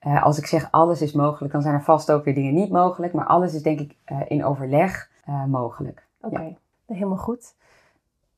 uh, 0.07 0.23
als 0.23 0.37
ik 0.37 0.45
zeg 0.45 0.71
alles 0.71 1.01
is 1.01 1.11
mogelijk, 1.11 1.53
dan 1.53 1.61
zijn 1.61 1.73
er 1.73 1.83
vast 1.83 2.11
ook 2.11 2.23
weer 2.23 2.33
dingen 2.33 2.53
niet 2.53 2.69
mogelijk. 2.69 3.13
Maar 3.13 3.25
alles 3.25 3.53
is 3.53 3.61
denk 3.61 3.79
ik 3.79 3.95
uh, 4.11 4.21
in 4.27 4.45
overleg 4.45 5.09
uh, 5.29 5.45
mogelijk. 5.45 6.07
Oké, 6.21 6.35
okay. 6.35 6.57
ja. 6.85 6.93
helemaal 6.93 7.17
goed. 7.17 7.53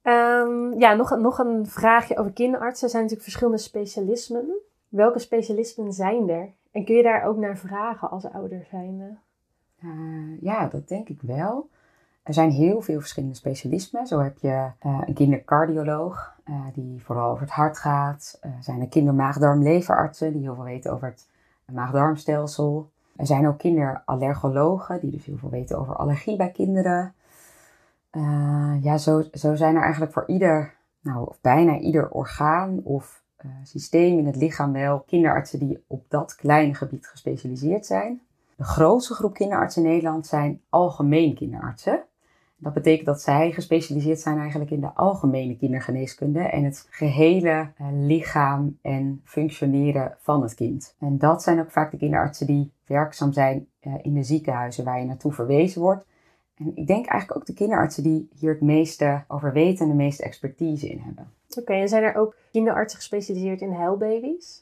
Um, 0.03 0.79
ja, 0.79 0.93
nog, 0.93 1.17
nog 1.17 1.39
een 1.39 1.67
vraagje 1.67 2.17
over 2.17 2.31
kinderartsen. 2.31 2.83
Er 2.83 2.89
zijn 2.89 3.03
natuurlijk 3.03 3.29
verschillende 3.29 3.61
specialismen. 3.61 4.45
Welke 4.89 5.19
specialismen 5.19 5.93
zijn 5.93 6.29
er? 6.29 6.49
En 6.71 6.85
kun 6.85 6.95
je 6.95 7.03
daar 7.03 7.23
ook 7.23 7.37
naar 7.37 7.57
vragen 7.57 8.09
als 8.09 8.31
ouder 8.31 8.67
zijnde? 8.69 9.17
ja, 10.41 10.67
dat 10.67 10.87
denk 10.87 11.09
ik 11.09 11.21
wel. 11.21 11.69
Er 12.23 12.33
zijn 12.33 12.51
heel 12.51 12.81
veel 12.81 12.99
verschillende 12.99 13.35
specialismen. 13.35 14.07
Zo 14.07 14.19
heb 14.19 14.37
je 14.37 14.69
een 14.79 15.13
kindercardioloog, 15.13 16.35
die 16.73 17.03
vooral 17.03 17.29
over 17.31 17.41
het 17.41 17.51
hart 17.51 17.77
gaat. 17.77 18.37
Er 18.41 18.57
zijn 18.59 18.81
er 18.81 18.87
kindermaagdarmleverartsen, 18.87 20.33
die 20.33 20.41
heel 20.41 20.55
veel 20.55 20.63
weten 20.63 20.91
over 20.91 21.07
het 21.07 21.27
maagdarmstelsel. 21.73 22.89
Er 23.15 23.25
zijn 23.25 23.47
ook 23.47 23.57
kinderallergologen, 23.57 24.99
die 24.99 25.11
dus 25.11 25.25
heel 25.25 25.37
veel 25.37 25.49
weten 25.49 25.79
over 25.79 25.95
allergie 25.95 26.35
bij 26.35 26.51
kinderen. 26.51 27.13
ja, 28.81 28.97
zo, 28.97 29.23
zo 29.33 29.55
zijn 29.55 29.75
er 29.75 29.81
eigenlijk 29.81 30.13
voor 30.13 30.27
ieder, 30.27 30.73
nou, 31.01 31.27
of 31.27 31.41
bijna 31.41 31.77
ieder 31.77 32.09
orgaan 32.09 32.81
of 32.83 33.21
uh, 33.45 33.51
systeem 33.63 34.17
in 34.17 34.25
het 34.25 34.35
lichaam 34.35 34.71
wel 34.71 34.99
kinderartsen 34.99 35.59
die 35.59 35.83
op 35.87 36.05
dat 36.09 36.35
kleine 36.35 36.73
gebied 36.73 37.07
gespecialiseerd 37.07 37.85
zijn. 37.85 38.21
De 38.55 38.63
grootste 38.63 39.13
groep 39.13 39.33
kinderartsen 39.33 39.83
in 39.83 39.89
Nederland 39.89 40.27
zijn 40.27 40.61
algemeen 40.69 41.35
kinderartsen. 41.35 42.03
Dat 42.61 42.73
betekent 42.73 43.05
dat 43.05 43.21
zij 43.21 43.51
gespecialiseerd 43.51 44.19
zijn 44.19 44.37
eigenlijk 44.37 44.71
in 44.71 44.81
de 44.81 44.93
algemene 44.93 45.57
kindergeneeskunde 45.57 46.39
en 46.39 46.63
het 46.63 46.87
gehele 46.89 47.71
uh, 47.81 47.87
lichaam 47.91 48.77
en 48.81 49.21
functioneren 49.23 50.17
van 50.19 50.41
het 50.41 50.53
kind. 50.53 50.95
En 50.99 51.17
dat 51.17 51.43
zijn 51.43 51.59
ook 51.59 51.71
vaak 51.71 51.91
de 51.91 51.97
kinderartsen 51.97 52.47
die 52.47 52.71
werkzaam 52.85 53.33
zijn 53.33 53.67
uh, 53.81 53.93
in 54.01 54.13
de 54.13 54.23
ziekenhuizen 54.23 54.83
waar 54.83 54.99
je 54.99 55.05
naartoe 55.05 55.33
verwezen 55.33 55.81
wordt. 55.81 56.05
En 56.55 56.71
ik 56.75 56.87
denk 56.87 57.05
eigenlijk 57.05 57.39
ook 57.39 57.45
de 57.45 57.53
kinderartsen 57.53 58.03
die 58.03 58.29
hier 58.39 58.51
het 58.51 58.61
meeste 58.61 59.23
over 59.27 59.53
weten 59.53 59.85
en 59.85 59.91
de 59.91 60.03
meeste 60.03 60.23
expertise 60.23 60.89
in 60.89 60.99
hebben. 60.99 61.31
Oké, 61.59 61.73
en 61.73 61.89
zijn 61.89 62.03
er 62.03 62.15
ook 62.15 62.35
kinderartsen 62.51 62.99
gespecialiseerd 62.99 63.61
in 63.61 63.71
huilbaby's? 63.71 64.60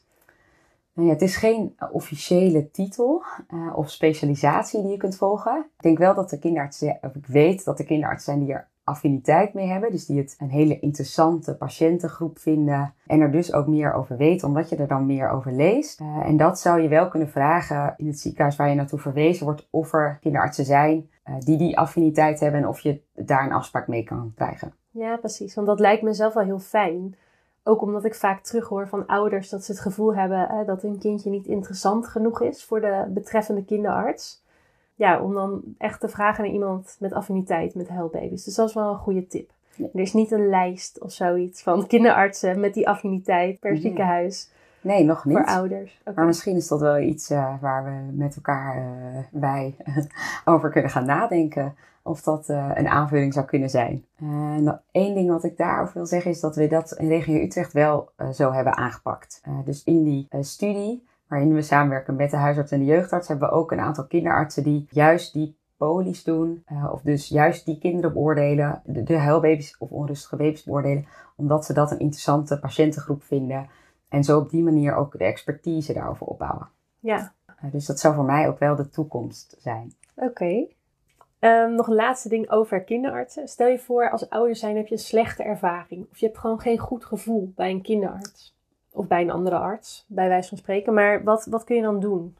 Nou 0.94 1.08
ja, 1.08 1.12
het 1.12 1.22
is 1.22 1.36
geen 1.36 1.76
officiële 1.92 2.70
titel 2.70 3.22
uh, 3.54 3.76
of 3.76 3.90
specialisatie 3.90 4.82
die 4.82 4.90
je 4.90 4.96
kunt 4.96 5.16
volgen. 5.16 5.58
Ik 5.76 5.82
denk 5.82 5.98
wel 5.98 6.14
dat 6.14 6.30
de 6.30 6.38
kinderartsen, 6.38 6.98
of 7.00 7.14
ik 7.14 7.26
weet 7.26 7.64
dat 7.64 7.78
er 7.78 7.84
kinderartsen 7.84 8.32
zijn 8.32 8.44
die 8.44 8.54
er 8.54 8.68
affiniteit 8.84 9.54
mee 9.54 9.66
hebben. 9.66 9.90
Dus 9.90 10.06
die 10.06 10.18
het 10.18 10.36
een 10.38 10.50
hele 10.50 10.78
interessante 10.78 11.56
patiëntengroep 11.56 12.38
vinden. 12.38 12.94
En 13.06 13.20
er 13.20 13.32
dus 13.32 13.52
ook 13.52 13.66
meer 13.66 13.92
over 13.92 14.16
weten, 14.16 14.48
omdat 14.48 14.68
je 14.68 14.76
er 14.76 14.88
dan 14.88 15.06
meer 15.06 15.30
over 15.30 15.52
leest. 15.52 16.00
Uh, 16.00 16.26
en 16.26 16.36
dat 16.36 16.60
zou 16.60 16.80
je 16.80 16.88
wel 16.88 17.08
kunnen 17.08 17.28
vragen 17.28 17.94
in 17.96 18.06
het 18.06 18.20
ziekenhuis 18.20 18.56
waar 18.56 18.68
je 18.68 18.74
naartoe 18.74 18.98
verwezen 18.98 19.44
wordt. 19.44 19.68
Of 19.70 19.92
er 19.92 20.18
kinderartsen 20.20 20.64
zijn 20.64 21.10
uh, 21.28 21.34
die 21.38 21.58
die 21.58 21.78
affiniteit 21.78 22.40
hebben 22.40 22.60
en 22.60 22.68
of 22.68 22.80
je 22.80 23.00
daar 23.14 23.44
een 23.44 23.52
afspraak 23.52 23.88
mee 23.88 24.02
kan 24.02 24.32
krijgen. 24.34 24.72
Ja, 24.90 25.16
precies. 25.16 25.54
Want 25.54 25.66
dat 25.66 25.80
lijkt 25.80 26.02
me 26.02 26.12
zelf 26.12 26.34
wel 26.34 26.44
heel 26.44 26.58
fijn. 26.58 27.14
Ook 27.62 27.82
omdat 27.82 28.04
ik 28.04 28.14
vaak 28.14 28.42
terughoor 28.42 28.88
van 28.88 29.06
ouders 29.06 29.48
dat 29.48 29.64
ze 29.64 29.72
het 29.72 29.80
gevoel 29.80 30.14
hebben 30.14 30.46
hè, 30.48 30.64
dat 30.64 30.82
hun 30.82 30.98
kindje 30.98 31.30
niet 31.30 31.46
interessant 31.46 32.06
genoeg 32.06 32.40
is 32.40 32.64
voor 32.64 32.80
de 32.80 33.06
betreffende 33.08 33.64
kinderarts. 33.64 34.42
Ja, 34.94 35.20
om 35.20 35.34
dan 35.34 35.62
echt 35.78 36.00
te 36.00 36.08
vragen 36.08 36.44
naar 36.44 36.52
iemand 36.52 36.96
met 36.98 37.12
affiniteit 37.12 37.74
met 37.74 37.88
huilbaby's. 37.88 38.44
Dus 38.44 38.54
dat 38.54 38.68
is 38.68 38.74
wel 38.74 38.90
een 38.90 38.98
goede 38.98 39.26
tip. 39.26 39.50
Er 39.76 40.00
is 40.00 40.12
niet 40.12 40.30
een 40.30 40.48
lijst 40.48 41.00
of 41.00 41.12
zoiets 41.12 41.62
van 41.62 41.86
kinderartsen 41.86 42.60
met 42.60 42.74
die 42.74 42.88
affiniteit 42.88 43.60
per 43.60 43.76
ziekenhuis. 43.76 44.50
Nee, 44.80 45.04
nog 45.04 45.24
niet. 45.24 45.36
Voor 45.36 45.46
ouders. 45.46 46.02
Maar 46.14 46.26
misschien 46.26 46.56
is 46.56 46.68
dat 46.68 46.80
wel 46.80 46.98
iets 46.98 47.30
uh, 47.30 47.54
waar 47.60 47.84
we 47.84 48.12
met 48.16 48.36
elkaar, 48.36 48.76
uh, 48.76 49.18
wij, 49.30 49.76
over 50.44 50.70
kunnen 50.70 50.90
gaan 50.90 51.04
nadenken 51.04 51.74
of 52.02 52.22
dat 52.22 52.48
uh, 52.48 52.70
een 52.74 52.88
aanvulling 52.88 53.32
zou 53.32 53.46
kunnen 53.46 53.70
zijn. 53.70 54.04
Uh, 54.22 54.56
nog 54.56 54.78
één 54.90 55.14
ding 55.14 55.30
wat 55.30 55.44
ik 55.44 55.56
daarover 55.56 55.94
wil 55.94 56.06
zeggen 56.06 56.30
is 56.30 56.40
dat 56.40 56.56
we 56.56 56.66
dat 56.66 56.92
in 56.92 57.08
regio 57.08 57.42
Utrecht 57.42 57.72
wel 57.72 58.10
uh, 58.16 58.28
zo 58.30 58.52
hebben 58.52 58.76
aangepakt. 58.76 59.42
dus 59.64 59.84
in 59.84 60.04
die 60.04 60.28
studie, 60.40 61.06
waarin 61.28 61.54
we 61.54 61.62
samenwerken 61.62 62.16
met 62.16 62.30
de 62.30 62.36
huisarts 62.36 62.72
en 62.72 62.78
de 62.78 62.84
jeugdarts, 62.84 63.28
hebben 63.28 63.48
we 63.48 63.54
ook 63.54 63.72
een 63.72 63.80
aantal 63.80 64.06
kinderartsen 64.06 64.62
die 64.62 64.86
juist 64.90 65.32
die 65.32 65.58
polies 65.76 66.24
doen, 66.24 66.64
of 66.92 67.02
dus 67.02 67.28
juist 67.28 67.64
die 67.64 67.78
kinderen 67.78 68.12
beoordelen, 68.12 68.82
de, 68.84 69.02
de 69.02 69.18
huilbaby's 69.18 69.76
of 69.78 69.90
onrustige 69.90 70.36
baby's 70.36 70.64
beoordelen, 70.64 71.06
omdat 71.36 71.64
ze 71.64 71.72
dat 71.72 71.90
een 71.90 71.98
interessante 71.98 72.58
patiëntengroep 72.58 73.22
vinden 73.22 73.68
en 74.08 74.24
zo 74.24 74.38
op 74.38 74.50
die 74.50 74.62
manier 74.62 74.94
ook 74.94 75.18
de 75.18 75.24
expertise 75.24 75.92
daarover 75.92 76.26
opbouwen. 76.26 76.68
Ja. 76.98 77.32
dus 77.72 77.86
dat 77.86 78.00
zou 78.00 78.14
voor 78.14 78.24
mij 78.24 78.48
ook 78.48 78.58
wel 78.58 78.76
de 78.76 78.88
toekomst 78.88 79.56
zijn. 79.58 79.92
Oké. 80.14 80.28
Okay. 80.28 80.74
Um, 81.40 81.74
nog 81.74 81.86
een 81.88 81.94
laatste 81.94 82.28
ding 82.28 82.50
over 82.50 82.84
kinderartsen. 82.84 83.48
Stel 83.48 83.68
je 83.68 83.78
voor, 83.78 84.10
als 84.10 84.30
ouder 84.30 84.56
zijn 84.56 84.76
heb 84.76 84.86
je 84.86 84.94
een 84.94 85.00
slechte 85.00 85.42
ervaring. 85.42 86.06
Of 86.10 86.18
je 86.18 86.26
hebt 86.26 86.38
gewoon 86.38 86.60
geen 86.60 86.78
goed 86.78 87.04
gevoel 87.04 87.52
bij 87.56 87.70
een 87.70 87.82
kinderarts. 87.82 88.56
Of 88.92 89.06
bij 89.06 89.22
een 89.22 89.30
andere 89.30 89.58
arts, 89.58 90.04
bij 90.08 90.28
wijze 90.28 90.48
van 90.48 90.58
spreken. 90.58 90.94
Maar 90.94 91.24
wat, 91.24 91.44
wat 91.44 91.64
kun 91.64 91.76
je 91.76 91.82
dan 91.82 92.00
doen? 92.00 92.36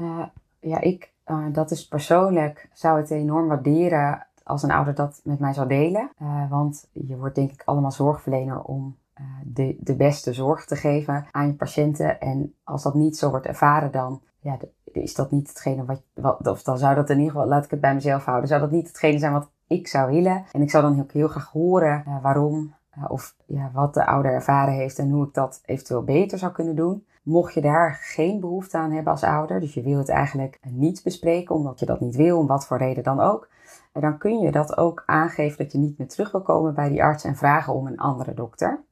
Uh, 0.00 0.26
ja, 0.60 0.80
ik, 0.80 1.12
uh, 1.26 1.46
dat 1.52 1.70
is 1.70 1.88
persoonlijk, 1.88 2.68
zou 2.72 3.00
het 3.00 3.10
enorm 3.10 3.48
waarderen 3.48 4.26
als 4.44 4.62
een 4.62 4.70
ouder 4.70 4.94
dat 4.94 5.20
met 5.24 5.38
mij 5.38 5.52
zou 5.52 5.68
delen. 5.68 6.10
Uh, 6.22 6.50
want 6.50 6.88
je 6.92 7.16
wordt 7.16 7.34
denk 7.34 7.52
ik 7.52 7.62
allemaal 7.64 7.92
zorgverlener 7.92 8.62
om 8.62 8.96
de, 9.44 9.76
de 9.80 9.96
beste 9.96 10.32
zorg 10.32 10.64
te 10.64 10.76
geven 10.76 11.26
aan 11.30 11.46
je 11.46 11.54
patiënten. 11.54 12.20
En 12.20 12.54
als 12.64 12.82
dat 12.82 12.94
niet 12.94 13.16
zo 13.16 13.30
wordt 13.30 13.46
ervaren, 13.46 13.92
dan 13.92 14.20
ja, 14.40 14.58
is 14.96 15.14
dat 15.14 15.30
niet 15.30 15.48
hetgene 15.48 15.84
wat, 16.14 16.46
of 16.46 16.62
dan 16.62 16.78
zou 16.78 16.94
dat 16.94 17.10
in 17.10 17.18
ieder 17.18 17.32
geval, 17.32 17.48
laat 17.48 17.64
ik 17.64 17.70
het 17.70 17.80
bij 17.80 17.94
mezelf 17.94 18.24
houden, 18.24 18.48
zou 18.48 18.60
dat 18.60 18.70
niet 18.70 18.86
hetgene 18.86 19.18
zijn 19.18 19.32
wat 19.32 19.50
ik 19.66 19.88
zou 19.88 20.12
willen. 20.12 20.44
En 20.52 20.62
ik 20.62 20.70
zou 20.70 20.82
dan 20.82 21.00
ook 21.00 21.12
heel 21.12 21.28
graag 21.28 21.50
horen 21.50 22.04
uh, 22.08 22.22
waarom 22.22 22.74
uh, 22.98 23.04
of 23.08 23.34
ja, 23.46 23.70
wat 23.72 23.94
de 23.94 24.06
ouder 24.06 24.32
ervaren 24.32 24.74
heeft 24.74 24.98
en 24.98 25.10
hoe 25.10 25.26
ik 25.26 25.34
dat 25.34 25.60
eventueel 25.64 26.02
beter 26.02 26.38
zou 26.38 26.52
kunnen 26.52 26.76
doen. 26.76 27.06
Mocht 27.22 27.54
je 27.54 27.60
daar 27.60 27.98
geen 28.00 28.40
behoefte 28.40 28.78
aan 28.78 28.92
hebben 28.92 29.12
als 29.12 29.22
ouder, 29.22 29.60
dus 29.60 29.74
je 29.74 29.82
wil 29.82 29.98
het 29.98 30.08
eigenlijk 30.08 30.58
niet 30.62 31.02
bespreken 31.04 31.54
omdat 31.54 31.78
je 31.78 31.86
dat 31.86 32.00
niet 32.00 32.16
wil, 32.16 32.38
om 32.38 32.46
wat 32.46 32.66
voor 32.66 32.78
reden 32.78 33.02
dan 33.02 33.20
ook, 33.20 33.48
dan 33.92 34.18
kun 34.18 34.38
je 34.38 34.52
dat 34.52 34.76
ook 34.76 35.02
aangeven 35.06 35.58
dat 35.58 35.72
je 35.72 35.78
niet 35.78 35.98
meer 35.98 36.08
terug 36.08 36.32
wil 36.32 36.42
komen 36.42 36.74
bij 36.74 36.88
die 36.88 37.02
arts 37.02 37.24
en 37.24 37.36
vragen 37.36 37.74
om 37.74 37.86
een 37.86 37.98
andere 37.98 38.34
dokter. 38.34 38.84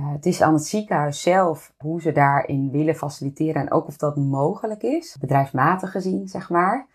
Uh, 0.00 0.12
het 0.12 0.26
is 0.26 0.42
aan 0.42 0.52
het 0.52 0.66
ziekenhuis 0.66 1.22
zelf 1.22 1.72
hoe 1.78 2.00
ze 2.00 2.12
daarin 2.12 2.70
willen 2.70 2.94
faciliteren 2.94 3.62
en 3.62 3.72
ook 3.72 3.86
of 3.86 3.96
dat 3.96 4.16
mogelijk 4.16 4.82
is, 4.82 5.16
bedrijfsmatig 5.20 5.90
gezien, 5.90 6.28
zeg 6.28 6.50
maar. 6.50 6.86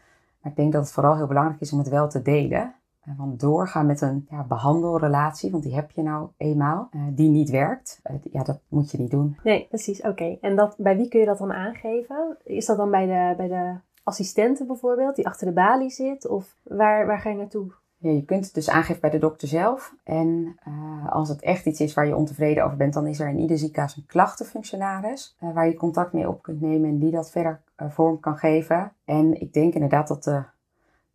Maar 0.41 0.51
ik 0.51 0.57
denk 0.57 0.73
dat 0.73 0.81
het 0.81 0.91
vooral 0.91 1.15
heel 1.15 1.27
belangrijk 1.27 1.61
is 1.61 1.71
om 1.71 1.79
het 1.79 1.89
wel 1.89 2.09
te 2.09 2.21
delen. 2.21 2.73
Uh, 3.07 3.13
want 3.17 3.39
doorgaan 3.39 3.85
met 3.85 4.01
een 4.01 4.27
ja, 4.29 4.43
behandelrelatie, 4.43 5.51
want 5.51 5.63
die 5.63 5.75
heb 5.75 5.91
je 5.91 6.01
nou 6.01 6.29
eenmaal, 6.37 6.89
uh, 6.91 7.01
die 7.11 7.29
niet 7.29 7.49
werkt, 7.49 8.01
ja, 8.31 8.43
dat 8.43 8.59
moet 8.67 8.91
je 8.91 8.97
niet 8.97 9.11
doen. 9.11 9.37
Nee, 9.43 9.65
precies. 9.69 10.01
Oké. 10.01 10.37
En 10.41 10.55
dat, 10.55 10.75
bij 10.77 10.97
wie 10.97 11.07
kun 11.07 11.19
je 11.19 11.25
dat 11.25 11.37
dan 11.37 11.53
aangeven? 11.53 12.37
Is 12.43 12.65
dat 12.65 12.77
dan 12.77 12.91
bij 12.91 13.05
de, 13.05 13.33
bij 13.37 13.47
de 13.47 13.73
assistente 14.03 14.65
bijvoorbeeld, 14.65 15.15
die 15.15 15.27
achter 15.27 15.47
de 15.47 15.53
balie 15.53 15.89
zit? 15.89 16.27
Of 16.27 16.55
waar, 16.63 17.05
waar 17.05 17.19
ga 17.19 17.29
je 17.29 17.35
naartoe? 17.35 17.71
Ja, 17.97 18.11
je 18.11 18.25
kunt 18.25 18.45
het 18.45 18.53
dus 18.53 18.69
aangeven 18.69 19.01
bij 19.01 19.09
de 19.09 19.17
dokter 19.17 19.47
zelf. 19.47 19.95
En 20.03 20.57
uh, 20.67 21.11
als 21.11 21.29
het 21.29 21.41
echt 21.41 21.65
iets 21.65 21.79
is 21.79 21.93
waar 21.93 22.07
je 22.07 22.15
ontevreden 22.15 22.65
over 22.65 22.77
bent, 22.77 22.93
dan 22.93 23.07
is 23.07 23.19
er 23.19 23.29
in 23.29 23.39
ieder 23.39 23.57
ziekenhuis 23.57 23.95
een 23.95 24.05
klachtenfunctionaris. 24.05 25.35
Uh, 25.39 25.53
waar 25.53 25.67
je 25.67 25.75
contact 25.75 26.13
mee 26.13 26.29
op 26.29 26.41
kunt 26.41 26.61
nemen 26.61 26.89
en 26.89 26.99
die 26.99 27.11
dat 27.11 27.31
verder 27.31 27.61
uh, 27.77 27.89
vorm 27.89 28.19
kan 28.19 28.37
geven. 28.37 28.91
En 29.05 29.41
ik 29.41 29.53
denk 29.53 29.73
inderdaad 29.73 30.07
dat 30.07 30.23
de 30.23 30.43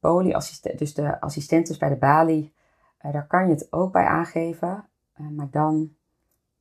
polyassistent, 0.01 0.79
dus 0.79 0.95
de 0.95 1.21
assistentes 1.21 1.77
bij 1.77 1.89
de 1.89 1.97
balie, 1.97 2.53
daar 3.13 3.27
kan 3.27 3.47
je 3.47 3.53
het 3.53 3.73
ook 3.73 3.93
bij 3.93 4.05
aangeven. 4.05 4.85
maar 5.31 5.49
dan 5.51 5.91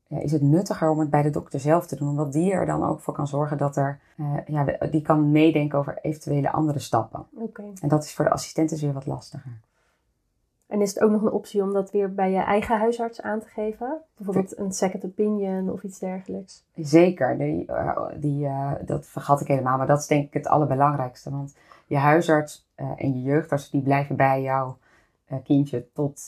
is 0.08 0.32
het 0.32 0.42
nuttiger 0.42 0.90
om 0.90 1.00
het 1.00 1.10
bij 1.10 1.22
de 1.22 1.30
dokter 1.30 1.60
zelf 1.60 1.88
te 1.88 1.96
doen. 1.96 2.10
Omdat 2.10 2.34
die 2.34 2.52
er 2.52 2.66
dan 2.66 2.84
ook 2.84 3.00
voor 3.00 3.14
kan 3.14 3.28
zorgen 3.28 3.58
dat 3.58 3.76
er, 3.76 4.00
ja, 4.46 4.64
die 4.92 5.02
kan 5.02 5.32
meedenken 5.32 5.80
over 5.80 5.98
eventuele 6.02 6.52
andere 6.52 6.80
stappen. 6.80 7.26
Okay. 7.36 7.72
En 7.82 7.88
dat 7.88 8.04
is 8.04 8.14
voor 8.14 8.26
de 8.26 8.32
assistenten 8.32 8.80
weer 8.80 8.94
wat 8.94 9.06
lastiger. 9.06 9.60
En 10.70 10.82
is 10.82 10.94
het 10.94 11.04
ook 11.04 11.12
nog 11.12 11.22
een 11.22 11.32
optie 11.32 11.64
om 11.64 11.74
dat 11.74 11.92
weer 11.92 12.14
bij 12.14 12.32
je 12.32 12.40
eigen 12.40 12.78
huisarts 12.78 13.22
aan 13.22 13.40
te 13.40 13.48
geven? 13.48 14.02
Bijvoorbeeld 14.16 14.58
een 14.58 14.72
second 14.72 15.06
opinion 15.06 15.70
of 15.70 15.84
iets 15.84 16.00
dergelijks? 16.00 16.66
Zeker, 16.76 17.38
die, 17.38 17.66
uh, 17.70 18.06
die, 18.16 18.46
uh, 18.46 18.72
dat 18.86 19.06
vergat 19.06 19.42
ik 19.42 19.48
helemaal. 19.48 19.78
Maar 19.78 19.88
dat 19.88 20.00
is 20.00 20.08
denk 20.08 20.26
ik 20.26 20.34
het 20.34 20.48
allerbelangrijkste. 20.48 21.30
Want 21.32 21.56
je 21.86 21.98
huisarts 21.98 22.70
uh, 22.76 22.92
en 22.98 23.14
je 23.14 23.22
jeugdarts 23.22 23.70
die 23.70 23.82
blijven 23.82 24.16
bij 24.16 24.42
jouw 24.42 24.78
kindje 25.44 25.88
tot, 25.94 26.22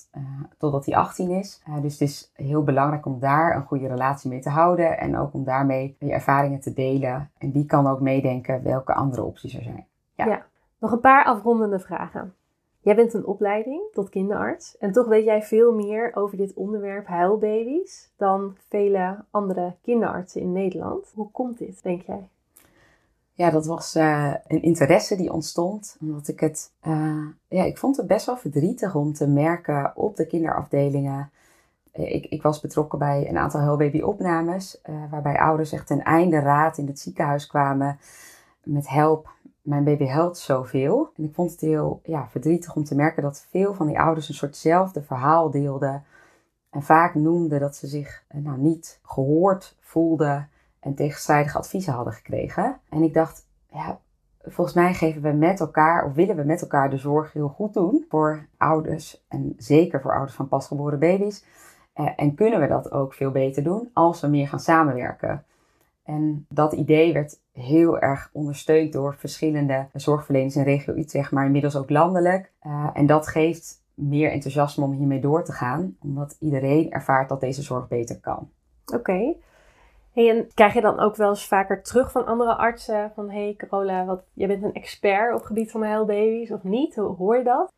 totdat 0.58 0.86
hij 0.86 0.96
18 0.96 1.30
is. 1.30 1.64
dus 1.82 1.92
het 1.92 2.02
is 2.02 2.32
heel 2.34 2.64
belangrijk 2.64 3.06
om 3.06 3.20
daar 3.20 3.56
een 3.56 3.66
goede 3.66 3.88
relatie 3.88 4.30
mee 4.30 4.40
te 4.40 4.50
houden. 4.50 4.98
En 4.98 5.18
ook 5.18 5.34
om 5.34 5.44
daarmee 5.44 5.96
je 6.00 6.12
ervaringen 6.12 6.60
te 6.60 6.74
delen. 6.74 7.32
En 7.38 7.52
die 7.52 7.66
kan 7.66 7.88
ook 7.88 8.00
meedenken 8.00 8.64
welke 8.64 8.94
andere 8.94 9.24
opties 9.24 9.56
er 9.56 9.64
zijn. 9.64 9.86
Ja, 10.14 10.26
ja. 10.26 10.46
nog 10.78 10.92
een 10.92 11.00
paar 11.00 11.26
afrondende 11.26 11.80
vragen. 11.80 12.34
Jij 12.84 12.96
bent 12.96 13.14
een 13.14 13.26
opleiding 13.26 13.82
tot 13.94 14.10
kinderarts 14.10 14.78
en 14.78 14.92
toch 14.92 15.08
weet 15.08 15.26
jij 15.26 15.44
veel 15.44 15.74
meer 15.74 16.16
over 16.16 16.38
dit 16.38 16.54
onderwerp 16.54 17.08
huilbaby's 17.08 18.12
dan 18.18 18.58
vele 18.70 19.24
andere 19.32 19.76
kinderartsen 19.82 20.42
in 20.42 20.52
Nederland. 20.52 21.12
Hoe 21.16 21.32
komt 21.32 21.58
dit, 21.58 21.84
denk 21.84 22.02
jij? 22.02 22.30
Ja, 23.34 23.50
dat 23.50 23.66
was 23.66 23.96
uh, 23.96 24.34
een 24.48 24.62
interesse 24.62 25.16
die 25.16 25.34
ontstond. 25.34 25.98
Omdat 26.00 26.28
ik 26.28 26.40
het, 26.40 26.72
uh, 26.88 27.26
ja, 27.48 27.64
ik 27.64 27.78
vond 27.78 27.98
het 27.98 28.08
best 28.08 28.26
wel 28.26 28.38
verdrietig 28.38 28.96
om 28.96 29.14
te 29.14 29.28
merken 29.28 29.92
op 29.96 30.16
de 30.16 30.28
kinderafdelingen. 30.28 31.32
Uh, 31.94 32.14
ik, 32.14 32.26
ik 32.26 32.42
was 32.42 32.60
betrokken 32.60 33.00
bij 33.00 33.30
een 33.30 33.38
aantal 33.38 33.60
huilbaby-opnames, 33.60 34.82
waarbij 35.10 35.40
ouders 35.40 35.72
echt 35.72 35.88
ten 35.88 36.04
einde 36.04 36.40
raad 36.40 36.78
in 36.78 36.88
het 36.88 37.00
ziekenhuis 37.00 37.48
kwamen 37.48 38.00
met 38.64 38.90
help 38.90 39.30
mijn 39.62 39.84
baby 39.84 40.06
huilt 40.06 40.38
zoveel. 40.38 41.12
En 41.18 41.24
ik 41.24 41.34
vond 41.34 41.52
het 41.52 41.62
heel 41.62 42.00
ja, 42.04 42.28
verdrietig 42.28 42.76
om 42.76 42.84
te 42.84 42.96
merken 42.96 43.24
dat 43.24 43.48
veel 43.50 43.74
van 43.74 43.88
die 43.88 44.00
ouders 44.00 44.30
een 44.30 44.36
soortzelfde 44.36 45.04
verhaal 45.04 45.52
deelden. 45.52 46.04
En 46.70 46.84
vaak 46.84 47.16
noemden 47.16 47.60
dat 47.60 47.76
ze 47.76 47.88
zich 47.88 48.24
eh, 48.28 48.42
nou, 48.42 48.58
niet 48.58 49.00
gehoord 49.04 49.78
voelden 49.80 50.50
en 50.80 50.96
tegenstrijdige 50.96 51.58
adviezen 51.58 51.94
hadden 51.94 52.14
gekregen. 52.14 52.80
En 52.90 53.04
ik 53.04 53.14
dacht, 53.14 53.48
ja, 53.72 54.00
volgens 54.44 54.76
mij 54.76 54.94
geven 54.94 55.22
we 55.22 55.32
met 55.32 55.60
elkaar, 55.60 56.06
of 56.06 56.14
willen 56.14 56.36
we 56.36 56.44
met 56.44 56.62
elkaar 56.62 56.90
de 56.90 56.98
zorg 56.98 57.34
heel 57.34 57.50
goed 57.50 57.74
doen 57.74 58.06
voor 58.10 58.48
ouders. 58.58 59.26
En 59.28 59.54
zeker 59.58 60.02
voor 60.02 60.12
ouders 60.12 60.36
van 60.36 60.48
pasgeboren 60.48 61.00
baby's. 61.00 61.46
Eh, 61.94 62.10
en 62.16 62.36
kunnen 62.36 62.60
we 62.60 62.68
dat 62.68 62.92
ook 62.92 63.14
veel 63.14 63.32
beter 63.32 63.64
doen 63.64 63.90
als 63.94 64.22
we 64.22 64.28
meer 64.28 64.48
gaan 64.48 64.60
samenwerken. 64.60 65.46
En 66.04 66.46
dat 66.50 66.74
idee 66.74 67.14
werd 67.14 67.41
heel 67.52 68.00
erg 68.00 68.30
ondersteund 68.34 68.94
door 68.94 69.16
verschillende 69.18 69.88
zorgverleners 69.94 70.56
in 70.56 70.64
regio 70.64 70.94
Utrecht, 70.94 71.32
maar 71.32 71.46
inmiddels 71.46 71.76
ook 71.76 71.90
landelijk. 71.90 72.52
Uh, 72.64 72.90
en 72.94 73.06
dat 73.06 73.28
geeft 73.28 73.84
meer 73.94 74.32
enthousiasme 74.32 74.84
om 74.84 74.92
hiermee 74.92 75.20
door 75.20 75.44
te 75.44 75.52
gaan, 75.52 75.96
omdat 76.02 76.38
iedereen 76.40 76.92
ervaart 76.92 77.30
dat 77.30 77.40
deze 77.40 77.62
zorg 77.62 77.88
beter 77.88 78.20
kan. 78.20 78.50
Oké. 78.94 79.36
Hey, 80.12 80.30
en 80.30 80.48
krijg 80.54 80.74
je 80.74 80.82
dan 80.82 81.00
ook 81.00 81.16
wel 81.16 81.30
eens 81.30 81.48
vaker 81.48 81.84
terug 81.84 82.12
van 82.12 82.26
andere 82.26 82.56
artsen 82.56 83.12
van 83.16 83.30
hey 83.30 83.54
Carola, 83.58 84.06
wat, 84.06 84.24
jij 84.34 84.48
bent 84.48 84.64
een 84.64 84.74
expert 84.74 85.32
op 85.32 85.38
het 85.38 85.48
gebied 85.48 85.72
van 85.72 85.84
huilbaby's 85.84 86.52
of 86.52 86.64
niet? 86.64 86.96
Hoe 86.96 87.16
hoor 87.16 87.38
je 87.38 87.44
dat? 87.44 87.74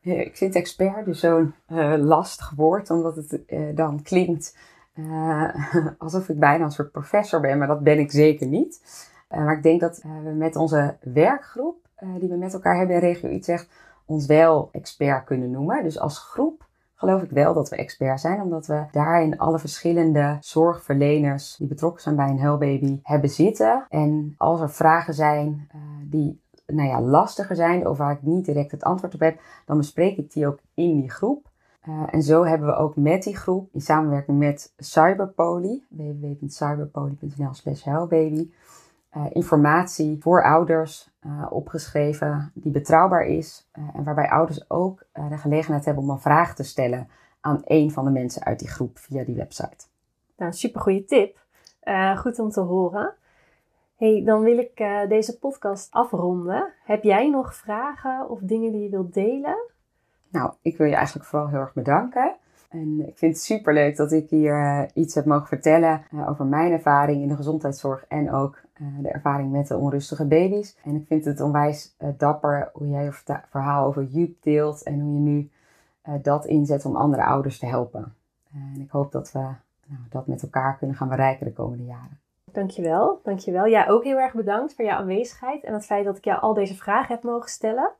Ik 0.00 0.36
vind 0.36 0.54
expert 0.54 1.04
dus 1.04 1.20
zo'n 1.20 1.54
uh, 1.68 1.94
lastig 1.98 2.52
woord, 2.56 2.90
omdat 2.90 3.16
het 3.16 3.40
uh, 3.46 3.76
dan 3.76 4.02
klinkt 4.02 4.56
alsof 5.98 6.28
ik 6.28 6.38
bijna 6.38 6.64
een 6.64 6.70
soort 6.70 6.92
professor 6.92 7.40
ben, 7.40 7.58
maar 7.58 7.66
dat 7.66 7.82
ben 7.82 7.98
ik 7.98 8.10
zeker 8.10 8.46
niet. 8.46 8.80
Uh, 9.30 9.44
maar 9.44 9.56
ik 9.56 9.62
denk 9.62 9.80
dat 9.80 10.02
uh, 10.06 10.12
we 10.24 10.30
met 10.30 10.56
onze 10.56 10.96
werkgroep, 11.00 11.76
die 12.18 12.28
we 12.28 12.36
met 12.36 12.52
elkaar 12.52 12.76
hebben 12.76 12.94
in 12.94 13.02
regio 13.02 13.30
Utrecht, 13.30 13.68
ons 14.04 14.26
wel 14.26 14.68
expert 14.72 15.24
kunnen 15.24 15.50
noemen. 15.50 15.82
Dus 15.82 15.98
als 15.98 16.18
groep 16.18 16.66
geloof 16.94 17.22
ik 17.22 17.30
wel 17.30 17.54
dat 17.54 17.68
we 17.68 17.76
expert 17.76 18.20
zijn, 18.20 18.40
omdat 18.40 18.66
we 18.66 18.84
daarin 18.90 19.38
alle 19.38 19.58
verschillende 19.58 20.36
zorgverleners 20.40 21.56
die 21.56 21.68
betrokken 21.68 22.02
zijn 22.02 22.16
bij 22.16 22.28
een 22.28 22.40
huilbaby 22.40 23.00
hebben 23.02 23.30
zitten. 23.30 23.86
En 23.88 24.34
als 24.36 24.60
er 24.60 24.70
vragen 24.70 25.14
zijn 25.14 25.68
die 26.04 26.42
nou 26.66 26.88
ja, 26.88 27.00
lastiger 27.00 27.56
zijn, 27.56 27.88
of 27.88 27.98
waar 27.98 28.12
ik 28.12 28.22
niet 28.22 28.44
direct 28.44 28.70
het 28.70 28.84
antwoord 28.84 29.14
op 29.14 29.20
heb, 29.20 29.40
dan 29.66 29.76
bespreek 29.76 30.16
ik 30.16 30.32
die 30.32 30.46
ook 30.46 30.58
in 30.74 31.00
die 31.00 31.10
groep. 31.10 31.52
Uh, 31.88 32.02
en 32.10 32.22
zo 32.22 32.44
hebben 32.44 32.68
we 32.68 32.74
ook 32.74 32.96
met 32.96 33.22
die 33.22 33.36
groep, 33.36 33.68
in 33.72 33.80
samenwerking 33.80 34.38
met 34.38 34.72
Cyberpoly, 34.76 35.82
www.cyberpoly.nl 35.88 37.54
slash 37.54 37.86
uh, 37.86 39.26
informatie 39.32 40.16
voor 40.20 40.44
ouders 40.44 41.10
uh, 41.26 41.46
opgeschreven 41.50 42.50
die 42.54 42.72
betrouwbaar 42.72 43.26
is. 43.26 43.68
en 43.72 44.04
waarbij 44.04 44.28
ouders 44.28 44.70
ook 44.70 45.06
de 45.12 45.38
gelegenheid 45.38 45.84
hebben 45.84 46.02
om 46.02 46.10
een 46.10 46.18
vraag 46.18 46.54
te 46.54 46.62
stellen 46.62 47.08
aan 47.40 47.60
een 47.64 47.90
van 47.90 48.04
de 48.04 48.10
mensen 48.10 48.44
uit 48.44 48.58
die 48.58 48.68
groep 48.68 48.98
via 48.98 49.24
die 49.24 49.36
website. 49.36 49.86
Nou, 50.36 50.50
een 50.50 50.56
supergoeie 50.56 51.04
tip. 51.04 51.38
goed 52.16 52.38
om 52.38 52.50
te 52.50 52.60
horen. 52.60 53.14
Hey, 53.96 54.22
dan 54.24 54.42
wil 54.42 54.58
ik 54.58 54.76
deze 55.08 55.38
podcast 55.38 55.92
afronden. 55.92 56.72
Heb 56.84 57.02
jij 57.02 57.30
nog 57.30 57.54
vragen 57.54 58.30
of 58.30 58.38
dingen 58.42 58.72
die 58.72 58.82
je 58.82 58.88
wilt 58.88 59.14
delen? 59.14 59.73
Nou, 60.34 60.52
ik 60.62 60.76
wil 60.76 60.86
je 60.86 60.94
eigenlijk 60.94 61.26
vooral 61.26 61.48
heel 61.48 61.58
erg 61.58 61.72
bedanken. 61.72 62.34
En 62.68 63.08
ik 63.08 63.18
vind 63.18 63.34
het 63.34 63.42
super 63.42 63.74
leuk 63.74 63.96
dat 63.96 64.12
ik 64.12 64.30
hier 64.30 64.54
uh, 64.54 64.82
iets 64.94 65.14
heb 65.14 65.24
mogen 65.24 65.46
vertellen 65.46 66.04
uh, 66.14 66.28
over 66.28 66.44
mijn 66.44 66.72
ervaring 66.72 67.22
in 67.22 67.28
de 67.28 67.36
gezondheidszorg 67.36 68.04
en 68.08 68.32
ook 68.32 68.60
uh, 68.80 68.88
de 69.02 69.08
ervaring 69.08 69.52
met 69.52 69.68
de 69.68 69.76
onrustige 69.76 70.26
baby's. 70.26 70.76
En 70.84 70.94
ik 70.94 71.06
vind 71.06 71.24
het 71.24 71.40
onwijs 71.40 71.96
dapper 72.16 72.70
hoe 72.72 72.88
jij 72.88 73.04
je 73.04 73.12
verhaal 73.50 73.86
over 73.86 74.04
Joep 74.04 74.42
deelt 74.42 74.82
en 74.82 75.00
hoe 75.00 75.14
je 75.14 75.20
nu 75.20 75.50
dat 76.22 76.46
inzet 76.46 76.84
om 76.84 76.96
andere 76.96 77.24
ouders 77.24 77.58
te 77.58 77.66
helpen. 77.66 78.14
en 78.52 78.80
ik 78.80 78.90
hoop 78.90 79.12
dat 79.12 79.32
we 79.32 79.38
nou, 79.86 80.00
dat 80.10 80.26
met 80.26 80.42
elkaar 80.42 80.76
kunnen 80.76 80.96
gaan 80.96 81.08
bereiken 81.08 81.46
de 81.46 81.52
komende 81.52 81.84
jaren. 81.84 82.18
Dankjewel, 82.52 83.20
dankjewel. 83.22 83.64
Ja, 83.64 83.86
ook 83.88 84.04
heel 84.04 84.18
erg 84.18 84.34
bedankt 84.34 84.74
voor 84.74 84.84
jouw 84.84 84.98
aanwezigheid 84.98 85.64
en 85.64 85.72
het 85.74 85.86
feit 85.86 86.04
dat 86.04 86.16
ik 86.16 86.24
jou 86.24 86.40
al 86.40 86.54
deze 86.54 86.74
vragen 86.74 87.14
heb 87.14 87.22
mogen 87.22 87.50
stellen 87.50 87.90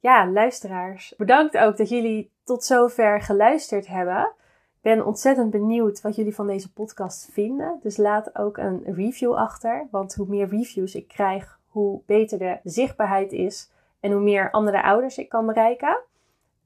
ja, 0.00 0.30
luisteraars, 0.30 1.14
bedankt 1.16 1.56
ook 1.56 1.76
dat 1.76 1.88
jullie 1.88 2.30
tot 2.44 2.64
zover 2.64 3.20
geluisterd 3.20 3.86
hebben. 3.86 4.32
Ik 4.76 4.94
ben 4.94 5.06
ontzettend 5.06 5.50
benieuwd 5.50 6.00
wat 6.00 6.16
jullie 6.16 6.34
van 6.34 6.46
deze 6.46 6.72
podcast 6.72 7.28
vinden. 7.32 7.78
Dus 7.82 7.96
laat 7.96 8.38
ook 8.38 8.56
een 8.56 8.82
review 8.84 9.34
achter. 9.34 9.86
Want 9.90 10.14
hoe 10.14 10.26
meer 10.28 10.48
reviews 10.48 10.94
ik 10.94 11.08
krijg, 11.08 11.58
hoe 11.68 12.00
beter 12.06 12.38
de 12.38 12.58
zichtbaarheid 12.64 13.32
is 13.32 13.70
en 14.00 14.12
hoe 14.12 14.22
meer 14.22 14.50
andere 14.50 14.82
ouders 14.82 15.18
ik 15.18 15.28
kan 15.28 15.46
bereiken. 15.46 15.98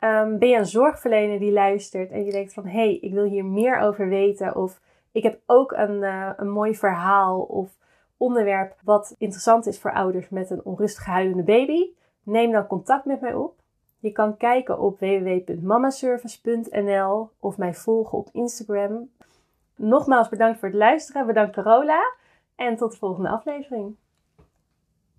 Um, 0.01 0.39
ben 0.39 0.49
je 0.49 0.57
een 0.57 0.67
zorgverlener 0.67 1.39
die 1.39 1.53
luistert 1.53 2.11
en 2.11 2.25
je 2.25 2.33
denkt 2.33 2.53
van 2.53 2.67
hé, 2.67 2.71
hey, 2.71 2.99
ik 3.01 3.13
wil 3.13 3.25
hier 3.25 3.45
meer 3.45 3.79
over 3.79 4.09
weten 4.09 4.57
of 4.57 4.81
ik 5.13 5.23
heb 5.23 5.41
ook 5.47 5.73
een, 5.73 6.03
uh, 6.03 6.31
een 6.37 6.51
mooi 6.51 6.75
verhaal 6.75 7.41
of 7.41 7.71
onderwerp 8.17 8.75
wat 8.85 9.15
interessant 9.19 9.67
is 9.67 9.81
voor 9.81 9.93
ouders 9.93 10.29
met 10.29 10.51
een 10.51 10.65
onrustig 10.65 11.05
huilende 11.05 11.43
baby? 11.43 11.91
Neem 12.23 12.53
dan 12.53 12.67
contact 12.67 13.05
met 13.05 13.21
mij 13.21 13.35
op. 13.35 13.61
Je 13.99 14.13
kan 14.13 14.37
kijken 14.37 14.79
op 14.79 14.99
www.mamaservice.nl 14.99 17.31
of 17.41 17.59
mij 17.59 17.75
volgen 17.75 18.19
op 18.19 18.29
Instagram. 18.33 19.11
Nogmaals 19.77 20.29
bedankt 20.29 20.59
voor 20.59 20.69
het 20.69 20.77
luisteren. 20.77 21.27
Bedankt 21.27 21.55
Carola. 21.55 22.15
En 22.55 22.77
tot 22.77 22.93
de 22.93 22.99
volgende 22.99 23.29
aflevering. 23.29 23.97